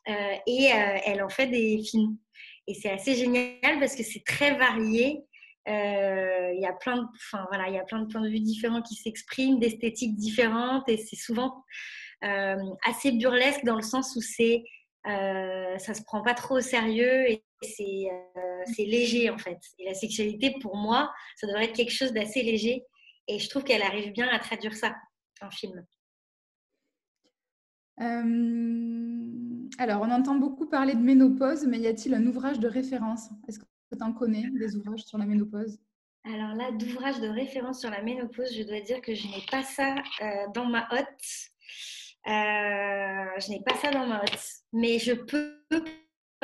et 0.07 0.69
elle 1.05 1.23
en 1.23 1.29
fait 1.29 1.47
des 1.47 1.81
films. 1.83 2.17
Et 2.67 2.73
c'est 2.73 2.89
assez 2.89 3.15
génial 3.15 3.79
parce 3.79 3.95
que 3.95 4.03
c'est 4.03 4.23
très 4.25 4.55
varié. 4.57 5.23
Il 5.67 6.59
y 6.59 6.65
a 6.65 6.73
plein 6.73 6.97
de, 6.97 7.07
enfin, 7.15 7.45
voilà, 7.49 7.67
il 7.69 7.75
y 7.75 7.79
a 7.79 7.83
plein 7.83 8.01
de 8.01 8.11
points 8.11 8.21
de 8.21 8.29
vue 8.29 8.39
différents 8.39 8.81
qui 8.81 8.95
s'expriment, 8.95 9.59
d'esthétiques 9.59 10.15
différentes, 10.15 10.87
et 10.89 10.97
c'est 10.97 11.15
souvent 11.15 11.63
assez 12.21 13.11
burlesque 13.11 13.63
dans 13.65 13.75
le 13.75 13.83
sens 13.83 14.15
où 14.15 14.21
c'est 14.21 14.63
ça 15.05 15.93
se 15.93 16.03
prend 16.03 16.23
pas 16.23 16.33
trop 16.33 16.57
au 16.57 16.61
sérieux 16.61 17.29
euh, 17.63 18.63
c'est 18.65 18.85
léger 18.85 19.29
en 19.29 19.37
fait. 19.37 19.59
Et 19.79 19.85
la 19.85 19.93
sexualité, 19.93 20.55
pour 20.61 20.75
moi, 20.75 21.11
ça 21.37 21.47
devrait 21.47 21.65
être 21.65 21.75
quelque 21.75 21.93
chose 21.93 22.13
d'assez 22.13 22.43
léger. 22.43 22.83
Et 23.27 23.39
je 23.39 23.49
trouve 23.49 23.63
qu'elle 23.63 23.81
arrive 23.81 24.11
bien 24.11 24.27
à 24.29 24.39
traduire 24.39 24.75
ça 24.75 24.95
en 25.41 25.49
film. 25.49 25.85
Euh, 28.01 29.69
alors, 29.79 30.01
on 30.01 30.11
entend 30.11 30.35
beaucoup 30.35 30.67
parler 30.67 30.93
de 30.93 30.99
ménopause, 30.99 31.65
mais 31.65 31.79
y 31.79 31.87
a-t-il 31.87 32.13
un 32.13 32.25
ouvrage 32.27 32.59
de 32.59 32.67
référence? 32.67 33.29
Est-ce 33.47 33.59
que 33.59 33.65
tu 33.91 34.03
en 34.03 34.13
connais 34.13 34.49
des 34.51 34.75
ouvrages 34.75 35.03
sur 35.05 35.17
la 35.17 35.25
ménopause? 35.25 35.79
Alors 36.25 36.55
là, 36.55 36.71
d'ouvrages 36.71 37.21
de 37.21 37.27
référence 37.27 37.81
sur 37.81 37.89
la 37.89 38.01
ménopause, 38.01 38.53
je 38.55 38.63
dois 38.63 38.81
dire 38.81 38.99
que 39.01 39.13
je 39.13 39.27
n'ai 39.27 39.43
pas 39.49 39.63
ça 39.63 39.95
dans 40.53 40.65
ma 40.65 40.87
hotte. 40.91 41.51
Euh, 42.27 43.39
je 43.39 43.49
n'ai 43.49 43.61
pas 43.61 43.75
ça 43.75 43.91
dans 43.91 44.07
ma 44.07 44.21
hotte. 44.23 44.39
Mais 44.73 44.97
je 44.97 45.13
peux, 45.13 45.55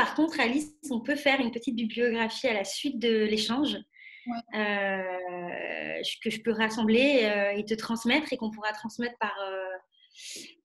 par 0.01 0.15
contre, 0.15 0.39
Alice, 0.39 0.73
on 0.89 0.99
peut 0.99 1.15
faire 1.15 1.39
une 1.39 1.51
petite 1.51 1.75
bibliographie 1.75 2.47
à 2.47 2.53
la 2.53 2.63
suite 2.63 2.97
de 2.97 3.23
l'échange. 3.25 3.77
Euh, 4.55 6.01
que 6.23 6.31
je 6.31 6.41
peux 6.41 6.51
rassembler 6.51 7.21
euh, 7.23 7.57
et 7.57 7.65
te 7.65 7.75
transmettre 7.75 8.33
et 8.33 8.37
qu'on 8.37 8.49
pourra 8.49 8.71
transmettre 8.71 9.15
par, 9.19 9.35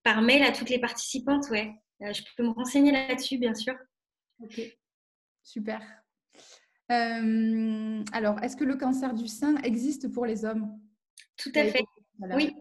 par 0.01 0.23
mail 0.23 0.41
à 0.41 0.51
toutes 0.51 0.71
les 0.71 0.79
participantes. 0.79 1.49
Ouais. 1.51 1.71
je 1.99 2.23
peux 2.35 2.43
me 2.43 2.49
renseigner 2.49 2.91
là-dessus, 2.91 3.37
bien 3.37 3.53
sûr. 3.53 3.75
Ok, 4.41 4.59
super. 5.43 5.81
alors, 6.89 8.41
est-ce 8.41 8.55
que 8.55 8.63
le 8.63 8.75
cancer 8.75 9.13
du 9.13 9.27
sein 9.27 9.57
existe 9.57 10.11
pour 10.11 10.25
les 10.25 10.45
hommes? 10.45 10.79
Tout 11.37 11.51
à 11.53 11.63
fait. 11.65 11.85
Oui. 12.33 12.55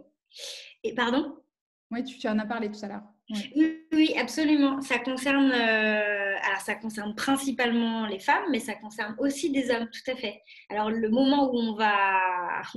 Et 0.85 0.95
pardon? 0.95 1.43
Oui, 1.91 2.05
tu, 2.05 2.29
en 2.29 2.39
as 2.39 2.47
parlé 2.47 2.71
tout 2.71 2.85
à 2.85 2.89
l'heure. 2.89 3.16
Oui, 3.29 4.15
absolument. 4.17 4.81
Ça 4.83 4.99
concerne, 4.99 5.51
euh, 5.51 6.37
ça 6.65 6.77
concerne 6.77 7.15
principalement 7.15 8.07
les 8.07 8.21
femmes, 8.21 8.45
mais 8.51 8.61
ça 8.61 8.75
concerne 8.75 9.17
aussi 9.19 9.51
des 9.51 9.71
hommes, 9.71 9.89
tout 9.91 10.11
à 10.11 10.15
fait. 10.15 10.43
Alors 10.69 10.91
le 10.91 11.09
moment 11.09 11.51
où 11.51 11.59
on 11.59 11.75
va, 11.75 12.21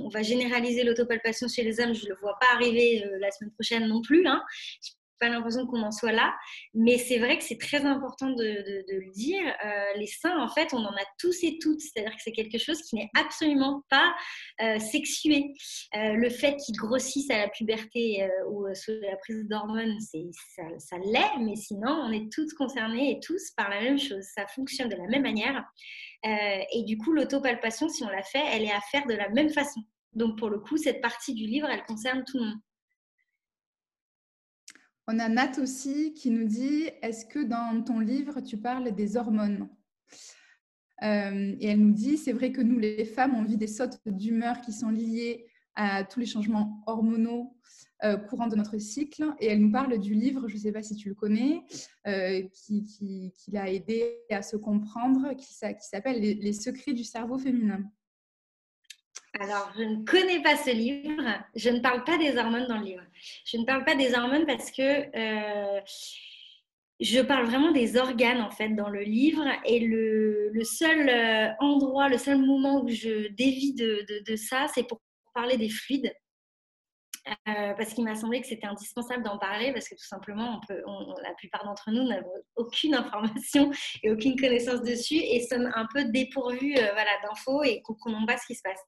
on 0.00 0.08
va 0.08 0.22
généraliser 0.22 0.82
l'autopalpation 0.82 1.46
chez 1.46 1.62
les 1.62 1.80
hommes, 1.80 1.94
je 1.94 2.04
ne 2.04 2.10
le 2.10 2.16
vois 2.20 2.36
pas 2.40 2.46
arriver 2.54 3.04
euh, 3.04 3.18
la 3.20 3.30
semaine 3.30 3.52
prochaine 3.52 3.86
non 3.86 4.02
plus. 4.02 4.26
Hein 4.26 4.42
pas 5.20 5.28
l'impression 5.28 5.66
qu'on 5.66 5.82
en 5.82 5.92
soit 5.92 6.12
là, 6.12 6.34
mais 6.74 6.98
c'est 6.98 7.18
vrai 7.18 7.38
que 7.38 7.44
c'est 7.44 7.58
très 7.58 7.84
important 7.84 8.30
de, 8.30 8.84
le 8.88 9.12
dire. 9.12 9.42
Euh, 9.64 9.98
les 9.98 10.06
seins, 10.06 10.38
en 10.40 10.48
fait, 10.48 10.72
on 10.72 10.78
en 10.78 10.92
a 10.92 11.04
tous 11.18 11.44
et 11.44 11.58
toutes, 11.60 11.80
c'est-à-dire 11.80 12.12
que 12.12 12.22
c'est 12.22 12.32
quelque 12.32 12.58
chose 12.58 12.80
qui 12.82 12.96
n'est 12.96 13.10
absolument 13.16 13.84
pas 13.90 14.14
euh, 14.62 14.78
sexué. 14.78 15.52
Euh, 15.94 16.14
le 16.14 16.30
fait 16.30 16.56
qu'ils 16.56 16.76
grossissent 16.76 17.30
à 17.30 17.38
la 17.38 17.48
puberté 17.48 18.28
ou 18.48 18.66
sous 18.74 18.92
la 19.02 19.16
prise 19.16 19.46
d'hormones, 19.46 19.98
ça, 20.00 20.96
l'est, 21.04 21.38
mais 21.40 21.56
sinon, 21.56 21.90
on 21.90 22.10
est 22.10 22.32
toutes 22.32 22.52
concernées 22.54 23.12
et 23.12 23.20
tous 23.20 23.50
par 23.56 23.68
la 23.68 23.80
même 23.80 23.98
chose. 23.98 24.24
Ça 24.34 24.46
fonctionne 24.46 24.88
de 24.88 24.96
la 24.96 25.06
même 25.06 25.22
manière. 25.22 25.64
et 26.24 26.82
du 26.84 26.96
coup, 26.96 27.12
l'autopalpation, 27.12 27.88
si 27.88 28.02
on 28.04 28.08
la 28.08 28.22
fait, 28.22 28.42
elle 28.52 28.64
est 28.64 28.72
à 28.72 28.80
faire 28.90 29.06
de 29.06 29.14
la 29.14 29.28
même 29.28 29.50
façon. 29.50 29.80
Donc, 30.14 30.38
pour 30.38 30.50
le 30.50 30.58
coup, 30.58 30.76
cette 30.76 31.00
partie 31.00 31.34
du 31.34 31.46
livre, 31.46 31.68
elle 31.70 31.84
concerne 31.84 32.24
tout 32.24 32.38
le 32.38 32.44
monde. 32.46 32.58
On 35.12 35.18
a 35.18 35.28
Nat 35.28 35.58
aussi 35.60 36.14
qui 36.14 36.30
nous 36.30 36.44
dit 36.44 36.88
Est-ce 37.02 37.26
que 37.26 37.40
dans 37.40 37.82
ton 37.82 37.98
livre, 37.98 38.40
tu 38.40 38.56
parles 38.56 38.94
des 38.94 39.16
hormones? 39.16 39.68
Euh, 41.02 41.56
Et 41.58 41.66
elle 41.66 41.80
nous 41.80 41.92
dit 41.92 42.16
C'est 42.16 42.30
vrai 42.30 42.52
que 42.52 42.60
nous, 42.60 42.78
les 42.78 43.04
femmes, 43.04 43.34
on 43.34 43.42
vit 43.42 43.56
des 43.56 43.66
sautes 43.66 43.98
d'humeur 44.06 44.60
qui 44.60 44.72
sont 44.72 44.90
liées 44.90 45.46
à 45.74 46.04
tous 46.04 46.20
les 46.20 46.26
changements 46.26 46.84
hormonaux 46.86 47.56
euh, 48.04 48.18
courants 48.18 48.46
de 48.46 48.54
notre 48.54 48.78
cycle. 48.78 49.24
Et 49.40 49.46
elle 49.46 49.60
nous 49.60 49.72
parle 49.72 49.98
du 49.98 50.14
livre, 50.14 50.46
je 50.46 50.54
ne 50.54 50.60
sais 50.60 50.70
pas 50.70 50.82
si 50.82 50.94
tu 50.94 51.08
le 51.08 51.16
connais, 51.16 51.60
euh, 52.06 52.42
qui, 52.52 53.32
l'a 53.50 53.68
aidé 53.68 54.14
à 54.30 54.42
se 54.42 54.56
comprendre, 54.56 55.34
qui, 55.34 55.52
s'appelle 55.52 56.20
les 56.20 56.52
secrets 56.52 56.92
du 56.92 57.02
cerveau 57.02 57.36
féminin. 57.36 57.82
Alors, 59.38 59.70
je 59.78 59.84
ne 59.84 60.04
connais 60.04 60.42
pas 60.42 60.56
ce 60.56 60.70
livre. 60.70 61.22
Je 61.54 61.70
ne 61.70 61.78
parle 61.78 62.04
pas 62.04 62.18
des 62.18 62.36
hormones 62.36 62.66
dans 62.66 62.78
le 62.78 62.84
livre. 62.84 63.04
Je 63.44 63.56
ne 63.58 63.64
parle 63.64 63.84
pas 63.84 63.94
des 63.94 64.14
hormones 64.14 64.46
parce 64.46 64.70
que 64.70 64.82
euh, 64.82 65.80
je 66.98 67.20
parle 67.20 67.46
vraiment 67.46 67.70
des 67.70 67.96
organes 67.96 68.40
en 68.40 68.50
fait 68.50 68.70
dans 68.70 68.88
le 68.88 69.02
livre. 69.02 69.44
Et 69.64 69.80
le, 69.80 70.50
seul 70.64 71.08
euh, 71.08 71.48
endroit, 71.60 72.08
le 72.08 72.18
seul 72.18 72.38
moment 72.38 72.82
où 72.82 72.88
je 72.88 73.28
dévie 73.28 73.74
de 73.74 74.36
ça, 74.36 74.66
c'est 74.74 74.86
pour 74.86 75.00
parler 75.32 75.56
des 75.56 75.68
fluides. 75.68 76.12
Euh, 77.28 77.74
parce 77.74 77.92
qu'il 77.92 78.04
m'a 78.04 78.14
semblé 78.14 78.40
que 78.40 78.46
c'était 78.46 78.66
indispensable 78.66 79.22
d'en 79.22 79.38
parler 79.38 79.72
parce 79.72 79.88
que 79.88 79.94
tout 79.94 80.06
simplement, 80.06 80.58
on 80.58 80.66
peut, 80.66 80.82
la 81.22 81.34
plupart 81.34 81.64
d'entre 81.64 81.90
nous 81.90 82.02
n'avons 82.04 82.32
aucune 82.56 82.94
information 82.94 83.70
et 84.02 84.10
aucune 84.10 84.38
connaissance 84.40 84.82
dessus 84.82 85.16
et 85.16 85.46
sommes 85.46 85.70
un 85.74 85.86
peu 85.92 86.04
dépourvus 86.04 86.76
euh, 86.76 86.92
voilà, 86.92 87.10
d'infos 87.22 87.62
et 87.62 87.82
comprenons 87.82 88.24
pas 88.26 88.38
ce 88.38 88.46
qui 88.46 88.54
se 88.54 88.62
passe. 88.62 88.80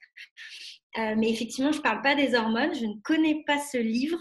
Euh, 0.99 1.15
mais 1.17 1.31
effectivement, 1.31 1.73
je 1.73 1.79
ne 1.79 1.83
parle 1.83 2.03
pas 2.03 2.15
des 2.15 2.35
hormones, 2.35 2.75
je 2.75 2.87
ne 2.87 3.01
connais 3.03 3.43
pas 3.47 3.59
ce 3.59 3.79
livre. 3.79 4.19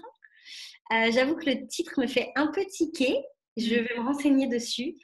J'avoue 1.11 1.37
que 1.37 1.49
le 1.49 1.67
titre 1.67 2.01
me 2.01 2.05
fait 2.05 2.33
un 2.35 2.47
peu 2.47 2.65
tiquer. 2.65 3.17
Je 3.55 3.75
vais 3.75 3.95
me 3.95 4.03
renseigner 4.03 4.47
dessus. 4.47 4.97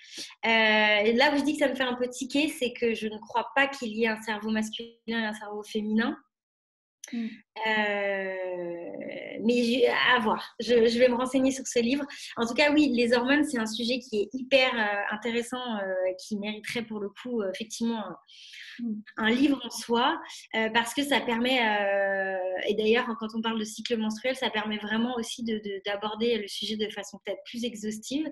là 0.43 1.31
où 1.33 1.37
je 1.37 1.43
dis 1.43 1.53
que 1.53 1.59
ça 1.59 1.69
me 1.69 1.75
fait 1.75 1.83
un 1.83 1.95
peu 1.95 2.09
tiquer, 2.09 2.49
c'est 2.49 2.73
que 2.73 2.93
je 2.93 3.07
ne 3.07 3.17
crois 3.19 3.47
pas 3.55 3.67
qu'il 3.67 3.95
y 3.95 4.03
ait 4.03 4.09
un 4.09 4.21
cerveau 4.21 4.49
masculin 4.49 4.91
et 5.07 5.13
un 5.13 5.33
cerveau 5.33 5.63
féminin. 5.63 6.17
Mm. 7.13 7.27
Euh, 7.67 8.33
mais 9.43 9.87
à 9.87 10.19
voir. 10.19 10.55
Je, 10.59 10.73
vais 10.73 11.07
me 11.09 11.15
renseigner 11.15 11.51
sur 11.51 11.65
ce 11.65 11.79
livre. 11.79 12.05
En 12.35 12.45
tout 12.45 12.53
cas, 12.53 12.71
oui, 12.71 12.91
les 12.93 13.13
hormones, 13.13 13.45
c'est 13.45 13.57
un 13.57 13.65
sujet 13.65 13.99
qui 13.99 14.21
est 14.21 14.29
hyper 14.33 14.69
euh, 14.73 15.15
intéressant, 15.15 15.77
euh, 15.77 15.93
qui 16.19 16.37
mériterait 16.37 16.83
pour 16.83 16.99
le 16.99 17.09
coup, 17.09 17.41
effectivement, 17.53 18.03
un, 19.17 19.31
mm. 19.31 19.35
livre 19.35 19.59
en 19.63 19.69
soi, 19.69 20.19
parce 20.73 20.93
que 20.93 21.03
ça 21.03 21.21
permet, 21.21 21.59
et 22.67 22.75
d'ailleurs, 22.75 23.07
quand 23.19 23.27
on 23.35 23.41
parle 23.41 23.59
de 23.59 23.63
cycle 23.63 23.97
menstruel, 23.97 24.35
ça 24.35 24.49
permet 24.49 24.77
vraiment 24.77 25.15
aussi 25.15 25.43
d'aborder 25.85 26.37
le 26.37 26.47
sujet 26.47 26.77
de 26.77 26.89
façon 26.89 27.19
peut-être 27.25 27.41
plus 27.45 27.63
exhaustive. 27.63 28.27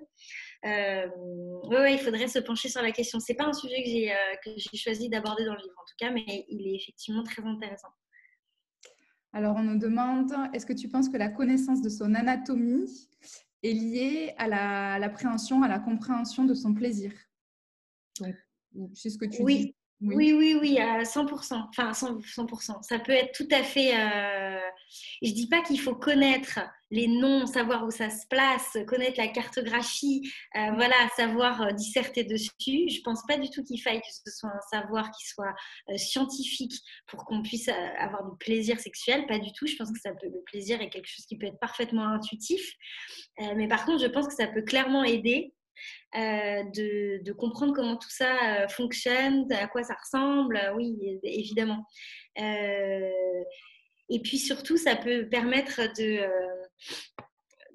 oui, 0.64 0.70
ouais, 1.70 1.94
il 1.94 2.00
faudrait 2.00 2.28
se 2.28 2.40
pencher 2.40 2.70
sur 2.70 2.82
la 2.82 2.92
question. 2.92 3.20
C'est 3.20 3.36
pas 3.36 3.46
un 3.46 3.54
sujet 3.54 3.84
que 4.44 4.52
j'ai 4.58 4.78
choisi 4.78 5.10
d'aborder 5.10 5.46
dans 5.46 5.54
le 5.54 5.62
livre, 5.62 5.76
en 5.78 5.86
tout 5.86 5.96
cas, 5.98 6.12
mais 6.12 6.46
il 6.50 6.68
est 6.68 6.76
effectivement 6.76 7.24
très 7.24 7.44
intéressant. 7.44 7.90
Alors, 9.36 9.58
on 9.58 9.64
nous 9.64 9.78
demande, 9.78 10.34
est-ce 10.54 10.66
que 10.66 10.72
tu 10.72 10.88
penses 10.88 11.10
que 11.10 11.18
la 11.18 11.28
connaissance 11.28 11.82
de 11.82 11.90
son 11.90 12.16
anatomie 12.16 12.86
est 13.64 13.74
liée 13.74 14.34
à 14.38 14.48
l'appréhension, 14.98 15.62
à 15.62 15.68
la 15.68 15.78
compréhension 15.78 16.46
de 16.46 16.54
son 16.54 16.74
plaisir? 16.74 17.12
C'est 18.94 19.10
ce 19.10 19.18
que 19.18 19.26
tu 19.26 19.44
oui. 19.44 19.58
dis? 19.58 19.75
Oui. 20.02 20.34
oui, 20.34 20.58
oui, 20.60 20.80
à 20.80 21.04
100%. 21.04 21.70
Enfin, 21.70 21.92
100%. 21.92 22.84
Ça 22.84 23.00
peut 23.00 23.14
être 23.14 23.32
tout 23.34 23.48
à 23.52 23.64
fait. 23.64 23.94
Euh... 23.96 24.60
Je 25.22 25.32
dis 25.32 25.48
pas 25.48 25.62
qu'il 25.62 25.80
faut 25.80 25.96
connaître 25.96 26.60
les 26.92 27.08
noms, 27.08 27.48
savoir 27.48 27.86
où 27.86 27.92
ça 27.92 28.10
se 28.10 28.28
place, 28.28 28.78
connaître 28.88 29.18
la 29.18 29.28
cartographie, 29.28 30.22
euh, 30.56 30.72
voilà, 30.76 30.96
savoir 31.16 31.62
euh, 31.62 31.72
disserter 31.72 32.24
dessus. 32.24 32.52
Je 32.90 33.02
pense 33.04 33.24
pas 33.28 33.38
du 33.38 33.50
tout 33.50 33.64
qu'il 33.64 33.82
faille 33.82 34.02
que 34.02 34.08
ce 34.08 34.32
soit 34.32 34.50
un 34.50 34.62
savoir 34.72 35.10
qui 35.12 35.28
soit 35.28 35.54
euh, 35.90 35.98
scientifique 35.98 36.74
pour 37.08 37.26
qu'on 37.26 37.42
puisse 37.42 37.70
avoir 37.70 38.30
du 38.30 38.38
plaisir 38.38 38.80
sexuel. 38.80 39.26
Pas 39.28 39.40
du 39.40 39.52
tout. 39.54 39.66
Je 39.66 39.76
pense 39.76 39.92
que 39.92 40.00
ça 40.00 40.12
peut, 40.14 40.28
le 40.28 40.44
plaisir 40.46 40.82
est 40.82 40.90
quelque 40.90 41.08
chose 41.08 41.26
qui 41.26 41.38
peut 41.38 41.48
être 41.48 41.60
parfaitement 41.60 42.08
intuitif. 42.08 42.62
mais 43.40 43.68
par 43.68 43.86
contre, 43.86 44.02
je 44.02 44.08
pense 44.08 44.28
que 44.28 44.34
ça 44.34 44.48
peut 44.48 44.62
clairement 44.62 45.04
aider 45.04 45.55
de, 46.14 47.32
comprendre 47.34 47.74
comment 47.74 47.98
tout 47.98 48.10
ça 48.10 48.68
fonctionne, 48.70 49.52
à 49.52 49.68
quoi 49.68 49.84
ça 49.84 49.96
ressemble, 49.96 50.60
oui, 50.76 51.20
évidemment. 51.24 51.86
et 52.38 54.20
puis 54.24 54.38
surtout, 54.38 54.78
ça 54.78 54.96
peut 54.96 55.28
permettre 55.30 55.82
de, 55.98 56.22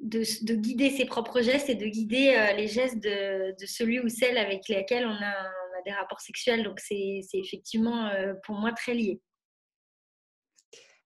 de, 0.00 0.54
guider 0.54 0.90
ses 0.90 1.04
propres 1.04 1.42
gestes 1.42 1.68
et 1.68 1.74
de 1.74 1.86
guider 1.86 2.52
les 2.56 2.68
gestes 2.68 3.02
de, 3.02 3.54
celui 3.66 4.00
ou 4.00 4.08
celle 4.08 4.38
avec 4.38 4.68
lesquels 4.68 5.06
on 5.06 5.10
a, 5.10 5.34
on 5.34 5.78
a 5.78 5.82
des 5.84 5.92
rapports 5.92 6.20
sexuels. 6.20 6.64
Donc 6.64 6.80
c'est 6.80 7.22
effectivement 7.34 8.10
pour 8.44 8.56
moi 8.56 8.72
très 8.72 8.94
lié. 8.94 9.20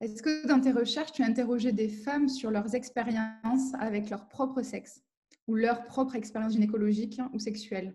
Est-ce 0.04 0.22
que 0.22 0.46
dans 0.46 0.60
tes 0.60 0.72
recherches, 0.72 1.12
tu 1.12 1.22
as 1.22 1.26
interrogé 1.26 1.72
des 1.72 1.88
femmes 1.88 2.28
sur 2.28 2.50
leurs 2.50 2.74
expériences 2.74 3.72
avec 3.78 4.10
leur 4.10 4.28
propre 4.28 4.60
sexe? 4.62 5.02
Ou 5.46 5.54
leur 5.54 5.84
propre 5.86 6.14
expérience 6.16 6.52
gynécologique 6.52 7.20
ou 7.32 7.38
sexuelle 7.38 7.94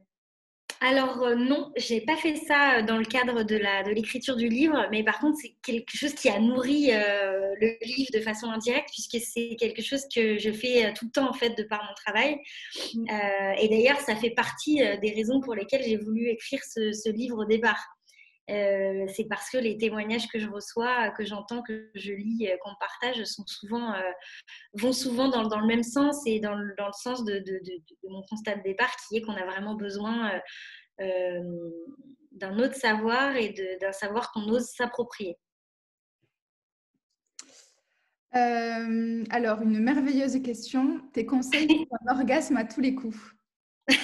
alors 0.81 1.23
euh, 1.23 1.35
non, 1.35 1.71
j'ai 1.75 1.99
pas 1.99 2.15
fait 2.15 2.37
ça 2.37 2.77
euh, 2.77 2.81
dans 2.83 2.97
le 2.97 3.03
cadre 3.03 3.43
de 3.43 3.57
la 3.57 3.83
de 3.83 3.89
l'écriture 3.89 4.37
du 4.37 4.47
livre, 4.47 4.87
mais 4.91 5.03
par 5.03 5.19
contre 5.19 5.37
c'est 5.41 5.55
quelque 5.61 5.95
chose 5.95 6.13
qui 6.13 6.29
a 6.29 6.39
nourri 6.39 6.91
euh, 6.91 7.53
le 7.59 7.75
livre 7.81 8.11
de 8.13 8.21
façon 8.21 8.49
indirecte 8.49 8.89
puisque 8.89 9.17
c'est 9.21 9.57
quelque 9.59 9.81
chose 9.81 10.03
que 10.13 10.37
je 10.37 10.51
fais 10.51 10.93
tout 10.93 11.05
le 11.05 11.11
temps 11.11 11.29
en 11.29 11.33
fait 11.33 11.49
de 11.57 11.63
par 11.63 11.83
mon 11.83 11.93
travail. 11.95 12.37
Mm. 12.93 13.07
et 13.59 13.67
d'ailleurs 13.67 13.99
ça 13.99 14.15
fait 14.15 14.29
partie 14.29 14.77
des 15.01 15.11
raisons 15.11 15.41
pour 15.41 15.53
lesquelles 15.53 15.83
j'ai 15.83 15.97
voulu 15.97 16.29
écrire 16.29 16.61
ce, 16.63 16.93
ce 16.93 17.09
livre 17.09 17.39
au 17.39 17.45
départ. 17.45 17.98
Euh, 18.49 19.05
c'est 19.13 19.25
parce 19.25 19.49
que 19.49 19.57
les 19.57 19.77
témoignages 19.77 20.27
que 20.27 20.39
je 20.39 20.49
reçois, 20.49 21.11
que 21.11 21.23
j'entends, 21.23 21.61
que 21.61 21.91
je 21.93 22.13
lis, 22.13 22.47
euh, 22.49 22.57
qu'on 22.61 22.73
partage, 22.79 23.23
sont 23.25 23.45
souvent, 23.45 23.93
euh, 23.93 24.11
vont 24.73 24.93
souvent 24.93 25.27
dans, 25.29 25.59
le 25.59 25.67
même 25.67 25.83
sens 25.83 26.23
et 26.25 26.39
dans 26.39 26.55
le, 26.55 26.73
sens 26.93 27.23
de, 27.23 27.43
mon 28.07 28.23
constat 28.23 28.55
de 28.55 28.63
départ, 28.63 28.91
qui 29.07 29.17
est 29.17 29.21
qu'on 29.21 29.35
a 29.35 29.45
vraiment 29.45 29.75
besoin 29.75 30.41
d'un 32.31 32.59
autre 32.59 32.75
savoir 32.75 33.35
et 33.35 33.53
d'un 33.79 33.91
savoir 33.91 34.31
qu'on 34.31 34.47
ose 34.49 34.65
s'approprier. 34.65 35.37
alors, 38.31 39.61
une 39.61 39.79
merveilleuse 39.79 40.41
question. 40.41 41.01
Tes 41.13 41.25
conseils 41.25 41.67
pour 41.89 41.97
un 42.07 42.17
orgasme 42.17 42.57
à 42.57 42.65
tous 42.65 42.81
les 42.81 42.95
coups? 42.95 43.17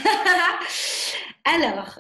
Alors, 1.46 2.00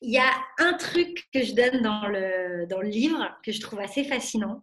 il 0.00 0.12
y 0.12 0.18
a 0.18 0.30
un 0.58 0.74
truc 0.74 1.26
que 1.32 1.42
je 1.42 1.54
donne 1.54 1.82
dans 1.82 2.06
le, 2.06 2.66
dans 2.66 2.80
le 2.80 2.88
livre 2.88 3.36
que 3.44 3.52
je 3.52 3.60
trouve 3.60 3.80
assez 3.80 4.04
fascinant. 4.04 4.62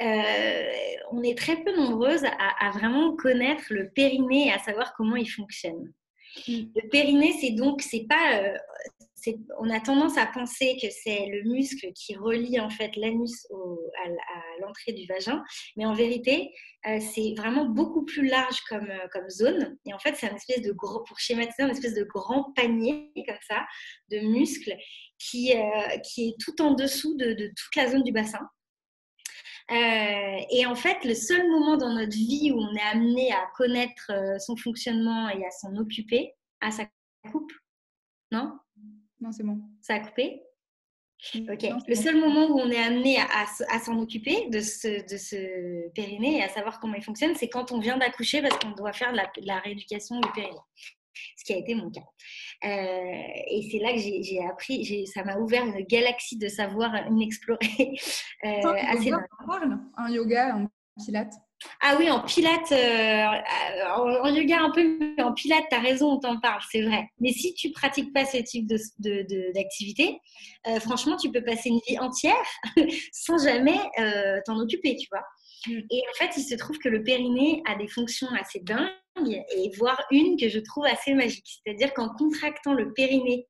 Euh, 0.00 0.70
on 1.10 1.22
est 1.22 1.36
très 1.36 1.56
peu 1.62 1.74
nombreuses 1.76 2.24
à, 2.24 2.70
vraiment 2.70 3.16
connaître 3.16 3.64
le 3.70 3.90
périnée 3.90 4.48
et 4.48 4.52
à 4.52 4.58
savoir 4.58 4.94
comment 4.94 5.16
il 5.16 5.28
fonctionne. 5.28 5.92
Mm. 6.46 6.52
Le 6.74 6.88
périnée, 6.88 7.34
c'est 7.40 7.50
donc, 7.50 7.82
c'est 7.82 8.06
pas, 8.08 8.38
euh, 8.38 8.56
on 9.58 9.70
a 9.70 9.80
tendance 9.80 10.16
à 10.16 10.26
penser 10.26 10.76
que 10.80 10.88
c'est 10.90 11.26
le 11.26 11.42
muscle 11.48 11.92
qui 11.94 12.16
relie 12.16 12.60
en 12.60 12.70
fait 12.70 12.94
l'anus 12.96 13.46
à, 14.04 14.08
l'entrée 14.60 14.92
du 14.92 15.06
vagin, 15.06 15.42
mais 15.76 15.86
en 15.86 15.94
vérité, 15.94 16.52
euh, 16.86 16.98
c'est 17.00 17.34
vraiment 17.36 17.66
beaucoup 17.66 18.04
plus 18.04 18.26
large 18.26 18.60
comme, 18.68 18.88
euh, 18.90 19.28
zone. 19.28 19.76
Et 19.86 19.92
en 19.92 19.98
fait, 19.98 20.14
c'est 20.16 20.30
un 20.30 20.34
espèce 20.34 20.62
de 20.62 20.72
gros, 20.72 21.02
pour 21.04 21.18
schématiser, 21.18 21.62
un 21.62 21.68
espèce 21.68 21.94
de 21.94 22.04
grand 22.04 22.52
panier 22.54 23.10
comme 23.26 23.36
ça 23.46 23.66
de 24.10 24.18
muscles 24.20 24.76
qui, 25.18 25.54
euh, 25.56 25.98
qui 25.98 26.28
est 26.28 26.40
tout 26.40 26.60
en 26.62 26.72
dessous 26.74 27.16
de, 27.16 27.34
toute 27.34 27.76
la 27.76 27.90
zone 27.90 28.02
du 28.02 28.12
bassin. 28.12 28.48
et 29.70 30.64
en 30.66 30.74
fait, 30.74 31.04
le 31.04 31.14
seul 31.14 31.46
moment 31.48 31.76
dans 31.76 31.92
notre 31.92 32.16
vie 32.16 32.52
où 32.52 32.58
on 32.58 32.74
est 32.74 32.88
amené 32.92 33.32
à 33.32 33.46
connaître 33.56 34.12
son 34.40 34.56
fonctionnement 34.56 35.28
et 35.28 35.44
à 35.44 35.50
s'en 35.50 35.76
occuper, 35.76 36.32
à 36.60 36.70
sa 36.70 36.86
coupe, 37.30 37.52
non? 38.32 38.58
Non, 39.20 39.32
c'est 39.32 39.42
bon. 39.42 39.60
Ça 39.80 39.94
a 39.94 40.00
coupé? 40.00 40.42
Ok. 41.34 41.66
le 41.88 41.94
seul 41.96 42.16
moment 42.16 42.46
où 42.46 42.60
on 42.60 42.70
est 42.70 42.78
amené 42.78 43.18
à, 43.18 43.78
s'en 43.80 43.98
occuper 43.98 44.48
de 44.50 44.60
ce, 44.60 45.04
de 45.12 45.16
ce 45.16 45.88
périnée 45.90 46.38
et 46.38 46.42
à 46.44 46.48
savoir 46.48 46.78
comment 46.78 46.94
il 46.94 47.02
fonctionne, 47.02 47.34
c'est 47.34 47.48
quand 47.48 47.72
on 47.72 47.80
vient 47.80 47.96
d'accoucher 47.98 48.40
parce 48.40 48.56
qu'on 48.58 48.70
doit 48.70 48.92
faire 48.92 49.12
de 49.12 49.18
la, 49.44 49.58
rééducation 49.58 50.20
du 50.20 50.30
périnée. 50.30 50.56
Ce 51.36 51.44
qui 51.44 51.52
a 51.52 51.56
été 51.56 51.74
mon 51.74 51.90
cas. 51.90 52.04
Euh, 52.64 53.22
et 53.48 53.68
c'est 53.68 53.80
là 53.80 53.92
que 53.92 53.98
j'ai 53.98 54.44
appris, 54.48 55.06
ça 55.08 55.24
m'a 55.24 55.38
ouvert 55.38 55.66
une 55.66 55.84
galaxie 55.86 56.38
de 56.38 56.48
savoir 56.48 56.94
inexplorée. 57.08 57.58
Euh, 58.44 58.72
assez 58.72 59.10
un 59.96 60.10
yoga, 60.10 60.54
un 60.54 60.68
pilates? 61.04 61.34
Ah 61.80 61.96
oui, 61.98 62.10
en 62.10 62.20
pilates, 62.20 62.72
euh, 62.72 63.24
en, 63.96 64.28
yoga 64.28 64.60
un 64.60 64.70
peu, 64.70 64.98
mais 65.16 65.22
en 65.22 65.32
pilates, 65.32 65.64
tu 65.70 65.76
as 65.76 65.80
raison, 65.80 66.12
on 66.12 66.18
t'en 66.18 66.38
parle, 66.40 66.60
c'est 66.70 66.82
vrai. 66.82 67.08
Mais 67.20 67.32
si 67.32 67.54
tu 67.54 67.72
pratiques 67.72 68.12
pas 68.12 68.24
ce 68.24 68.36
type 68.38 68.66
d'activité, 68.66 70.20
de, 70.66 70.70
euh, 70.70 70.80
franchement, 70.80 71.16
tu 71.16 71.30
peux 71.32 71.42
passer 71.42 71.68
une 71.70 71.80
vie 71.88 71.98
entière 71.98 72.36
sans 73.12 73.44
jamais 73.44 73.78
euh, 73.98 74.40
t'en 74.46 74.58
occuper, 74.58 74.96
tu 74.96 75.08
vois. 75.10 75.24
Mm. 75.66 75.80
Et 75.90 76.02
en 76.10 76.14
fait, 76.14 76.36
il 76.36 76.44
se 76.44 76.54
trouve 76.54 76.78
que 76.78 76.88
le 76.88 77.02
périnée 77.02 77.62
a 77.66 77.74
des 77.74 77.88
fonctions 77.88 78.28
assez 78.40 78.60
dingues, 78.60 78.90
et 79.26 79.70
voire 79.76 80.00
une 80.12 80.38
que 80.38 80.48
je 80.48 80.60
trouve 80.60 80.86
assez 80.86 81.12
magique. 81.12 81.60
C'est-à-dire 81.64 81.92
qu'en 81.92 82.08
contractant 82.08 82.72
le 82.72 82.92
périnée 82.92 83.48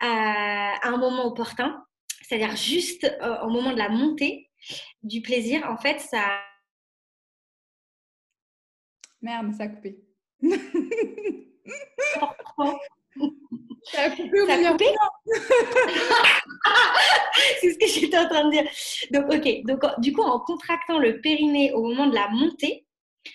à 0.00 0.88
un 0.88 0.98
moment 0.98 1.26
opportun, 1.26 1.82
c'est-à-dire 2.22 2.54
juste 2.54 3.10
au 3.42 3.48
moment 3.48 3.72
de 3.72 3.78
la 3.78 3.88
montée 3.88 4.50
du 5.02 5.20
plaisir, 5.20 5.66
en 5.68 5.76
fait, 5.76 5.98
ça 5.98 6.38
Merde, 9.24 9.54
ça 9.54 9.64
a 9.64 9.68
coupé. 9.68 9.96
ça 13.84 14.02
a 14.02 14.10
coupé 14.10 14.40
au 14.42 14.46
coupé 14.46 14.84
C'est 17.60 17.72
ce 17.72 17.78
que 17.78 17.86
j'étais 17.86 18.18
en 18.18 18.28
train 18.28 18.44
de 18.44 18.50
dire. 18.50 18.68
Donc, 19.12 19.32
ok. 19.32 19.62
Donc, 19.64 19.80
du 20.00 20.12
coup, 20.12 20.20
en 20.20 20.40
contractant 20.40 20.98
le 20.98 21.22
périnée 21.22 21.72
au 21.72 21.84
moment 21.84 22.06
de 22.06 22.14
la 22.14 22.28
montée, 22.28 22.86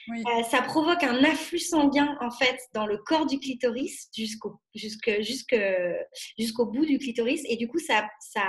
euh, 0.09 0.43
ça 0.43 0.61
provoque 0.61 1.03
un 1.03 1.23
afflux 1.23 1.57
sanguin 1.57 2.15
en 2.21 2.29
fait 2.29 2.59
dans 2.75 2.85
le 2.85 2.99
corps 2.99 3.25
du 3.25 3.39
clitoris 3.39 4.07
jusqu'au 4.15 4.61
jusqu'au 4.75 6.67
bout 6.67 6.85
du 6.85 6.99
clitoris 6.99 7.41
et 7.45 7.57
du 7.57 7.67
coup 7.67 7.79
ça, 7.79 8.07
ça 8.19 8.43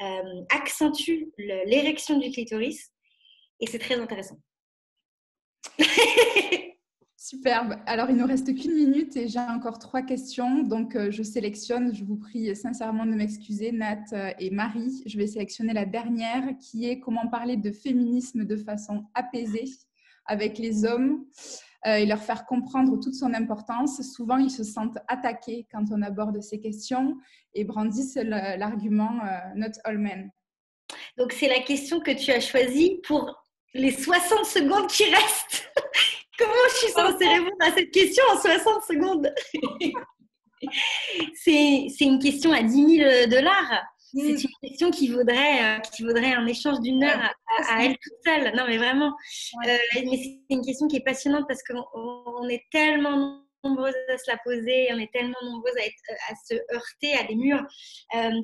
euh, 0.00 0.44
accentue 0.50 1.32
l'érection 1.36 2.16
du 2.20 2.30
clitoris 2.30 2.92
et 3.58 3.66
c'est 3.66 3.80
très 3.80 3.98
intéressant. 3.98 4.38
Superbe. 7.20 7.74
Alors, 7.84 8.08
il 8.08 8.16
nous 8.16 8.26
reste 8.26 8.54
qu'une 8.54 8.74
minute 8.74 9.14
et 9.16 9.28
j'ai 9.28 9.38
encore 9.38 9.78
trois 9.78 10.00
questions. 10.00 10.62
Donc, 10.62 10.96
euh, 10.96 11.10
je 11.10 11.22
sélectionne, 11.22 11.94
je 11.94 12.02
vous 12.02 12.16
prie 12.16 12.56
sincèrement 12.56 13.04
de 13.04 13.10
m'excuser, 13.10 13.70
Nat 13.70 14.04
euh, 14.14 14.30
et 14.38 14.50
Marie. 14.50 15.02
Je 15.04 15.18
vais 15.18 15.26
sélectionner 15.26 15.74
la 15.74 15.84
dernière 15.84 16.56
qui 16.58 16.88
est 16.88 17.00
comment 17.00 17.28
parler 17.28 17.58
de 17.58 17.70
féminisme 17.70 18.46
de 18.46 18.56
façon 18.56 19.04
apaisée 19.12 19.64
avec 20.24 20.56
les 20.56 20.86
hommes 20.86 21.26
euh, 21.86 21.96
et 21.96 22.06
leur 22.06 22.22
faire 22.22 22.46
comprendre 22.46 22.98
toute 22.98 23.14
son 23.14 23.34
importance. 23.34 24.00
Souvent, 24.00 24.38
ils 24.38 24.50
se 24.50 24.64
sentent 24.64 24.98
attaqués 25.06 25.66
quand 25.70 25.84
on 25.90 26.00
aborde 26.00 26.40
ces 26.40 26.60
questions 26.60 27.14
et 27.52 27.64
brandissent 27.64 28.16
l'argument 28.16 29.20
Not 29.54 29.72
all 29.84 29.98
men. 29.98 30.30
Donc, 31.18 31.32
c'est 31.32 31.48
la 31.48 31.60
question 31.60 32.00
que 32.00 32.12
tu 32.12 32.30
as 32.30 32.40
choisie 32.40 33.00
pour 33.06 33.44
les 33.74 33.92
60 33.92 34.44
secondes 34.44 34.88
qui 34.88 35.04
restent. 35.04 35.70
Comment 36.38 36.52
je 36.70 36.74
suis 36.76 36.92
censée 36.92 37.26
répondre 37.26 37.56
à 37.60 37.72
cette 37.72 37.90
question 37.90 38.24
en 38.32 38.40
60 38.40 38.82
secondes? 38.84 39.32
C'est 41.34 42.04
une 42.04 42.18
question 42.18 42.52
à 42.52 42.62
10 42.62 42.96
000 42.98 43.26
dollars. 43.28 43.84
C'est 44.14 44.22
mm. 44.22 44.36
une 44.62 44.68
question 44.68 44.90
qui 44.90 45.08
vaudrait, 45.08 45.76
euh, 45.76 45.78
qui 45.80 46.02
vaudrait 46.02 46.32
un 46.32 46.46
échange 46.46 46.80
d'une 46.80 47.04
heure 47.04 47.20
à, 47.68 47.84
elle 47.84 47.96
toute 47.98 48.14
seule. 48.24 48.54
Non, 48.56 48.64
mais 48.66 48.78
vraiment. 48.78 49.14
Euh, 49.66 49.76
mais 49.94 50.16
c'est 50.16 50.40
une 50.54 50.64
question 50.64 50.88
qui 50.88 50.96
est 50.96 51.04
passionnante 51.04 51.44
parce 51.46 51.62
qu'on 51.62 52.48
est 52.48 52.64
tellement 52.70 53.42
nombreuses 53.64 53.94
à 54.08 54.16
se 54.16 54.30
la 54.30 54.38
poser, 54.38 54.88
on 54.92 54.98
est 54.98 55.12
tellement 55.12 55.38
nombreuses 55.42 55.76
à, 55.76 56.32
à 56.32 56.34
se 56.48 56.54
heurter 56.72 57.14
à 57.18 57.24
des 57.24 57.34
murs. 57.34 57.64
Euh, 58.14 58.40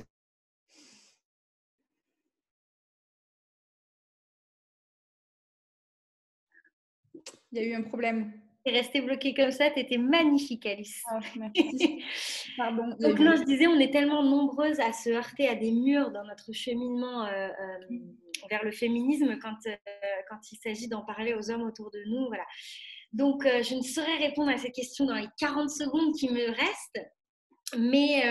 Il 7.54 7.62
y 7.62 7.66
a 7.66 7.68
eu 7.68 7.74
un 7.74 7.82
problème. 7.82 8.32
Tu 8.66 8.72
es 8.72 8.76
restée 8.76 9.00
bloquée 9.00 9.32
comme 9.32 9.52
ça, 9.52 9.70
tu 9.70 9.78
étais 9.78 9.96
magnifique, 9.96 10.66
Alice. 10.66 11.04
Ah, 11.08 11.20
Pardon. 12.56 12.88
Donc, 12.98 13.20
non, 13.20 13.36
je 13.36 13.44
disais, 13.44 13.68
on 13.68 13.78
est 13.78 13.92
tellement 13.92 14.24
nombreuses 14.24 14.80
à 14.80 14.92
se 14.92 15.10
heurter 15.10 15.46
à 15.46 15.54
des 15.54 15.70
murs 15.70 16.10
dans 16.10 16.24
notre 16.24 16.52
cheminement 16.52 17.26
euh, 17.26 17.46
euh, 17.48 17.98
vers 18.50 18.64
le 18.64 18.72
féminisme 18.72 19.38
quand, 19.40 19.54
euh, 19.66 19.76
quand 20.28 20.40
il 20.50 20.56
s'agit 20.56 20.88
d'en 20.88 21.04
parler 21.04 21.34
aux 21.34 21.48
hommes 21.52 21.62
autour 21.62 21.92
de 21.92 22.02
nous. 22.08 22.26
Voilà. 22.26 22.44
Donc, 23.12 23.44
je 23.44 23.76
ne 23.76 23.82
saurais 23.82 24.16
répondre 24.16 24.50
à 24.50 24.58
cette 24.58 24.74
question 24.74 25.04
dans 25.04 25.14
les 25.14 25.28
40 25.38 25.70
secondes 25.70 26.12
qui 26.16 26.28
me 26.28 26.46
restent, 26.48 27.08
mais 27.78 28.22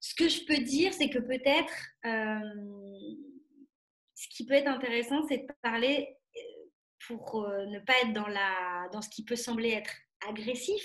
ce 0.00 0.14
que 0.14 0.28
je 0.28 0.44
peux 0.44 0.62
dire, 0.62 0.92
c'est 0.92 1.08
que 1.08 1.20
peut-être 1.20 1.72
ce 4.14 4.28
qui 4.36 4.44
peut 4.44 4.52
être 4.52 4.68
intéressant, 4.68 5.22
c'est 5.26 5.38
de 5.38 5.46
parler 5.62 6.16
pour 7.06 7.44
euh, 7.44 7.66
ne 7.66 7.78
pas 7.78 7.94
être 8.02 8.12
dans, 8.12 8.26
la, 8.26 8.88
dans 8.92 9.02
ce 9.02 9.08
qui 9.08 9.24
peut 9.24 9.36
sembler 9.36 9.70
être 9.70 9.92
agressif, 10.28 10.82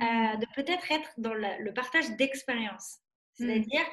euh, 0.00 0.04
mmh. 0.04 0.40
de 0.40 0.46
peut-être 0.54 0.92
être 0.92 1.10
dans 1.18 1.34
le 1.34 1.72
partage 1.72 2.10
d'expérience. 2.16 2.98
Mmh. 3.38 3.46
C'est-à-dire, 3.46 3.86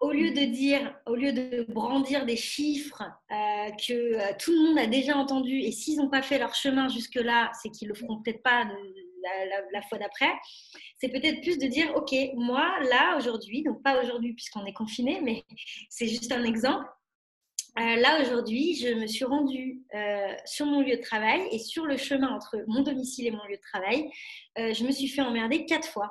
au 0.00 0.12
lieu 0.12 0.30
de 0.30 0.44
dire, 0.44 0.94
au 1.06 1.14
lieu 1.14 1.32
de 1.32 1.64
brandir 1.72 2.24
des 2.24 2.36
chiffres 2.36 3.02
euh, 3.30 3.70
que 3.72 4.36
tout 4.38 4.52
le 4.52 4.68
monde 4.68 4.78
a 4.78 4.86
déjà 4.86 5.16
entendu, 5.16 5.58
et 5.60 5.72
s'ils 5.72 5.98
n'ont 5.98 6.10
pas 6.10 6.22
fait 6.22 6.38
leur 6.38 6.54
chemin 6.54 6.88
jusque-là, 6.88 7.50
c'est 7.60 7.70
qu'ils 7.70 7.88
le 7.88 7.94
feront 7.94 8.22
peut-être 8.22 8.42
pas 8.42 8.64
la, 8.64 9.60
la, 9.72 9.82
fois 9.82 9.98
d'après, 9.98 10.32
c'est 10.98 11.08
peut-être 11.08 11.40
plus 11.42 11.58
de 11.58 11.66
dire, 11.66 11.92
ok, 11.96 12.14
moi 12.34 12.78
là 12.88 13.16
aujourd'hui, 13.16 13.62
donc 13.62 13.82
pas 13.82 14.00
aujourd'hui 14.02 14.34
puisqu'on 14.34 14.64
est 14.64 14.72
confiné, 14.72 15.20
mais 15.22 15.44
c'est 15.90 16.06
juste 16.06 16.32
un 16.32 16.44
exemple. 16.44 16.86
Euh, 17.78 17.96
là, 17.96 18.20
aujourd'hui, 18.20 18.74
je 18.74 18.88
me 18.94 19.06
suis 19.06 19.24
rendue 19.24 19.82
euh, 19.94 20.34
sur 20.44 20.66
mon 20.66 20.80
lieu 20.80 20.96
de 20.96 21.02
travail 21.02 21.42
et 21.52 21.58
sur 21.58 21.86
le 21.86 21.96
chemin 21.96 22.28
entre 22.28 22.56
mon 22.66 22.82
domicile 22.82 23.28
et 23.28 23.30
mon 23.30 23.44
lieu 23.44 23.56
de 23.56 23.60
travail, 23.60 24.10
euh, 24.58 24.74
je 24.74 24.84
me 24.84 24.90
suis 24.90 25.06
fait 25.06 25.22
emmerder 25.22 25.64
quatre 25.64 25.88
fois. 25.88 26.10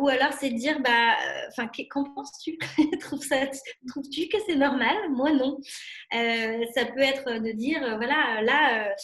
ou 0.00 0.08
alors 0.08 0.32
c'est 0.38 0.50
de 0.50 0.56
dire 0.56 0.80
bah 0.80 1.16
enfin 1.48 1.68
qu'en 1.90 2.04
penses-tu? 2.04 2.58
Trouves-tu 3.00 4.28
que 4.28 4.38
c'est 4.46 4.56
normal? 4.56 4.96
Moi 5.10 5.32
non. 5.32 5.58
Ça 6.12 6.84
peut 6.94 7.00
être 7.00 7.40
de 7.40 7.52
dire 7.52 7.80
voilà 7.96 8.42
là 8.42 8.94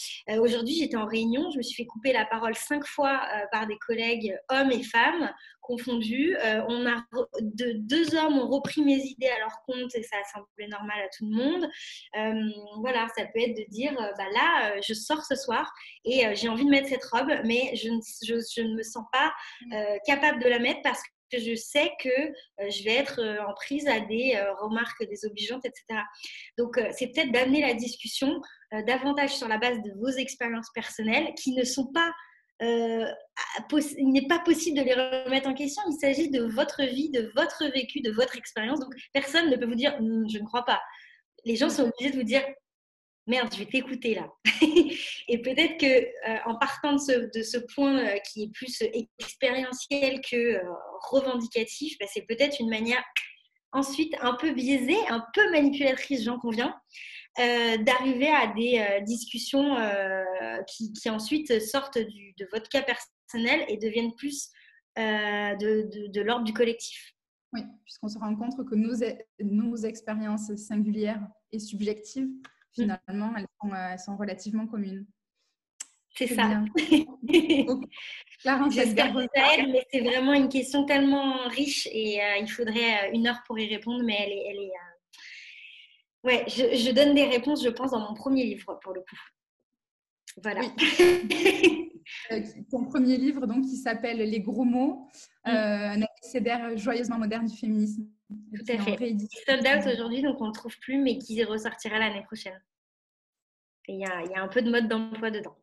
aujourd'hui 0.40 0.74
j'étais 0.74 0.96
en 0.96 1.06
réunion 1.06 1.50
je 1.50 1.58
me 1.58 1.62
suis 1.62 1.74
fait 1.74 1.86
couper 1.86 2.12
la 2.12 2.24
parole 2.24 2.54
cinq 2.54 2.86
fois 2.86 3.20
par 3.52 3.66
des 3.66 3.76
collègues 3.86 4.34
hommes 4.48 4.72
et 4.72 4.82
femmes 4.82 5.30
confondus. 5.70 6.36
Euh, 6.36 6.62
on 6.68 6.86
a 6.86 7.04
de, 7.40 7.72
deux 7.76 8.16
hommes 8.16 8.38
ont 8.38 8.48
repris 8.48 8.82
mes 8.82 8.96
idées 8.96 9.28
à 9.28 9.38
leur 9.38 9.62
compte 9.66 9.94
et 9.94 10.02
ça 10.02 10.16
a 10.16 10.24
semblé 10.24 10.66
normal 10.68 11.00
à 11.00 11.08
tout 11.16 11.28
le 11.28 11.36
monde. 11.36 11.70
Euh, 12.16 12.50
voilà, 12.80 13.06
ça 13.16 13.24
peut 13.26 13.40
être 13.40 13.56
de 13.56 13.64
dire, 13.70 13.92
euh, 13.92 14.12
bah 14.18 14.26
là, 14.32 14.80
je 14.86 14.94
sors 14.94 15.24
ce 15.24 15.36
soir 15.36 15.72
et 16.04 16.34
j'ai 16.34 16.48
envie 16.48 16.64
de 16.64 16.70
mettre 16.70 16.88
cette 16.88 17.04
robe, 17.04 17.30
mais 17.44 17.74
je 17.76 17.88
ne, 17.88 18.00
je, 18.24 18.62
ne 18.62 18.74
me 18.74 18.82
sens 18.82 19.04
pas 19.12 19.32
capable 20.06 20.42
de 20.42 20.48
la 20.48 20.58
mettre 20.58 20.80
parce 20.82 21.00
que 21.02 21.38
je 21.38 21.54
sais 21.54 21.92
que 22.02 22.68
je 22.70 22.84
vais 22.84 22.96
être 22.96 23.20
en 23.48 23.54
prise 23.54 23.86
à 23.86 24.00
des 24.00 24.36
remarques 24.60 25.06
désobligeantes, 25.08 25.64
etc. 25.64 26.00
Donc, 26.58 26.80
c'est 26.90 27.08
peut-être 27.08 27.30
d'amener 27.30 27.60
la 27.60 27.74
discussion 27.74 28.40
davantage 28.86 29.36
sur 29.36 29.46
la 29.46 29.58
base 29.58 29.78
de 29.82 29.92
vos 30.00 30.10
expériences 30.10 30.70
personnelles 30.74 31.32
qui 31.34 31.52
ne 31.52 31.62
sont 31.62 31.86
pas 31.92 32.12
il 32.60 34.12
n'est 34.12 34.26
pas 34.26 34.38
possible 34.40 34.78
de 34.78 34.84
les 34.84 34.94
remettre 34.94 35.48
en 35.48 35.54
question. 35.54 35.82
Il 35.88 35.98
s'agit 35.98 36.30
de 36.30 36.42
votre 36.42 36.82
vie, 36.82 37.10
de 37.10 37.32
votre 37.34 37.64
vécu, 37.72 38.00
de 38.00 38.10
votre 38.10 38.36
expérience. 38.36 38.80
Donc, 38.80 38.94
personne 39.12 39.50
ne 39.50 39.56
peut 39.56 39.66
vous 39.66 39.74
dire 39.74 39.96
hm, 39.98 40.26
je 40.30 40.38
ne 40.38 40.44
crois 40.44 40.64
pas. 40.64 40.80
Les 41.44 41.56
gens 41.56 41.70
sont 41.70 41.84
obligés 41.84 42.12
de 42.12 42.16
vous 42.16 42.24
dire 42.24 42.44
merde, 43.30 43.48
je 43.52 43.58
vais 43.60 43.66
t'écouter 43.66 44.14
là. 44.14 44.28
et 45.28 45.42
peut-être 45.42 45.78
que 45.78 45.86
euh, 45.86 46.38
en 46.46 46.56
partant 46.56 46.94
de 46.94 46.98
ce, 47.42 47.58
point 47.74 47.98
euh, 47.98 48.18
qui 48.18 48.44
est 48.44 48.52
plus 48.52 48.82
expérientiel 49.18 50.20
que 50.20 50.36
euh, 50.36 50.60
revendicatif, 51.10 51.96
bah, 51.98 52.06
c'est 52.12 52.26
peut-être 52.26 52.58
une 52.60 52.68
manière 52.68 53.02
ensuite 53.72 54.14
un 54.20 54.34
peu 54.34 54.52
biaisée, 54.52 54.98
un 55.08 55.24
peu 55.34 55.50
manipulatrice, 55.50 56.24
j'en 56.24 56.38
conviens, 56.38 56.74
d'arriver 57.38 58.28
à 58.28 58.48
des 58.48 59.02
discussions 59.06 59.76
qui, 60.66 60.92
qui, 60.92 61.08
ensuite 61.08 61.60
sortent 61.60 61.98
du, 61.98 62.34
de 62.38 62.48
votre 62.52 62.68
cas 62.68 62.82
personnel 62.82 63.64
et 63.68 63.76
deviennent 63.76 64.14
plus 64.16 64.50
de, 64.96 65.56
de, 65.56 66.08
de 66.08 66.20
l'ordre 66.20 66.44
du 66.44 66.52
collectif. 66.52 67.14
Oui, 67.52 67.62
puisqu'on 67.84 68.08
se 68.08 68.18
rend 68.18 68.34
compte 68.36 68.56
que 68.68 68.74
nos, 68.74 68.96
nos 69.40 69.76
expériences 69.76 70.54
singulières 70.56 71.22
et 71.52 71.58
subjectives 71.58 72.28
Mm. 72.76 72.82
finalement, 72.82 73.36
elles 73.36 73.46
sont, 73.60 73.72
euh, 73.72 73.88
elles 73.92 73.98
sont 73.98 74.16
relativement 74.16 74.66
communes. 74.66 75.06
C'est 76.16 76.28
ça. 76.28 76.62
J'espère 78.70 79.14
que 79.14 79.26
ça 79.34 79.54
aide, 79.54 79.68
mais 79.70 79.86
c'est 79.92 80.00
vraiment 80.00 80.32
une 80.32 80.48
question 80.48 80.84
tellement 80.84 81.46
riche 81.48 81.88
et 81.92 82.22
euh, 82.22 82.36
il 82.40 82.50
faudrait 82.50 83.08
euh, 83.08 83.12
une 83.12 83.26
heure 83.26 83.42
pour 83.46 83.58
y 83.58 83.68
répondre, 83.68 84.02
mais 84.04 84.16
elle 84.18 84.32
est. 84.32 84.44
Elle 84.50 84.62
est 84.64 84.72
Ouais, 86.22 86.44
je, 86.48 86.76
je, 86.76 86.90
donne 86.90 87.14
des 87.14 87.24
réponses, 87.24 87.64
je 87.64 87.70
pense, 87.70 87.92
dans 87.92 88.00
mon 88.00 88.12
premier 88.12 88.44
livre 88.44 88.78
pour 88.82 88.92
le 88.92 89.00
coup. 89.00 89.16
Voilà. 90.42 90.60
ton 92.70 92.84
premier 92.84 93.16
livre, 93.16 93.46
donc, 93.46 93.62
qui 93.62 93.76
s'appelle 93.76 94.18
Les 94.18 94.40
gros 94.40 94.64
mots, 94.64 95.08
mm. 95.46 95.50
un 95.50 96.02
abécédaire 96.02 96.76
joyeusement 96.76 97.18
moderne 97.18 97.46
du 97.46 97.56
féminisme. 97.56 98.06
Tout 98.28 98.72
à 98.72 98.78
fait. 98.78 98.96
Sold 99.46 99.66
out 99.66 99.92
aujourd'hui, 99.92 100.22
donc 100.22 100.40
on 100.40 100.44
ne 100.44 100.50
le 100.50 100.54
trouve 100.54 100.78
plus, 100.78 100.98
mais 100.98 101.16
qui 101.16 101.42
ressortira 101.42 101.98
l'année 101.98 102.22
prochaine. 102.22 102.60
Il 103.88 103.98
y, 103.98 104.04
a, 104.04 104.22
y 104.22 104.34
a 104.34 104.42
un 104.42 104.48
peu 104.48 104.62
de 104.62 104.70
mode 104.70 104.88
d'emploi 104.88 105.30
dedans. 105.30 105.56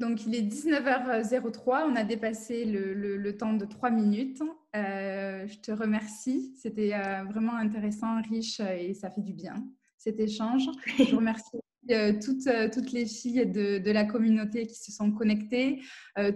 Donc, 0.00 0.26
il 0.26 0.34
est 0.34 0.42
19h03. 0.42 1.84
On 1.90 1.96
a 1.96 2.04
dépassé 2.04 2.64
le, 2.64 2.94
le, 2.94 3.36
temps 3.36 3.52
de 3.54 3.64
3 3.64 3.90
minutes. 3.90 4.42
Euh, 4.74 5.46
je 5.46 5.58
te 5.58 5.70
remercie. 5.70 6.52
C'était 6.60 6.94
euh, 6.94 7.22
vraiment 7.24 7.54
intéressant, 7.54 8.20
riche 8.22 8.60
et 8.60 8.94
ça 8.94 9.10
fait 9.10 9.22
du 9.22 9.32
bien, 9.32 9.64
cet 9.96 10.18
échange. 10.18 10.66
Je 10.98 11.14
remercie 11.16 11.58
euh, 11.90 12.12
toutes, 12.20 12.48
toutes 12.72 12.92
les 12.92 13.06
filles 13.06 13.46
de, 13.46 13.78
de, 13.78 13.90
la 13.92 14.04
communauté 14.04 14.66
qui 14.66 14.74
se 14.74 14.90
sont 14.90 15.12
connectées, 15.12 15.80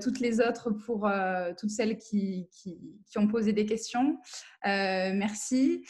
toutes 0.01 0.21
les 0.21 0.41
autres 0.41 0.71
pour 0.71 1.11
toutes 1.59 1.71
celles 1.71 1.99
qui, 1.99 2.49
qui, 2.53 2.79
qui, 3.07 3.19
ont 3.19 3.27
posé 3.27 3.53
des 3.53 3.67
questions. 3.67 4.19
merci 4.65 5.83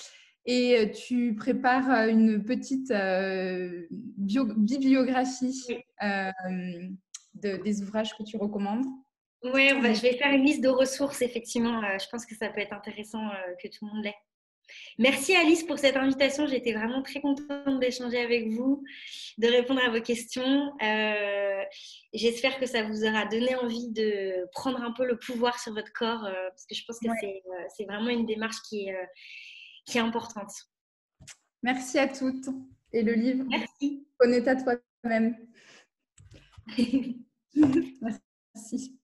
et 0.50 0.90
tu 0.92 1.34
prépares 1.34 2.08
une 2.08 2.42
petite 2.42 2.92
bibliographie 4.16 5.66
des 7.40 7.82
ouvrages 7.82 8.16
que 8.16 8.22
tu 8.22 8.36
recommandes. 8.36 8.84
Oui, 9.42 9.68
je 9.68 10.02
vais 10.02 10.16
faire 10.16 10.32
une 10.32 10.44
liste 10.44 10.62
de 10.62 10.68
ressources, 10.68 11.22
effectivement. 11.22 11.80
je 11.98 12.06
pense 12.10 12.26
que 12.26 12.34
ça 12.34 12.48
peut 12.48 12.60
être 12.60 12.72
intéressant 12.72 13.30
que 13.62 13.68
tout 13.68 13.86
le 13.86 13.94
monde 13.94 14.04
l'ait. 14.04 14.16
Merci 14.98 15.34
Alice 15.34 15.62
pour 15.62 15.78
cette 15.78 15.96
invitation. 15.96 16.46
J'étais 16.46 16.72
vraiment 16.72 17.02
très 17.02 17.20
contente 17.20 17.80
d'échanger 17.80 18.18
avec 18.18 18.48
vous, 18.48 18.82
de 19.38 19.46
répondre 19.46 19.80
à 19.82 19.90
vos 19.90 20.02
questions. 20.02 20.72
J'espère 22.12 22.58
que 22.58 22.66
ça 22.66 22.82
vous 22.82 23.04
aura 23.04 23.26
donné 23.26 23.54
envie 23.54 23.90
de 23.90 24.46
prendre 24.52 24.82
un 24.82 24.92
peu 24.92 25.06
le 25.06 25.18
pouvoir 25.18 25.58
sur 25.60 25.72
votre 25.72 25.92
corps, 25.92 26.22
parce 26.22 26.66
que 26.66 26.74
je 26.74 26.84
pense 26.84 26.98
que 26.98 27.08
c'est 27.76 27.84
vraiment 27.84 28.10
une 28.10 28.26
démarche 28.26 28.56
qui 28.68 28.88
est 28.88 28.96
qui 29.86 29.98
est 29.98 30.02
importante. 30.02 30.52
Merci 31.62 31.98
à 31.98 32.08
toutes. 32.08 32.48
Et 32.92 33.02
le 33.02 33.12
livre, 33.12 33.44
Merci. 33.48 34.06
connais-toi 34.18 34.56
toi-même. 34.56 35.36
Merci. 37.58 38.97